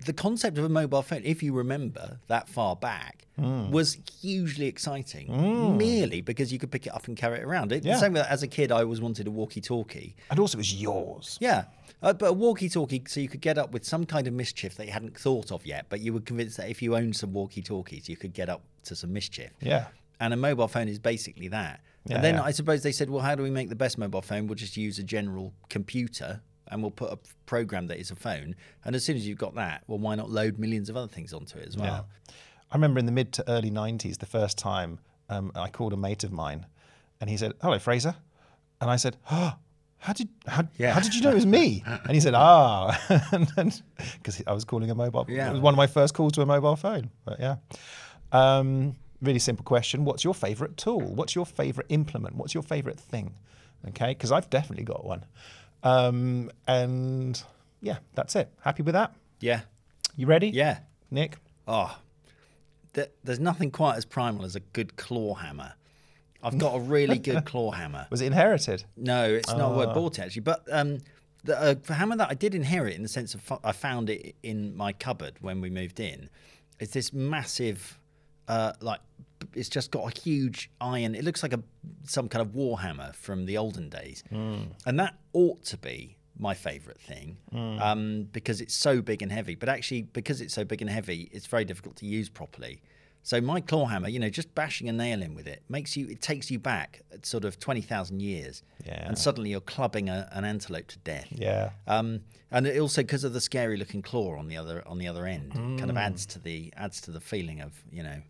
the 0.06 0.14
concept 0.14 0.58
of 0.58 0.64
a 0.64 0.70
mobile 0.70 1.02
phone, 1.02 1.22
if 1.24 1.42
you 1.42 1.54
remember 1.54 2.20
that 2.28 2.48
far 2.48 2.76
back, 2.76 3.28
was 3.38 3.98
hugely 4.22 4.68
exciting, 4.68 5.78
merely 5.78 6.22
because 6.22 6.54
you 6.54 6.60
could 6.60 6.70
pick 6.72 6.86
it 6.86 6.94
up 6.94 7.08
and 7.08 7.18
carry 7.18 7.40
it 7.40 7.44
around. 7.44 7.72
It, 7.72 7.84
Yeah. 7.84 7.94
The 7.94 8.00
same 8.00 8.14
with, 8.14 8.28
as 8.28 8.44
a 8.44 8.48
kid, 8.48 8.72
I 8.72 8.82
always 8.82 9.02
wanted 9.02 9.28
a 9.28 9.32
walkie 9.32 9.62
talkie. 9.62 10.16
And 10.30 10.40
also, 10.40 10.58
it 10.58 10.60
was 10.60 10.76
yours. 10.76 11.38
Yeah. 11.42 11.66
Uh, 12.04 12.14
but 12.14 12.28
a 12.28 12.34
walkie 12.34 12.70
talkie, 12.70 13.04
so 13.08 13.20
you 13.20 13.28
could 13.30 13.42
get 13.42 13.58
up 13.58 13.72
with 13.72 13.84
some 13.84 14.06
kind 14.06 14.28
of 14.28 14.34
mischief 14.34 14.76
that 14.76 14.86
you 14.86 14.92
hadn't 14.92 15.18
thought 15.18 15.52
of 15.52 15.66
yet, 15.66 15.86
but 15.90 16.02
you 16.02 16.14
were 16.14 16.20
convinced 16.20 16.58
that 16.58 16.70
if 16.70 16.82
you 16.82 16.96
owned 16.96 17.16
some 17.16 17.34
walkie 17.34 17.62
talkies, 17.62 18.10
you 18.10 18.18
could 18.18 18.34
get 18.34 18.50
up 18.50 18.62
to 18.84 18.96
some 18.96 19.14
mischief. 19.14 19.52
Yeah. 19.62 19.88
And 20.20 20.34
a 20.34 20.38
mobile 20.38 20.68
phone 20.68 20.88
is 20.88 21.00
basically 21.00 21.48
that. 21.48 21.82
Yeah, 22.06 22.16
and 22.16 22.24
then 22.24 22.36
yeah. 22.36 22.44
I 22.44 22.52
suppose 22.52 22.82
they 22.84 22.92
said, 22.92 23.10
well, 23.10 23.22
how 23.22 23.36
do 23.36 23.44
we 23.44 23.52
make 23.52 23.70
the 23.70 23.76
best 23.76 23.98
mobile 23.98 24.22
phone? 24.22 24.48
We'll 24.48 24.56
just 24.56 24.78
use 24.78 24.98
a 25.00 25.04
general 25.04 25.54
computer 25.70 26.42
and 26.72 26.82
we'll 26.82 26.90
put 26.92 27.12
a 27.12 27.20
program 27.46 27.88
that 27.88 28.00
is 28.00 28.10
a 28.12 28.16
phone. 28.16 28.56
And 28.86 28.96
as 28.96 29.04
soon 29.06 29.16
as 29.18 29.28
you've 29.28 29.38
got 29.38 29.56
that, 29.56 29.84
well, 29.88 30.00
why 30.00 30.16
not 30.16 30.30
load 30.30 30.58
millions 30.58 30.90
of 30.90 30.98
other 30.98 31.08
things 31.08 31.34
onto 31.34 31.60
it 31.60 31.68
as 31.68 31.78
well? 31.78 32.08
Yeah. 32.30 32.34
I 32.72 32.76
remember 32.76 33.00
in 33.00 33.06
the 33.06 33.12
mid 33.12 33.34
to 33.34 33.50
early 33.50 33.70
90s, 33.70 34.18
the 34.18 34.26
first 34.26 34.58
time 34.58 35.00
um, 35.30 35.52
I 35.56 35.70
called 35.70 35.94
a 35.94 35.98
mate 35.98 36.24
of 36.24 36.32
mine 36.32 36.66
and 37.20 37.30
he 37.30 37.38
said, 37.38 37.54
Hello, 37.62 37.78
Fraser. 37.78 38.16
And 38.80 38.90
I 38.90 38.96
said, 38.96 39.18
Oh, 39.30 39.54
how 39.98 40.14
did 40.14 40.30
how, 40.48 40.64
Yeah. 40.78 40.94
how 40.94 41.02
did 41.02 41.14
you 41.14 41.22
know 41.22 41.32
it 41.32 41.36
was 41.36 41.46
me? 41.46 41.84
And 42.06 42.12
he 42.12 42.20
said, 42.20 42.34
Ah, 42.36 42.98
because 43.36 44.42
I 44.48 44.54
was 44.54 44.64
calling 44.66 44.90
a 44.90 44.96
mobile. 44.96 45.26
Yeah. 45.30 45.50
It 45.50 45.54
was 45.54 45.62
one 45.62 45.74
of 45.74 45.78
my 45.78 45.88
first 45.88 46.14
calls 46.14 46.32
to 46.34 46.42
a 46.42 46.46
mobile 46.46 46.76
phone. 46.76 47.12
But 47.26 47.40
yeah, 47.40 47.58
um, 48.32 48.96
really 49.22 49.40
simple 49.40 49.64
question: 49.64 50.06
What's 50.06 50.24
your 50.24 50.34
favourite 50.34 50.78
tool? 50.78 51.02
What's 51.02 51.36
your 51.36 51.46
favourite 51.46 51.88
implement? 51.90 52.36
What's 52.36 52.54
your 52.54 52.64
favourite 52.64 53.00
thing? 53.00 53.36
Okay, 53.90 54.10
because 54.12 54.32
I've 54.32 54.50
definitely 54.50 54.86
got 54.86 55.06
one. 55.06 55.26
Um, 55.84 56.52
and 56.68 57.42
yeah, 57.82 57.98
that's 58.16 58.36
it. 58.36 58.52
Happy 58.62 58.84
with 58.84 58.94
that? 58.94 59.14
Yeah. 59.40 59.62
You 60.16 60.28
ready? 60.28 60.48
Yeah. 60.50 60.80
Nick. 61.10 61.38
Oh, 61.68 61.98
th- 62.94 63.12
there's 63.24 63.40
nothing 63.40 63.72
quite 63.72 63.96
as 63.98 64.06
primal 64.06 64.46
as 64.46 64.56
a 64.56 64.60
good 64.60 64.96
claw 64.98 65.36
hammer. 65.36 65.74
I've 66.44 66.58
got 66.58 66.76
a 66.76 66.80
really 66.80 67.20
good 67.20 67.46
claw 67.46 67.72
hammer. 67.72 68.08
Was 68.10 68.22
it 68.22 68.28
inherited? 68.28 68.84
No, 68.98 69.26
it's 69.26 69.50
not. 69.50 69.72
I 69.78 69.86
Ah. 69.86 69.94
bought 69.94 70.18
it 70.18 70.22
actually, 70.24 70.42
but 70.42 70.64
um, 70.72 71.00
the 71.44 71.60
uh, 71.60 71.76
hammer 71.94 72.16
that 72.18 72.30
I 72.30 72.34
did 72.34 72.56
inherit, 72.56 72.96
in 72.96 73.04
the 73.04 73.08
sense 73.10 73.36
of 73.36 73.54
I 73.64 73.72
found 73.72 74.10
it 74.10 74.36
in 74.42 74.76
my 74.76 74.92
cupboard 74.94 75.34
when 75.42 75.62
we 75.62 75.70
moved 75.70 76.00
in, 76.00 76.30
is 76.80 76.92
this 76.92 77.14
massive, 77.14 78.00
uh, 78.48 78.74
like 78.82 79.02
it's 79.56 79.70
just 79.70 79.92
got 79.92 80.16
a 80.16 80.20
huge 80.22 80.70
iron. 80.80 81.16
It 81.16 81.24
looks 81.24 81.44
like 81.44 81.54
a 81.54 81.62
some 82.04 82.28
kind 82.30 82.42
of 82.46 82.54
warhammer 82.54 83.14
from 83.16 83.46
the 83.46 83.58
olden 83.58 83.90
days, 83.90 84.24
and 84.32 85.00
that 85.00 85.16
ought 85.34 85.64
to 85.66 85.78
be 85.78 86.18
my 86.40 86.54
favorite 86.54 87.00
thing 87.00 87.38
um, 87.82 88.24
because 88.32 88.62
it's 88.62 88.74
so 88.74 89.02
big 89.02 89.22
and 89.22 89.32
heavy. 89.32 89.56
But 89.56 89.70
actually, 89.70 90.04
because 90.04 90.42
it's 90.42 90.54
so 90.54 90.64
big 90.64 90.82
and 90.82 90.90
heavy, 90.90 91.30
it's 91.32 91.46
very 91.48 91.66
difficult 91.66 91.96
to 91.98 92.06
use 92.06 92.30
properly. 92.30 92.82
So 93.24 93.40
my 93.40 93.62
claw 93.62 93.86
hammer, 93.86 94.10
you 94.10 94.18
know, 94.18 94.30
just 94.32 94.56
bashing 94.56 94.90
a 94.90 94.92
nail 94.92 95.22
in 95.22 95.36
with 95.36 95.46
it 95.48 95.62
makes 95.70 95.96
you. 95.96 96.08
It 96.08 96.22
takes 96.22 96.50
you 96.50 96.58
back 96.58 97.02
at 97.14 97.24
sort 97.26 97.46
of 97.46 97.60
twenty 97.60 97.82
thousand 97.82 98.22
years, 98.24 98.64
Yeah. 98.84 99.06
and 99.08 99.16
suddenly 99.16 99.52
you're 99.52 99.62
clubbing 99.62 100.10
a, 100.10 100.28
an 100.32 100.44
antelope 100.44 100.88
to 100.88 100.98
death. 101.00 101.28
Yeah. 101.30 101.70
Um, 101.86 102.22
and 102.50 102.66
it 102.66 102.80
also 102.80 103.04
because 103.04 103.24
of 103.24 103.34
the 103.34 103.40
scary 103.42 103.78
looking 103.78 104.02
claw 104.02 104.36
on 104.40 104.48
the 104.48 104.58
other 104.58 104.82
on 104.88 104.98
the 104.98 105.08
other 105.08 105.28
end, 105.28 105.52
it 105.52 105.58
kind 105.80 105.92
of 105.92 105.96
Mm. 105.98 106.02
adds 106.08 106.26
to 106.28 106.40
the 106.40 106.74
adds 106.76 107.00
to 107.02 107.12
the 107.12 107.22
feeling 107.22 107.62
of 107.62 107.84
you 107.92 108.02
know. 108.02 108.22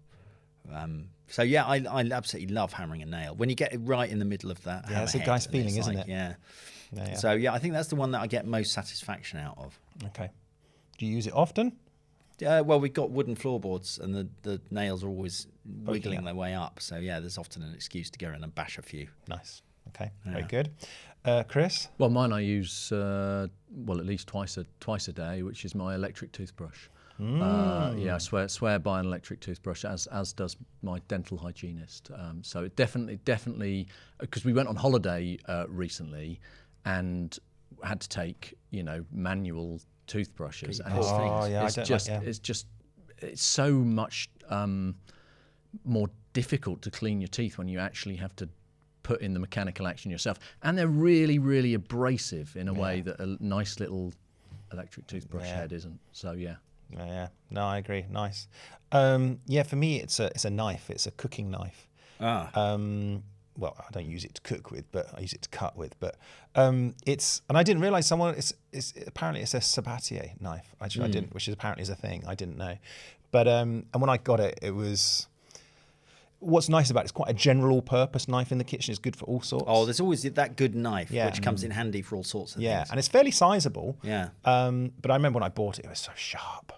Um, 0.74 1.06
so 1.28 1.44
yeah, 1.44 1.66
I, 1.66 1.78
I 1.90 2.02
absolutely 2.12 2.54
love 2.54 2.74
hammering 2.74 3.02
a 3.02 3.06
nail 3.06 3.36
when 3.36 3.50
you 3.50 3.56
get 3.56 3.74
it 3.74 3.80
right 3.84 4.10
in 4.10 4.20
the 4.20 4.26
middle 4.26 4.52
of 4.52 4.62
that. 4.64 4.86
Yeah, 4.90 5.04
it's 5.04 5.16
a 5.16 5.20
hammerhead, 5.20 5.28
nice 5.28 5.46
feeling, 5.48 5.76
isn't 5.78 5.96
like- 5.96 6.08
it? 6.08 6.10
Yeah. 6.12 6.34
Yeah, 6.94 7.08
yeah. 7.08 7.16
So 7.16 7.32
yeah, 7.32 7.54
I 7.54 7.60
think 7.60 7.74
that's 7.74 7.88
the 7.88 7.96
one 7.96 8.12
that 8.12 8.22
I 8.22 8.28
get 8.28 8.46
most 8.46 8.74
satisfaction 8.74 9.40
out 9.40 9.58
of. 9.58 9.80
Okay. 10.08 10.30
Do 10.98 11.06
you 11.06 11.16
use 11.16 11.26
it 11.26 11.34
often? 11.34 11.72
Uh, 12.46 12.64
well, 12.66 12.80
we've 12.80 12.94
got 12.94 13.12
wooden 13.12 13.36
floorboards, 13.36 14.00
and 14.00 14.14
the, 14.16 14.28
the 14.42 14.60
nails 14.72 15.04
are 15.04 15.08
always 15.08 15.48
wiggling 15.86 16.20
up. 16.20 16.26
their 16.26 16.36
way 16.36 16.54
up. 16.54 16.80
So 16.82 16.98
yeah, 16.98 17.20
there's 17.20 17.38
often 17.38 17.62
an 17.62 17.74
excuse 17.74 18.10
to 18.10 18.20
go 18.20 18.30
in 18.30 18.44
and 18.44 18.54
bash 18.54 18.78
a 18.78 18.82
few. 18.82 19.08
Nice. 19.28 19.62
Okay. 19.90 20.12
Very 20.26 20.44
good. 20.44 20.72
Uh, 21.24 21.44
Chris? 21.44 21.88
Well, 21.98 22.10
mine 22.10 22.34
I 22.34 22.40
use 22.40 22.92
uh, 22.92 23.48
well 23.70 24.00
at 24.00 24.06
least 24.06 24.28
twice 24.28 24.58
a 24.58 24.66
twice 24.80 25.08
a 25.08 25.14
day, 25.14 25.44
which 25.44 25.66
is 25.66 25.76
my 25.76 25.96
electric 25.96 26.32
toothbrush. 26.32 26.88
Uh, 27.20 27.94
yeah, 27.98 28.16
I 28.16 28.18
swear 28.18 28.48
swear 28.48 28.80
by 28.80 29.00
an 29.00 29.06
electric 29.06 29.40
toothbrush, 29.42 29.86
as 29.86 30.08
as 30.08 30.34
does 30.34 30.58
my 30.82 31.00
dental 31.08 31.38
hygienist. 31.38 32.10
Um, 32.16 32.44
so 32.44 32.64
it 32.64 32.76
definitely 32.76 33.18
definitely 33.26 33.88
because 34.20 34.44
we 34.46 34.54
went 34.54 34.68
on 34.70 34.76
holiday 34.76 35.38
uh, 35.48 35.66
recently 35.68 36.40
and 36.86 37.38
had 37.84 38.02
to 38.02 38.10
take 38.10 38.58
you 38.72 38.84
know 38.84 39.06
manual 39.12 39.80
toothbrushes, 40.08 40.80
and 40.80 40.98
it's, 40.98 41.08
Oh, 41.08 41.46
yeah, 41.46 41.62
I 41.62 41.66
it's 41.66 41.76
don't 41.76 41.84
like- 41.84 41.88
just 41.88 42.08
yeah. 42.08 42.22
it's 42.22 42.40
just 42.40 42.68
it's 43.20 43.44
so 43.44 43.72
much. 43.74 44.30
Um, 44.50 44.96
more 45.86 46.10
difficult 46.34 46.82
to 46.82 46.92
clean 46.92 47.22
your 47.22 47.30
teeth 47.30 47.58
when 47.58 47.70
you 47.70 47.80
actually 47.80 48.18
have 48.18 48.36
to 48.36 48.50
put 49.04 49.22
in 49.22 49.34
the 49.34 49.40
mechanical 49.40 49.88
action 49.88 50.12
yourself. 50.12 50.38
And 50.64 50.78
they're 50.78 50.86
really, 50.86 51.40
really 51.40 51.76
abrasive 51.76 52.58
in 52.58 52.68
a 52.68 52.74
way 52.74 53.00
that 53.00 53.22
a 53.22 53.38
nice 53.40 53.80
little 53.80 54.12
electric 54.74 55.08
toothbrush 55.08 55.46
Yeah. 55.48 55.56
head 55.56 55.72
isn't. 55.72 55.98
So 56.12 56.34
yeah. 56.34 56.56
Yeah, 56.96 57.06
yeah. 57.06 57.28
No, 57.50 57.64
I 57.66 57.78
agree. 57.78 58.06
Nice. 58.10 58.48
Um, 58.92 59.40
yeah, 59.48 59.64
for 59.64 59.76
me, 59.76 60.00
it's 60.02 60.20
a 60.20 60.26
it's 60.28 60.46
a 60.46 60.50
knife. 60.50 60.90
It's 60.90 61.08
a 61.08 61.12
cooking 61.12 61.50
knife. 61.50 61.88
Ah, 62.20 62.50
Um, 62.54 63.24
well, 63.58 63.76
I 63.78 63.92
don't 63.92 64.06
use 64.06 64.24
it 64.26 64.36
to 64.36 64.42
cook 64.42 64.72
with, 64.72 64.90
but 64.92 65.08
I 65.16 65.22
use 65.22 65.34
it 65.34 65.42
to 65.44 65.50
cut 65.50 65.76
with. 65.78 66.00
But 66.00 66.16
um, 66.56 66.96
it's 67.06 67.42
and 67.50 67.58
I 67.58 67.64
didn't 67.64 67.82
realize 67.82 68.06
someone. 68.08 68.36
It's, 68.36 68.54
it's 68.72 68.94
apparently 69.08 69.42
it's 69.42 69.54
a 69.54 69.60
Sabatier 69.60 70.40
knife. 70.42 70.76
I, 70.80 70.86
I 70.86 70.88
didn't, 70.90 71.34
which 71.34 71.48
is 71.48 71.54
apparently 71.54 71.82
is 71.84 71.90
a 71.90 71.96
thing. 71.96 72.24
I 72.28 72.36
didn't 72.36 72.58
know. 72.58 72.78
But 73.32 73.48
um, 73.48 73.86
and 73.94 74.02
when 74.02 74.10
I 74.10 74.18
got 74.18 74.40
it, 74.40 74.60
it 74.62 74.72
was. 74.72 75.28
What's 76.42 76.70
nice 76.70 76.90
about 76.90 77.02
it, 77.02 77.04
it's 77.06 77.12
quite 77.12 77.30
a 77.30 77.34
general 77.34 77.82
purpose 77.82 78.28
knife 78.28 78.52
in 78.52 78.58
the 78.58 78.64
kitchen. 78.64 78.92
It's 78.92 79.00
good 79.00 79.16
for 79.16 79.26
all 79.26 79.42
sorts. 79.42 79.66
oh, 79.68 79.86
there's 79.86 80.00
always 80.02 80.24
that 80.24 80.56
good 80.58 80.76
knife 80.76 81.10
Yeah. 81.12 81.28
which 81.28 81.42
comes 81.42 81.64
in 81.64 81.72
handy 81.72 82.02
for 82.02 82.16
all 82.16 82.24
sorts 82.24 82.56
of 82.56 82.62
Yeah, 82.62 82.78
things. 82.80 82.88
Yeah, 82.90 82.92
and 82.94 83.00
it's 83.00 83.08
fairly 83.08 83.32
sizable. 83.32 83.98
Yeah. 84.04 84.30
Um, 84.44 84.92
but 85.02 85.12
I 85.12 85.16
remember 85.16 85.38
when 85.38 85.44
I 85.44 85.50
bought 85.50 85.78
it, 85.80 85.86
it 85.86 85.90
was 85.90 86.00
so 86.00 86.12
sharp, 86.16 86.74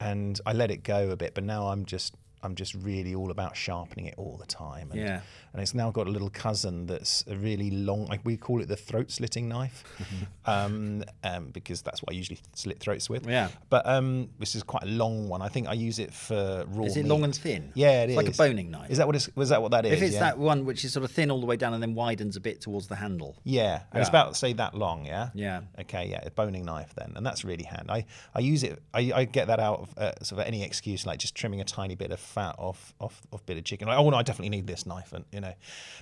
and 0.00 0.40
I 0.46 0.52
let 0.52 0.70
it 0.70 0.82
go 0.82 1.10
a 1.10 1.16
bit. 1.16 1.34
But 1.34 1.44
now 1.44 1.68
I'm 1.68 1.84
just 1.84 2.16
I'm 2.44 2.56
just 2.56 2.74
really 2.74 3.14
all 3.14 3.30
about 3.30 3.56
sharpening 3.56 4.06
it 4.06 4.14
all 4.16 4.36
the 4.36 4.46
time. 4.46 4.90
And, 4.90 5.00
Yeah. 5.00 5.20
And 5.52 5.60
it's 5.60 5.74
now 5.74 5.90
got 5.90 6.06
a 6.06 6.10
little 6.10 6.30
cousin 6.30 6.86
that's 6.86 7.24
a 7.28 7.36
really 7.36 7.70
long. 7.70 8.06
Like 8.06 8.20
we 8.24 8.36
call 8.36 8.60
it 8.60 8.68
the 8.68 8.76
throat 8.76 9.10
slitting 9.10 9.48
knife, 9.48 9.84
um, 10.46 11.04
um, 11.24 11.50
because 11.50 11.82
that's 11.82 12.02
what 12.02 12.12
I 12.12 12.16
usually 12.16 12.40
slit 12.54 12.80
throats 12.80 13.10
with. 13.10 13.26
Yeah. 13.26 13.48
But 13.68 13.86
um, 13.86 14.30
this 14.38 14.54
is 14.54 14.62
quite 14.62 14.82
a 14.84 14.86
long 14.86 15.28
one. 15.28 15.42
I 15.42 15.48
think 15.48 15.68
I 15.68 15.74
use 15.74 15.98
it 15.98 16.12
for 16.12 16.64
raw. 16.68 16.84
Is 16.84 16.96
it 16.96 17.02
meat. 17.02 17.08
long 17.08 17.24
and 17.24 17.34
thin? 17.34 17.70
Yeah, 17.74 18.02
it 18.02 18.10
it's 18.10 18.16
like 18.16 18.28
a 18.28 18.32
boning 18.32 18.70
knife. 18.70 18.90
Is 18.90 18.98
that 18.98 19.06
what 19.06 19.16
it's? 19.16 19.28
Was 19.36 19.50
that 19.50 19.60
what 19.60 19.70
that 19.72 19.86
is? 19.86 19.92
if 19.92 20.02
it's 20.02 20.14
yeah. 20.14 20.20
that 20.20 20.38
one 20.38 20.64
which 20.64 20.84
is 20.84 20.92
sort 20.92 21.04
of 21.04 21.10
thin 21.10 21.30
all 21.30 21.40
the 21.40 21.46
way 21.46 21.56
down 21.56 21.74
and 21.74 21.82
then 21.82 21.94
widens 21.94 22.36
a 22.36 22.40
bit 22.40 22.60
towards 22.60 22.88
the 22.88 22.96
handle. 22.96 23.36
Yeah, 23.44 23.82
and 23.92 24.00
it's 24.00 24.08
about 24.08 24.36
say 24.36 24.52
that 24.54 24.74
long, 24.74 25.04
yeah. 25.04 25.30
Yeah. 25.34 25.60
Okay, 25.80 26.08
yeah, 26.08 26.20
a 26.24 26.30
boning 26.30 26.64
knife 26.64 26.94
then, 26.94 27.12
and 27.16 27.24
that's 27.24 27.44
really 27.44 27.64
handy. 27.64 27.90
I, 27.90 28.06
I 28.34 28.40
use 28.40 28.62
it. 28.62 28.82
I, 28.94 29.12
I 29.14 29.24
get 29.24 29.48
that 29.48 29.60
out 29.60 29.80
of 29.80 29.98
uh, 29.98 30.12
sort 30.22 30.40
of 30.40 30.46
any 30.46 30.62
excuse, 30.64 31.06
like 31.06 31.18
just 31.18 31.34
trimming 31.34 31.60
a 31.60 31.64
tiny 31.64 31.94
bit 31.94 32.10
of 32.10 32.20
fat 32.20 32.54
off 32.58 32.94
off 33.00 33.20
off 33.32 33.44
bit 33.46 33.58
of 33.58 33.64
chicken. 33.64 33.88
Like, 33.88 33.98
oh 33.98 34.08
no, 34.10 34.16
I 34.16 34.22
definitely 34.22 34.50
need 34.50 34.66
this 34.66 34.86
knife, 34.86 35.12
and 35.12 35.24
you 35.30 35.40
know. 35.42 35.54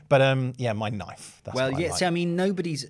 But 0.09 0.23
um, 0.23 0.53
yeah, 0.57 0.73
my 0.73 0.89
knife. 0.91 1.41
That's 1.45 1.55
well, 1.57 1.71
what 1.73 1.79
I 1.79 1.83
yeah. 1.83 1.89
like. 1.91 1.99
See, 1.99 2.07
I 2.07 2.11
mean, 2.11 2.37
nobody's. 2.37 2.87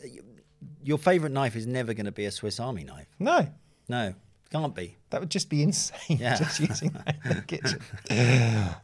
Your 0.83 0.99
favourite 0.99 1.33
knife 1.33 1.57
is 1.57 1.67
never 1.67 1.95
going 1.95 2.07
to 2.07 2.13
be 2.13 2.27
a 2.27 2.31
Swiss 2.31 2.61
Army 2.61 2.85
knife. 2.85 3.07
no, 3.19 3.47
No, 3.89 4.15
can't 4.51 4.75
be. 4.75 4.97
that 5.11 5.21
would 5.21 5.31
just 5.31 5.49
be 5.49 5.63
insane. 5.63 6.19
Yeah. 6.19 6.37
just 6.37 6.61
using 6.69 6.91
that 6.91 7.17
in 7.25 7.37
the 7.37 7.43
kitchen. 7.43 7.81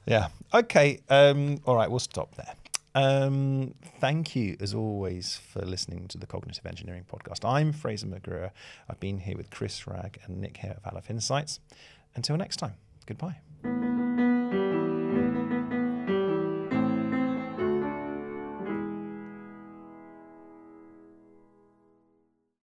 yeah. 0.06 0.28
Okay. 0.54 1.00
Um, 1.08 1.60
all 1.66 1.74
right, 1.76 1.90
we'll 1.90 1.98
stop 2.00 2.34
there. 2.36 2.54
Um, 2.94 3.74
thank 4.00 4.34
you, 4.34 4.56
as 4.58 4.72
always, 4.72 5.36
for 5.36 5.60
listening 5.60 6.08
to 6.08 6.18
the 6.18 6.26
Cognitive 6.26 6.64
Engineering 6.64 7.04
Podcast. 7.10 7.46
I'm 7.46 7.72
Fraser 7.72 8.06
McGruer. 8.06 8.52
I've 8.88 9.00
been 9.00 9.18
here 9.18 9.36
with 9.36 9.50
Chris 9.50 9.86
Ragg 9.86 10.18
and 10.24 10.40
Nick 10.40 10.56
Hare 10.58 10.78
of 10.82 10.92
Aleph 10.92 11.10
Insights. 11.10 11.60
Until 12.14 12.38
next 12.38 12.56
time, 12.56 12.74
goodbye. 13.04 13.36